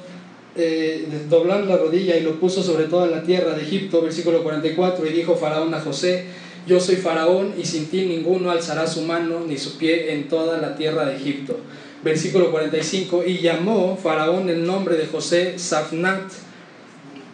eh, 0.56 1.06
doblando 1.28 1.66
la 1.66 1.76
rodilla 1.76 2.16
y 2.16 2.22
lo 2.22 2.40
puso 2.40 2.62
sobre 2.62 2.84
toda 2.84 3.06
la 3.06 3.22
tierra 3.22 3.54
de 3.54 3.62
Egipto, 3.62 4.02
versículo 4.02 4.42
44, 4.42 5.06
y 5.06 5.12
dijo 5.12 5.36
Faraón 5.36 5.74
a 5.74 5.80
José, 5.80 6.24
yo 6.66 6.80
soy 6.80 6.96
Faraón 6.96 7.54
y 7.58 7.64
sin 7.64 7.86
ti 7.86 8.06
ninguno 8.06 8.50
alzará 8.50 8.86
su 8.86 9.02
mano 9.02 9.40
ni 9.46 9.56
su 9.56 9.78
pie 9.78 10.12
en 10.12 10.28
toda 10.28 10.58
la 10.58 10.76
tierra 10.76 11.04
de 11.06 11.16
Egipto. 11.16 11.58
Versículo 12.02 12.50
45, 12.50 13.24
y 13.26 13.38
llamó 13.38 13.96
Faraón 13.96 14.48
el 14.48 14.66
nombre 14.66 14.96
de 14.96 15.06
José 15.06 15.58
Safnat 15.58 16.32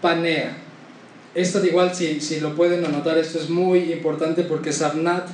Panea. 0.01 0.57
Esto 1.35 1.64
igual 1.64 1.95
si, 1.95 2.20
si 2.20 2.41
lo 2.41 2.55
pueden 2.55 2.85
anotar, 2.85 3.16
esto 3.16 3.39
es 3.39 3.49
muy 3.49 3.93
importante 3.93 4.43
porque 4.43 4.73
Safnat 4.73 5.29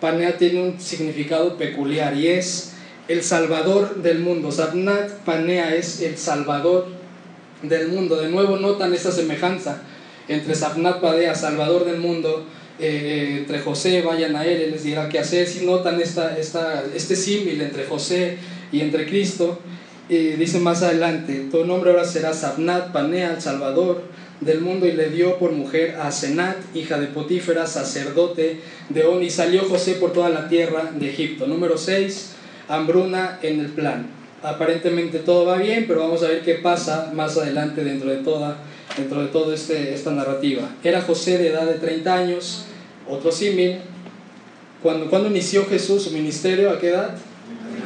Panea 0.00 0.36
tiene 0.36 0.62
un 0.62 0.80
significado 0.80 1.56
peculiar 1.56 2.16
y 2.16 2.28
es 2.28 2.72
el 3.06 3.22
salvador 3.22 4.02
del 4.02 4.18
mundo. 4.18 4.50
Safnat 4.50 5.10
Panea 5.24 5.76
es 5.76 6.00
el 6.00 6.16
salvador 6.18 7.03
del 7.68 7.88
mundo. 7.88 8.16
De 8.16 8.28
nuevo 8.28 8.56
notan 8.56 8.92
esta 8.94 9.10
semejanza 9.10 9.82
entre 10.28 10.54
Safnat 10.54 11.00
Panea, 11.00 11.34
salvador 11.34 11.84
del 11.84 11.98
mundo, 11.98 12.46
eh, 12.78 13.36
entre 13.38 13.60
José, 13.60 14.02
vayan 14.02 14.36
a 14.36 14.44
él, 14.44 14.60
él 14.60 14.70
les 14.72 14.84
dirá 14.84 15.08
qué 15.08 15.18
hacer. 15.18 15.46
Si 15.46 15.64
notan 15.64 16.00
esta, 16.00 16.36
esta, 16.36 16.84
este 16.94 17.16
símil 17.16 17.60
entre 17.60 17.84
José 17.84 18.38
y 18.72 18.80
entre 18.80 19.06
Cristo, 19.06 19.58
eh, 20.08 20.36
dice 20.38 20.60
más 20.60 20.82
adelante, 20.82 21.46
tu 21.50 21.64
nombre 21.64 21.90
ahora 21.90 22.04
será 22.04 22.34
Sabnat 22.34 22.92
Panea, 22.92 23.40
Salvador 23.40 24.02
del 24.40 24.60
mundo, 24.60 24.86
y 24.86 24.92
le 24.92 25.08
dio 25.10 25.38
por 25.38 25.52
mujer 25.52 25.96
a 26.00 26.10
Senat, 26.10 26.56
hija 26.74 26.98
de 26.98 27.06
Potífera, 27.06 27.66
sacerdote 27.66 28.60
de 28.88 29.04
On, 29.04 29.22
y 29.22 29.30
salió 29.30 29.64
José 29.64 29.94
por 29.94 30.12
toda 30.12 30.28
la 30.28 30.48
tierra 30.48 30.92
de 30.94 31.08
Egipto. 31.08 31.46
Número 31.46 31.78
6, 31.78 32.32
hambruna 32.68 33.38
en 33.42 33.60
el 33.60 33.68
plan. 33.68 34.23
Aparentemente 34.44 35.20
todo 35.20 35.46
va 35.46 35.56
bien, 35.56 35.86
pero 35.88 36.00
vamos 36.00 36.22
a 36.22 36.28
ver 36.28 36.42
qué 36.42 36.56
pasa 36.56 37.10
más 37.14 37.34
adelante 37.38 37.82
dentro 37.82 38.10
de 38.10 38.18
toda, 38.18 38.58
dentro 38.94 39.22
de 39.22 39.28
toda 39.28 39.54
este, 39.54 39.94
esta 39.94 40.10
narrativa. 40.10 40.68
Era 40.84 41.00
José 41.00 41.38
de 41.38 41.48
edad 41.48 41.64
de 41.64 41.78
30 41.78 42.14
años, 42.14 42.66
otro 43.08 43.32
símil. 43.32 43.78
Cuando, 44.82 45.08
cuando 45.08 45.30
inició 45.30 45.64
Jesús 45.64 46.02
su 46.02 46.10
ministerio, 46.10 46.70
¿a 46.70 46.78
qué 46.78 46.90
edad? 46.90 47.16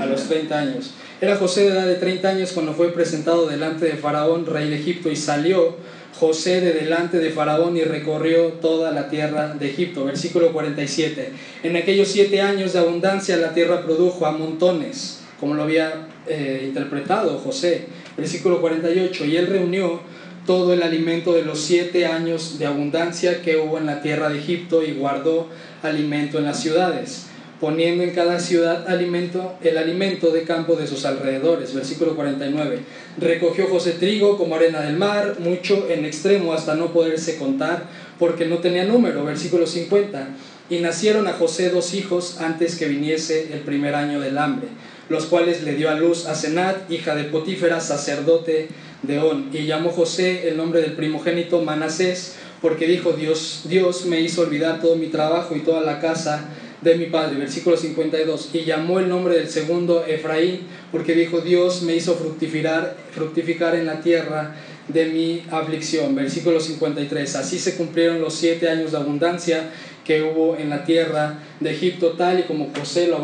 A 0.00 0.06
los 0.06 0.24
30 0.24 0.58
años. 0.58 0.94
Era 1.20 1.36
José 1.36 1.60
de 1.60 1.68
edad 1.68 1.86
de 1.86 1.94
30 1.94 2.28
años 2.28 2.50
cuando 2.50 2.72
fue 2.72 2.88
presentado 2.92 3.46
delante 3.46 3.86
de 3.86 3.92
Faraón, 3.92 4.44
rey 4.44 4.68
de 4.68 4.80
Egipto, 4.80 5.12
y 5.12 5.14
salió 5.16 5.76
José 6.18 6.60
de 6.60 6.72
delante 6.72 7.18
de 7.18 7.30
Faraón 7.30 7.76
y 7.76 7.82
recorrió 7.82 8.54
toda 8.54 8.90
la 8.90 9.08
tierra 9.10 9.54
de 9.54 9.70
Egipto. 9.70 10.06
Versículo 10.06 10.52
47. 10.52 11.30
En 11.62 11.76
aquellos 11.76 12.08
siete 12.08 12.40
años 12.40 12.72
de 12.72 12.80
abundancia 12.80 13.36
la 13.36 13.54
tierra 13.54 13.84
produjo 13.84 14.26
a 14.26 14.32
montones, 14.32 15.20
como 15.38 15.54
lo 15.54 15.62
había 15.62 16.08
eh, 16.28 16.64
interpretado 16.66 17.38
José. 17.38 17.86
Versículo 18.16 18.60
48. 18.60 19.24
Y 19.24 19.36
él 19.36 19.46
reunió 19.46 20.00
todo 20.46 20.72
el 20.72 20.82
alimento 20.82 21.34
de 21.34 21.42
los 21.42 21.60
siete 21.60 22.06
años 22.06 22.58
de 22.58 22.66
abundancia 22.66 23.42
que 23.42 23.56
hubo 23.56 23.78
en 23.78 23.86
la 23.86 24.00
tierra 24.00 24.28
de 24.28 24.38
Egipto 24.38 24.82
y 24.82 24.92
guardó 24.92 25.48
alimento 25.82 26.38
en 26.38 26.44
las 26.44 26.60
ciudades 26.60 27.28
poniendo 27.60 28.04
en 28.04 28.10
cada 28.10 28.38
ciudad 28.38 28.88
alimento, 28.88 29.54
el 29.62 29.78
alimento 29.78 30.30
de 30.30 30.42
campo 30.42 30.76
de 30.76 30.86
sus 30.86 31.04
alrededores. 31.04 31.74
Versículo 31.74 32.14
49. 32.14 32.78
Recogió 33.18 33.66
José 33.66 33.92
trigo 33.92 34.38
como 34.38 34.54
arena 34.54 34.80
del 34.80 34.96
mar, 34.96 35.36
mucho 35.40 35.88
en 35.90 36.04
extremo 36.04 36.52
hasta 36.52 36.74
no 36.74 36.92
poderse 36.92 37.36
contar, 37.36 37.84
porque 38.18 38.46
no 38.46 38.58
tenía 38.58 38.84
número. 38.84 39.24
Versículo 39.24 39.66
50. 39.66 40.28
Y 40.70 40.78
nacieron 40.78 41.26
a 41.26 41.32
José 41.32 41.70
dos 41.70 41.94
hijos 41.94 42.40
antes 42.40 42.76
que 42.76 42.86
viniese 42.86 43.52
el 43.52 43.60
primer 43.60 43.94
año 43.94 44.20
del 44.20 44.38
hambre, 44.38 44.68
los 45.08 45.26
cuales 45.26 45.62
le 45.62 45.74
dio 45.74 45.90
a 45.90 45.94
luz 45.94 46.26
a 46.26 46.34
Senat, 46.34 46.90
hija 46.90 47.14
de 47.14 47.24
Potífera, 47.24 47.80
sacerdote 47.80 48.68
de 49.02 49.18
On. 49.18 49.50
Y 49.52 49.66
llamó 49.66 49.90
José 49.90 50.48
el 50.48 50.56
nombre 50.56 50.80
del 50.80 50.92
primogénito 50.92 51.62
Manasés, 51.62 52.36
porque 52.60 52.86
dijo 52.86 53.12
Dios, 53.12 53.62
Dios 53.64 54.06
me 54.06 54.20
hizo 54.20 54.42
olvidar 54.42 54.80
todo 54.80 54.96
mi 54.96 55.06
trabajo 55.06 55.54
y 55.56 55.60
toda 55.60 55.80
la 55.82 56.00
casa 56.00 56.48
de 56.82 56.96
mi 56.96 57.06
padre. 57.06 57.38
Versículo 57.38 57.76
52. 57.76 58.50
Y 58.52 58.64
llamó 58.64 58.98
el 58.98 59.08
nombre 59.08 59.36
del 59.36 59.48
segundo 59.48 60.04
Efraín, 60.04 60.60
porque 60.92 61.14
dijo, 61.14 61.40
Dios 61.40 61.82
me 61.82 61.94
hizo 61.94 62.14
fructificar, 62.14 62.96
fructificar 63.12 63.74
en 63.74 63.86
la 63.86 64.00
tierra 64.00 64.56
de 64.88 65.06
mi 65.06 65.42
aflicción. 65.50 66.14
Versículo 66.14 66.60
53. 66.60 67.36
Así 67.36 67.58
se 67.58 67.76
cumplieron 67.76 68.20
los 68.20 68.34
siete 68.34 68.68
años 68.68 68.92
de 68.92 68.98
abundancia 68.98 69.70
que 70.08 70.22
hubo 70.22 70.56
en 70.56 70.70
la 70.70 70.86
tierra 70.86 71.38
de 71.60 71.70
Egipto, 71.70 72.12
tal 72.12 72.40
y 72.40 72.44
como 72.44 72.70
José 72.74 73.08
lo 73.08 73.18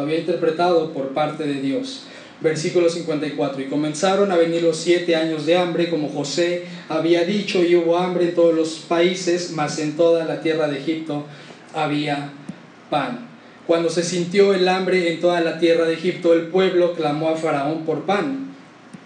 había, 0.00 0.18
interpretado 0.18 0.90
por 0.94 1.08
parte 1.08 1.44
de 1.44 1.60
Dios. 1.60 2.04
Versículo 2.40 2.88
54. 2.88 3.60
Y 3.60 3.66
comenzaron 3.66 4.32
a 4.32 4.38
venir 4.38 4.62
los 4.62 4.78
siete 4.78 5.14
años 5.14 5.44
de 5.44 5.58
hambre, 5.58 5.90
como 5.90 6.08
José 6.08 6.64
había 6.88 7.24
dicho, 7.24 7.62
y 7.62 7.76
hubo 7.76 7.98
hambre 7.98 8.30
en 8.30 8.34
todos 8.34 8.54
los 8.54 8.76
países, 8.88 9.50
mas 9.50 9.78
en 9.80 9.98
toda 9.98 10.24
la 10.24 10.40
tierra 10.40 10.66
de 10.66 10.78
Egipto 10.78 11.26
había 11.74 12.30
pan. 12.88 13.28
Cuando 13.66 13.90
se 13.90 14.02
sintió 14.02 14.54
el 14.54 14.66
hambre 14.66 15.12
en 15.12 15.20
toda 15.20 15.42
la 15.42 15.58
tierra 15.58 15.84
de 15.84 15.92
Egipto, 15.92 16.32
el 16.32 16.46
pueblo 16.46 16.94
clamó 16.94 17.28
a 17.28 17.36
Faraón 17.36 17.84
por 17.84 18.06
pan. 18.06 18.54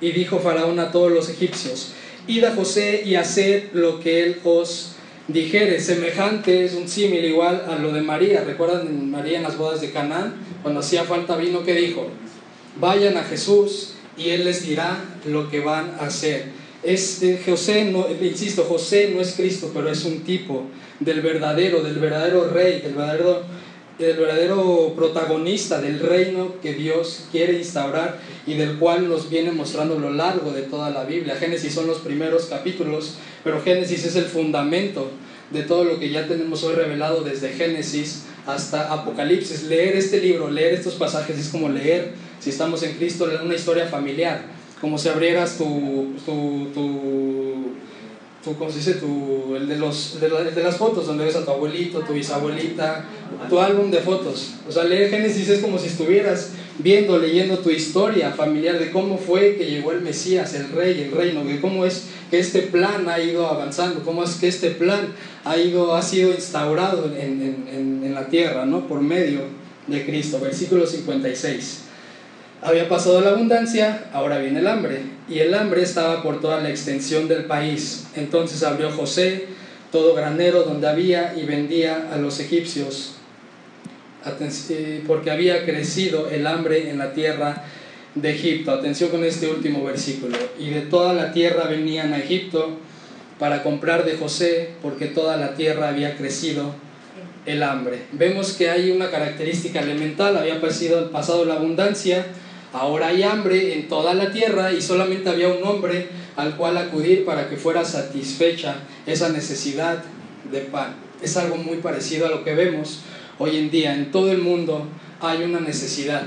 Y 0.01 0.12
dijo 0.12 0.39
Faraón 0.39 0.78
a 0.78 0.93
todos 0.93 1.11
los 1.11 1.28
egipcios, 1.28 1.95
id 2.28 2.45
a 2.45 2.55
José 2.55 3.03
y 3.05 3.16
haced 3.16 3.72
lo 3.72 3.99
que 3.99 4.22
él 4.22 4.37
os 4.45 4.93
dijere. 5.29 5.81
Semejante 5.81 6.64
es 6.64 6.75
un 6.75 6.89
símil 6.89 7.25
igual 7.25 7.64
a 7.68 7.77
lo 7.77 7.93
de 7.93 8.03
María. 8.03 8.45
¿Recuerdan 8.45 9.11
María 9.11 9.39
en 9.39 9.43
las 9.45 9.57
bodas 9.57 9.81
de 9.81 9.91
Canaán? 9.91 10.35
Cuando 10.62 10.81
hacía 10.81 11.05
falta 11.05 11.37
vino, 11.37 11.64
que 11.64 11.75
dijo? 11.75 12.09
Vayan 12.81 13.16
a 13.16 13.25
Jesús 13.25 13.95
y 14.16 14.31
él 14.31 14.45
les 14.45 14.66
dirá 14.66 15.05
lo 15.27 15.51
que 15.51 15.61
van 15.61 15.97
a 16.01 16.07
hacer. 16.07 16.47
Es, 16.83 17.22
eh, 17.22 17.41
José, 17.45 17.87
no, 17.87 18.07
insisto, 18.20 18.64
José 18.64 19.11
no 19.14 19.20
es 19.20 19.33
Cristo, 19.33 19.70
pero 19.72 19.91
es 19.91 20.05
un 20.05 20.20
tipo 20.20 20.64
del 21.01 21.22
verdadero, 21.22 21.83
del 21.83 21.99
verdadero 21.99 22.51
rey, 22.51 22.81
del 22.81 22.93
verdadero 22.93 23.43
el 23.99 24.16
verdadero 24.16 24.92
protagonista 24.97 25.80
del 25.80 26.01
reino 26.01 26.55
que 26.61 26.74
Dios 26.74 27.26
quiere 27.30 27.59
instaurar 27.59 28.18
y 28.47 28.55
del 28.55 28.78
cual 28.78 29.09
nos 29.09 29.30
viene 29.30 29.53
mostrando 29.53 29.97
a 29.97 30.01
lo 30.01 30.11
largo 30.11 30.51
de 30.51 30.62
toda 30.62 30.90
la 30.90 31.05
Biblia. 31.05 31.36
Génesis 31.36 31.74
son 31.74 31.86
los 31.86 31.99
primeros 31.99 32.47
capítulos, 32.47 33.14
pero 33.45 33.62
Génesis 33.62 34.05
es 34.05 34.16
el 34.16 34.24
fundamento 34.24 35.11
de 35.51 35.62
todo 35.62 35.84
lo 35.84 36.01
que 36.01 36.11
ya 36.11 36.26
tenemos 36.26 36.64
hoy 36.64 36.74
revelado 36.74 37.22
desde 37.22 37.51
Génesis 37.51 38.24
hasta 38.47 38.92
Apocalipsis. 38.92 39.64
Leer 39.64 39.97
este 39.97 40.20
libro, 40.20 40.51
leer 40.51 40.74
estos 40.74 40.95
pasajes 40.95 41.38
es 41.38 41.49
como 41.49 41.68
leer, 41.68 42.12
si 42.40 42.51
estamos 42.51 42.82
en 42.82 42.95
Cristo, 42.97 43.30
una 43.45 43.55
historia 43.55 43.86
familiar, 43.86 44.42
como 44.80 44.99
si 44.99 45.09
abrieras 45.09 45.57
tu, 45.57 46.14
tu, 46.26 46.68
tu 46.74 47.64
tu, 48.45 48.57
¿cómo 48.57 48.70
se 48.70 48.78
dice? 48.78 48.95
Tu, 48.95 49.57
el, 49.57 49.66
de 49.66 49.76
los, 49.76 50.20
de, 50.20 50.28
de, 50.28 50.62
las 50.62 50.76
fotos, 50.76 51.07
donde 51.07 51.24
ves 51.24 51.36
a 51.36 51.45
tu 51.45 51.51
abuelito, 51.51 52.01
tu 52.01 52.12
bisabuelita, 52.12 53.07
tu 53.49 53.59
álbum 53.59 53.90
de 53.90 53.99
fotos. 53.99 54.55
O 54.68 54.72
sea, 54.72 54.84
leer 54.84 55.11
Génesis 55.11 55.49
es 55.49 55.61
como 55.61 55.78
si 55.78 55.88
estuvieras 55.88 56.51
viendo, 56.78 57.18
leyendo 57.18 57.59
tu 57.59 57.70
historia 57.70 58.30
familiar 58.32 58.78
de 58.78 58.90
cómo 58.90 59.18
fue 59.18 59.57
que 59.57 59.66
llegó 59.66 59.92
el 59.92 60.03
Mesías, 60.03 60.55
el 60.55 60.70
Rey, 60.70 61.03
el 61.03 61.12
reino, 61.12 61.45
de 61.45 61.61
cómo 61.61 61.86
es 61.86 62.05
que 62.30 62.38
este 62.38 62.62
plan 62.62 63.09
ha 63.09 63.20
ido 63.20 63.47
avanzando, 63.47 64.03
cómo 64.05 64.24
es 64.24 64.34
que 64.36 64.49
este 64.49 64.70
plan 64.70 65.09
ha, 65.45 65.57
ido, 65.57 65.95
ha 65.95 66.03
sido 66.03 66.30
instaurado 66.30 67.07
en, 67.16 67.66
en, 67.72 68.03
en 68.05 68.14
la 68.14 68.26
tierra, 68.28 68.66
¿no? 68.66 68.86
Por 68.86 69.01
medio 69.01 69.40
de 69.86 70.05
Cristo. 70.05 70.38
Versículo 70.40 70.86
56. 70.86 71.84
Había 72.65 72.89
pasado 72.89 73.21
la 73.21 73.33
abundancia, 73.33 74.07
ahora 74.15 74.39
viene 74.39 74.61
el 74.61 74.67
hambre, 74.67 75.03
y 75.29 75.41
el 75.41 75.53
hambre 75.53 75.83
estaba 75.83 76.23
por 76.23 76.41
toda 76.41 76.62
la 76.62 76.71
extensión 76.71 77.29
del 77.29 77.45
país. 77.45 78.07
Entonces 78.17 78.62
abrió 78.62 78.91
José 78.91 79.49
todo 79.93 80.15
granero 80.15 80.62
donde 80.62 80.89
había 80.89 81.35
y 81.37 81.45
vendía 81.45 82.09
a 82.11 82.17
los 82.17 82.41
egipcios, 82.41 83.17
eh, 84.71 85.05
porque 85.07 85.31
había 85.31 85.67
crecido 85.67 86.31
el 86.31 86.47
hambre 86.47 86.89
en 86.89 86.97
la 86.97 87.12
tierra 87.12 87.65
de 88.15 88.31
Egipto. 88.31 88.71
Atención 88.71 89.11
con 89.11 89.25
este 89.25 89.47
último 89.47 89.85
versículo. 89.85 90.39
Y 90.59 90.71
de 90.71 90.81
toda 90.81 91.12
la 91.12 91.35
tierra 91.35 91.65
venían 91.69 92.15
a 92.15 92.19
Egipto 92.19 92.79
para 93.39 93.62
comprar 93.62 94.07
de 94.07 94.17
José, 94.17 94.71
porque 94.81 95.05
toda 95.05 95.37
la 95.37 95.55
tierra 95.55 95.91
había 95.91 96.17
crecido 96.17 96.75
el 97.45 97.62
hambre. 97.62 98.05
Vemos 98.12 98.55
que 98.55 98.71
hay 98.71 98.91
una 98.91 99.11
característica 99.11 99.81
elemental, 99.81 100.39
había 100.39 100.62
pasado, 100.62 101.11
pasado 101.11 101.45
la 101.45 101.57
abundancia, 101.57 102.25
Ahora 102.75 103.07
hay 103.07 103.22
hambre 103.22 103.75
en 103.75 103.89
toda 103.89 104.14
la 104.14 104.33
tierra 104.33 104.72
y 104.72 104.83
solamente 104.83 105.31
había 105.31 105.47
un 105.47 105.62
hombre 105.62 106.09
al 106.35 106.57
cual 106.57 106.77
acudir 106.77 107.25
para 107.25 107.49
que 107.49 107.57
fuera 107.57 107.85
satisfecha 107.85 108.79
esa 109.07 109.29
necesidad 109.29 110.03
de 110.51 110.59
pan. 110.62 110.97
Es 111.22 111.37
algo 111.37 111.57
muy 111.57 111.77
parecido 111.77 112.27
a 112.27 112.31
lo 112.31 112.43
que 112.43 112.57
vemos 112.57 113.03
hoy 113.39 113.59
en 113.59 113.70
día. 113.70 113.95
En 113.95 114.11
todo 114.11 114.33
el 114.33 114.39
mundo 114.39 114.89
hay 115.20 115.45
una 115.45 115.61
necesidad. 115.61 116.25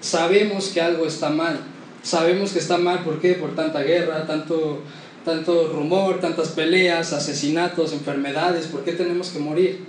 Sabemos 0.00 0.68
que 0.68 0.80
algo 0.80 1.04
está 1.04 1.30
mal. 1.30 1.58
Sabemos 2.04 2.52
que 2.52 2.60
está 2.60 2.78
mal, 2.78 3.02
¿por 3.02 3.20
qué? 3.20 3.34
Por 3.34 3.56
tanta 3.56 3.82
guerra, 3.82 4.24
tanto, 4.24 4.82
tanto 5.24 5.72
rumor, 5.72 6.20
tantas 6.20 6.50
peleas, 6.50 7.12
asesinatos, 7.12 7.92
enfermedades. 7.92 8.68
¿Por 8.68 8.84
qué 8.84 8.92
tenemos 8.92 9.30
que 9.30 9.40
morir? 9.40 9.84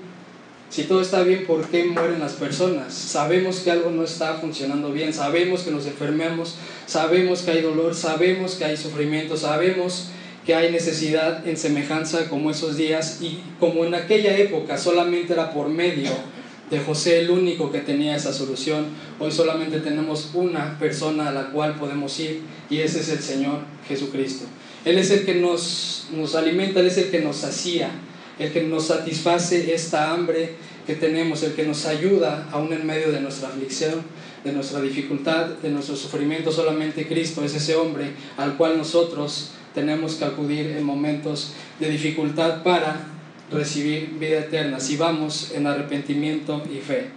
Si 0.70 0.84
todo 0.84 1.02
está 1.02 1.24
bien, 1.24 1.48
¿por 1.48 1.68
qué 1.68 1.86
mueren 1.86 2.20
las 2.20 2.34
personas? 2.34 2.94
Sabemos 2.94 3.62
que 3.62 3.72
algo 3.72 3.90
no 3.90 4.04
está 4.04 4.36
funcionando 4.36 4.92
bien, 4.92 5.14
sabemos 5.14 5.62
que 5.62 5.72
nos 5.72 5.88
enfermamos, 5.88 6.56
sabemos 6.86 7.42
que 7.42 7.52
hay 7.52 7.62
dolor, 7.62 7.96
sabemos 7.96 8.54
que 8.54 8.66
hay 8.66 8.78
sufrimiento, 8.78 9.36
sabemos 9.36 10.10
que 10.46 10.54
hay 10.54 10.72
necesidad 10.72 11.48
en 11.48 11.58
semejanza 11.58 12.30
como 12.30 12.52
esos 12.52 12.78
días 12.78 13.18
y 13.20 13.40
como 13.60 13.84
en 13.84 13.96
aquella 13.96 14.38
época 14.38 14.78
solamente 14.78 15.34
era 15.34 15.52
por 15.54 15.70
medio 15.70 16.12
de 16.70 16.80
José 16.80 17.22
el 17.22 17.32
único 17.32 17.72
que 17.72 17.80
tenía 17.80 18.16
esa 18.16 18.32
solución. 18.32 18.86
Hoy 19.20 19.32
solamente 19.32 19.80
tenemos 19.80 20.32
una 20.36 20.78
persona 20.78 21.30
a 21.30 21.32
la 21.32 21.50
cual 21.50 21.76
podemos 21.76 22.20
ir 22.20 22.42
y 22.70 22.78
ese 22.80 23.00
es 23.00 23.10
el 23.10 23.20
Señor 23.20 23.62
Jesucristo. 23.88 24.46
Él 24.86 25.00
es 25.00 25.10
el 25.10 25.26
que 25.26 25.36
nos, 25.36 26.08
nos 26.16 26.36
alimenta, 26.36 26.80
Él 26.80 26.88
es 26.88 26.98
el 26.98 27.10
que 27.10 27.20
nos 27.20 27.38
sacía, 27.38 27.90
el 28.40 28.52
que 28.52 28.64
nos 28.64 28.88
satisface 28.88 29.74
esta 29.74 30.12
hambre 30.12 30.56
que 30.88 30.96
tenemos, 30.96 31.44
el 31.44 31.54
que 31.54 31.66
nos 31.66 31.86
ayuda 31.86 32.48
aún 32.52 32.74
en 32.74 32.88
medio 32.88 33.12
de 33.12 33.22
nuestra 33.22 33.50
aflicción, 33.50 34.02
de 34.44 34.54
nuestra 34.54 34.82
dificultad, 34.82 35.48
de 35.62 35.70
nuestro 35.70 35.96
sufrimiento. 35.96 36.52
Solamente 36.52 37.08
Cristo 37.08 37.44
es 37.44 37.54
ese 37.54 37.76
hombre 37.76 38.12
al 38.38 38.58
cual 38.58 38.78
nosotros 38.78 39.52
tenemos 39.76 40.16
que 40.16 40.26
acudir 40.26 40.68
en 40.68 40.84
momentos 40.84 41.54
de 41.80 41.90
dificultad 41.90 42.64
para 42.64 43.08
recibir 43.52 44.16
vida 44.20 44.40
eterna, 44.40 44.80
si 44.80 44.98
vamos 44.98 45.52
en 45.54 45.68
arrepentimiento 45.68 46.64
y 46.74 46.80
fe. 46.80 47.08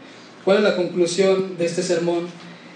¿Cuál 0.44 0.58
es 0.58 0.62
la 0.64 0.76
conclusión 0.76 1.56
de 1.56 1.66
este 1.66 1.82
sermón? 1.82 2.26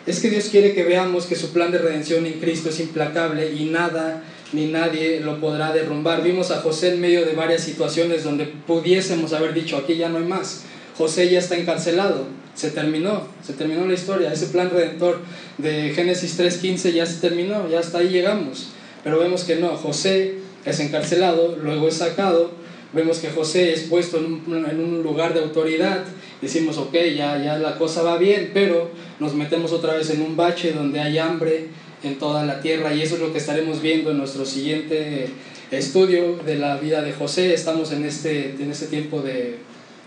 Es 0.07 0.21
que 0.21 0.31
Dios 0.31 0.49
quiere 0.51 0.73
que 0.73 0.85
veamos 0.85 1.27
que 1.27 1.35
su 1.35 1.53
plan 1.53 1.73
de 1.73 1.79
redención 1.79 2.27
en 2.27 2.35
Cristo 2.35 2.69
es 2.69 2.79
implacable 2.79 3.53
y 3.53 3.65
nada 3.65 4.23
ni 4.53 4.67
nadie 4.67 5.21
lo 5.21 5.41
podrá 5.41 5.73
derrumbar. 5.73 6.23
Vimos 6.23 6.51
a 6.51 6.61
José 6.61 6.95
en 6.95 7.01
medio 7.01 7.25
de 7.25 7.35
varias 7.35 7.63
situaciones 7.63 8.25
donde 8.25 8.47
pudiésemos 8.47 9.33
haber 9.33 9.55
dicho, 9.55 9.77
aquí 9.77 9.97
ya 9.97 10.09
no 10.09 10.19
hay 10.19 10.25
más. 10.25 10.65
José 10.97 11.29
ya 11.31 11.39
está 11.39 11.57
encarcelado, 11.57 12.25
se 12.55 12.71
terminó, 12.71 13.27
se 13.45 13.53
terminó 13.53 13.87
la 13.87 13.95
historia, 13.95 14.33
ese 14.33 14.47
plan 14.47 14.71
redentor 14.71 15.21
de 15.59 15.93
Génesis 15.95 16.39
3.15 16.39 16.93
ya 16.93 17.05
se 17.05 17.21
terminó, 17.21 17.69
ya 17.69 17.81
hasta 17.81 17.99
ahí 17.99 18.09
llegamos. 18.09 18.69
Pero 19.05 19.19
vemos 19.19 19.45
que 19.45 19.57
no, 19.57 19.77
José 19.77 20.37
es 20.65 20.81
encarcelado, 20.81 21.59
luego 21.63 21.89
es 21.89 21.97
sacado, 21.97 22.51
vemos 22.93 23.19
que 23.19 23.29
José 23.29 23.75
es 23.75 23.83
puesto 23.83 24.17
en 24.17 24.25
un, 24.47 25.03
lugar 25.03 25.35
de 25.35 25.41
autoridad, 25.41 26.05
decimos, 26.41 26.79
ok, 26.79 26.95
ya, 27.15 27.43
ya 27.43 27.59
la 27.59 27.77
cosa 27.77 28.03
va 28.03 28.17
bien, 28.17 28.51
pero 28.55 28.91
nos 29.21 29.35
metemos 29.35 29.73
otra 29.73 29.95
vez 29.95 30.09
en 30.11 30.23
un 30.23 30.35
bache 30.35 30.73
donde 30.73 31.01
hay 31.01 31.19
hambre 31.19 31.69
en 32.07 32.19
toda 32.19 32.45
la 32.45 32.61
tierra 32.61 32.95
y 32.95 33.03
eso 33.03 33.17
es 33.17 33.21
lo 33.21 33.33
que 33.33 33.39
estaremos 33.39 33.83
viendo 33.83 34.11
en 34.11 34.19
nuestro 34.19 34.45
siguiente 34.45 35.29
estudio 35.71 36.37
de 36.45 36.57
la 36.57 36.77
vida 36.77 37.03
de 37.03 37.13
José. 37.13 37.53
Estamos 37.53 37.93
en 37.93 38.05
este, 38.05 38.51
en 38.59 38.71
este 38.71 38.87
tiempo 38.87 39.21
de, 39.21 39.59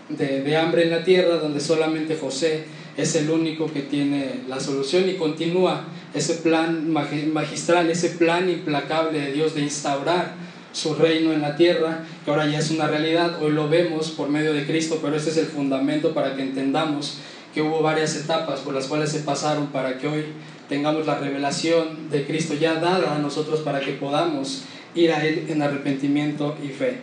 de, 0.08 0.42
de 0.42 0.56
hambre 0.56 0.84
en 0.84 0.90
la 0.90 1.04
tierra 1.04 1.36
donde 1.36 1.60
solamente 1.60 2.16
José 2.16 2.64
es 2.96 3.14
el 3.16 3.30
único 3.30 3.72
que 3.72 3.82
tiene 3.82 4.40
la 4.48 4.60
solución 4.60 5.08
y 5.08 5.14
continúa 5.14 5.84
ese 6.14 6.34
plan 6.34 6.90
magistral, 6.90 7.90
ese 7.90 8.10
plan 8.10 8.48
implacable 8.50 9.20
de 9.20 9.32
Dios 9.32 9.54
de 9.54 9.62
instaurar 9.62 10.34
su 10.72 10.94
reino 10.94 11.32
en 11.32 11.40
la 11.40 11.56
tierra, 11.56 12.04
que 12.24 12.30
ahora 12.30 12.46
ya 12.46 12.58
es 12.58 12.70
una 12.70 12.86
realidad, 12.86 13.42
hoy 13.42 13.52
lo 13.52 13.68
vemos 13.68 14.10
por 14.10 14.28
medio 14.28 14.52
de 14.52 14.66
Cristo, 14.66 15.00
pero 15.02 15.16
ese 15.16 15.30
es 15.30 15.36
el 15.36 15.46
fundamento 15.46 16.14
para 16.14 16.36
que 16.36 16.42
entendamos 16.42 17.18
que 17.54 17.62
hubo 17.62 17.82
varias 17.82 18.16
etapas 18.16 18.60
por 18.60 18.74
las 18.74 18.86
cuales 18.86 19.10
se 19.10 19.20
pasaron 19.20 19.68
para 19.68 19.98
que 19.98 20.06
hoy 20.06 20.24
tengamos 20.68 21.06
la 21.06 21.18
revelación 21.18 22.10
de 22.10 22.26
Cristo 22.26 22.54
ya 22.54 22.74
dada 22.74 23.16
a 23.16 23.18
nosotros 23.18 23.60
para 23.60 23.80
que 23.80 23.92
podamos 23.92 24.62
ir 24.94 25.12
a 25.12 25.26
Él 25.26 25.46
en 25.48 25.62
arrepentimiento 25.62 26.56
y 26.62 26.68
fe. 26.68 26.98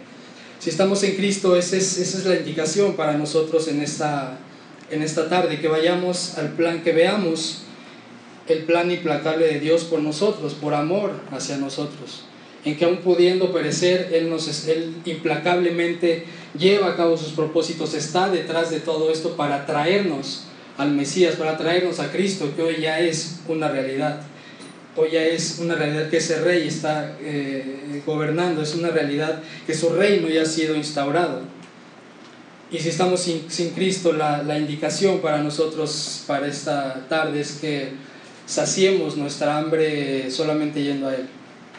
Si 0.60 0.70
estamos 0.70 1.04
en 1.04 1.16
Cristo, 1.16 1.56
esa 1.56 1.78
es, 1.78 1.98
esa 1.98 2.18
es 2.18 2.26
la 2.26 2.36
indicación 2.36 2.96
para 2.96 3.14
nosotros 3.14 3.68
en 3.68 3.82
esta, 3.82 4.40
en 4.90 5.04
esta 5.04 5.30
tarde, 5.30 5.60
que 5.60 5.68
vayamos 5.68 6.38
al 6.38 6.54
plan, 6.54 6.82
que 6.82 6.94
veamos 6.94 7.64
el 8.48 8.64
plan 8.64 8.90
implacable 8.90 9.46
de 9.46 9.60
Dios 9.60 9.84
por 9.84 10.02
nosotros, 10.02 10.54
por 10.54 10.74
amor 10.74 11.12
hacia 11.32 11.58
nosotros, 11.58 12.24
en 12.66 12.78
que 12.78 12.86
aún 12.86 12.98
pudiendo 12.98 13.52
perecer, 13.54 14.10
Él, 14.14 14.30
nos, 14.30 14.68
Él 14.68 14.96
implacablemente 15.06 16.26
lleva 16.58 16.88
a 16.88 16.96
cabo 16.96 17.18
sus 17.18 17.34
propósitos, 17.34 17.94
está 17.94 18.30
detrás 18.30 18.72
de 18.72 18.80
todo 18.80 19.12
esto 19.12 19.36
para 19.36 19.66
traernos 19.66 20.44
al 20.78 20.92
Mesías, 20.92 21.36
para 21.36 21.58
traernos 21.58 22.00
a 22.00 22.12
Cristo, 22.12 22.52
que 22.56 22.62
hoy 22.62 22.78
ya 22.82 23.00
es 23.00 23.40
una 23.48 23.68
realidad. 23.68 24.22
Hoy 24.96 25.10
ya 25.12 25.24
es 25.24 25.60
una 25.60 25.76
realidad 25.76 26.10
que 26.10 26.18
ese 26.18 26.40
rey 26.42 26.68
está 26.68 27.18
eh, 27.22 28.02
gobernando, 28.06 28.64
es 28.64 28.74
una 28.74 28.90
realidad 28.90 29.42
que 29.66 29.76
su 29.76 29.90
reino 29.90 30.28
ya 30.28 30.42
ha 30.42 30.46
sido 30.46 30.76
instaurado. 30.76 31.42
Y 32.72 32.80
si 32.80 32.90
estamos 32.90 33.22
sin, 33.22 33.70
Cristo, 33.72 34.12
la, 34.12 34.44
la 34.44 34.58
indicación 34.58 35.20
para 35.20 35.38
nosotros 35.38 36.24
para 36.28 36.48
esta 36.48 37.06
tarde 37.08 37.42
es 37.42 37.54
que 37.62 37.92
saciemos 38.46 39.16
nuestra 39.18 39.58
hambre 39.58 40.30
solamente 40.32 40.84
yendo 40.84 41.08
a 41.08 41.16
Él. 41.16 41.28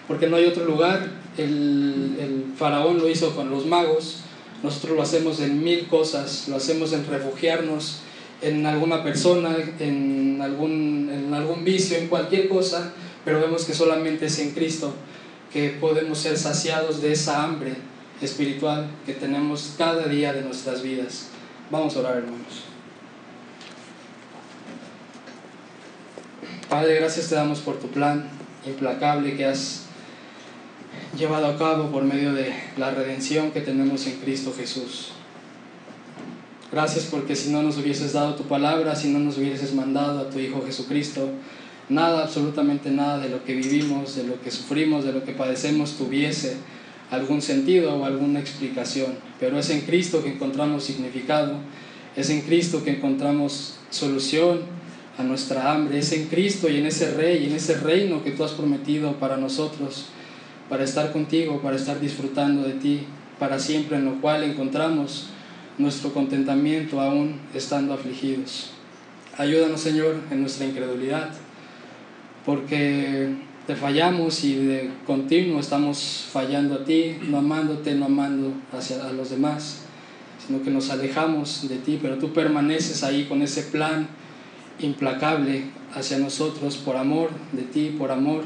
Porque 0.09 0.27
no 0.27 0.37
hay 0.37 0.47
otro 0.47 0.65
lugar, 0.65 1.07
el, 1.37 2.53
faraón 2.57 2.99
lo 2.99 3.09
hizo 3.09 3.37
con 3.37 3.51
los 3.51 3.67
magos, 3.67 4.23
nosotros 4.63 4.97
lo 4.97 5.03
hacemos 5.03 5.39
en 5.41 5.63
mil 5.63 5.87
cosas, 5.87 6.49
lo 6.49 6.57
hacemos 6.57 6.93
en 6.93 7.07
refugiarnos 7.07 8.01
en 8.41 8.67
alguna 8.67 9.05
persona, 9.05 9.55
en 9.79 10.41
algún, 10.43 11.11
en 11.13 11.35
algún 11.35 11.65
vicio, 11.65 11.99
en 11.99 12.09
cualquier 12.09 12.49
cosa, 12.49 12.93
pero 13.25 13.41
vemos 13.41 13.65
que 13.65 13.75
solamente 13.75 14.27
es 14.27 14.39
en 14.41 14.53
Cristo 14.53 14.93
que 15.53 15.71
podemos 15.71 16.19
ser 16.19 16.37
saciados 16.37 17.01
de 17.01 17.13
esa 17.13 17.45
hambre 17.45 17.75
espiritual 18.21 18.89
que 19.07 19.15
tenemos 19.15 19.75
cada 19.79 20.07
día 20.07 20.33
de 20.33 20.43
nuestras 20.43 20.83
vidas. 20.83 21.29
Vamos 21.71 21.97
a 21.97 22.01
orar, 22.01 22.17
hermanos. 22.17 22.65
Padre, 26.69 26.97
gracias 26.97 27.29
te 27.29 27.35
damos 27.35 27.61
por 27.61 27.79
tu 27.79 27.89
plan 27.89 28.29
implacable 28.67 29.37
que 29.37 29.47
has 29.47 29.88
llevado 31.19 31.47
a 31.47 31.59
cabo 31.59 31.91
por 31.91 32.05
medio 32.05 32.33
de 32.33 32.53
la 32.77 32.93
redención 32.93 33.51
que 33.51 33.61
tenemos 33.61 34.07
en 34.07 34.15
Cristo 34.19 34.55
Jesús. 34.57 35.11
Gracias 36.71 37.07
porque 37.07 37.35
si 37.35 37.51
no 37.51 37.63
nos 37.63 37.77
hubieses 37.77 38.13
dado 38.13 38.37
tu 38.37 38.45
palabra, 38.45 38.95
si 38.95 39.09
no 39.09 39.19
nos 39.19 39.37
hubieses 39.37 39.75
mandado 39.75 40.21
a 40.21 40.31
tu 40.31 40.39
Hijo 40.39 40.63
Jesucristo, 40.65 41.29
nada, 41.89 42.23
absolutamente 42.23 42.91
nada 42.91 43.19
de 43.19 43.31
lo 43.31 43.45
que 43.45 43.55
vivimos, 43.55 44.15
de 44.15 44.25
lo 44.25 44.41
que 44.41 44.51
sufrimos, 44.51 45.05
de 45.05 45.13
lo 45.13 45.25
que 45.25 45.33
padecemos 45.33 45.97
tuviese 45.97 46.57
algún 47.11 47.43
sentido 47.43 47.97
o 47.97 48.05
alguna 48.05 48.39
explicación. 48.39 49.15
Pero 49.41 49.59
es 49.59 49.71
en 49.71 49.81
Cristo 49.81 50.23
que 50.23 50.33
encontramos 50.33 50.85
significado, 50.85 51.55
es 52.15 52.31
en 52.31 52.43
Cristo 52.43 52.85
que 52.85 52.91
encontramos 52.91 53.77
solución 53.91 54.61
a 55.17 55.25
nuestra 55.25 55.73
hambre, 55.73 55.99
es 55.99 56.13
en 56.13 56.27
Cristo 56.27 56.69
y 56.69 56.77
en 56.77 56.87
ese 56.87 57.13
Rey, 57.13 57.47
en 57.47 57.55
ese 57.55 57.77
reino 57.79 58.23
que 58.23 58.31
tú 58.31 58.45
has 58.45 58.53
prometido 58.53 59.15
para 59.15 59.37
nosotros, 59.37 60.07
para 60.69 60.85
estar 60.85 61.13
contigo, 61.13 61.61
para 61.61 61.77
estar 61.77 62.01
disfrutando 62.01 62.63
de 62.63 62.75
ti 62.75 63.07
para 63.39 63.59
siempre, 63.59 63.97
en 63.97 64.05
lo 64.05 64.21
cual 64.21 64.43
encontramos 64.43 65.29
nuestro 65.79 66.13
contentamiento 66.13 67.01
aún 67.01 67.37
estando 67.55 67.95
afligidos. 67.95 68.71
Ayúdanos, 69.37 69.81
Señor, 69.81 70.17
en 70.31 70.41
nuestra 70.41 70.67
incredulidad, 70.67 71.31
porque 72.45 73.37
te 73.67 73.77
fallamos 73.77 74.43
y 74.45 74.55
de 74.57 74.91
continuo 75.07 75.61
estamos 75.61 76.27
fallando 76.33 76.75
a 76.75 76.85
ti, 76.85 77.17
no 77.29 77.39
amándote, 77.39 77.95
no 77.95 78.07
amando 78.07 78.53
hacia 78.73 79.07
a 79.07 79.13
los 79.13 79.31
demás, 79.31 79.83
sino 80.45 80.63
que 80.63 80.71
nos 80.71 80.91
alejamos 80.91 81.69
de 81.69 81.77
ti, 81.77 81.99
pero 82.03 82.19
tú 82.19 82.33
permaneces 82.33 83.05
ahí 83.05 83.27
con 83.27 83.43
ese 83.43 83.63
plan 83.63 84.09
implacable 84.81 85.65
hacia 85.95 86.19
nosotros 86.19 86.77
por 86.77 86.97
amor 86.97 87.31
de 87.53 87.63
ti, 87.63 87.95
por 87.97 88.11
amor 88.11 88.43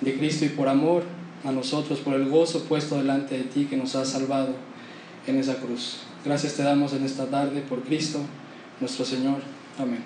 de 0.00 0.14
Cristo 0.14 0.44
y 0.44 0.48
por 0.48 0.68
amor 0.68 1.04
a 1.46 1.52
nosotros, 1.52 2.00
por 2.00 2.14
el 2.14 2.28
gozo 2.28 2.64
puesto 2.64 2.96
delante 2.96 3.38
de 3.38 3.44
ti 3.44 3.66
que 3.66 3.76
nos 3.76 3.94
ha 3.94 4.04
salvado 4.04 4.48
en 5.26 5.38
esa 5.38 5.56
cruz. 5.56 5.98
Gracias 6.24 6.54
te 6.54 6.62
damos 6.62 6.92
en 6.92 7.04
esta 7.04 7.26
tarde 7.26 7.60
por 7.60 7.82
Cristo, 7.82 8.18
nuestro 8.80 9.04
Señor. 9.04 9.40
Amén. 9.78 10.02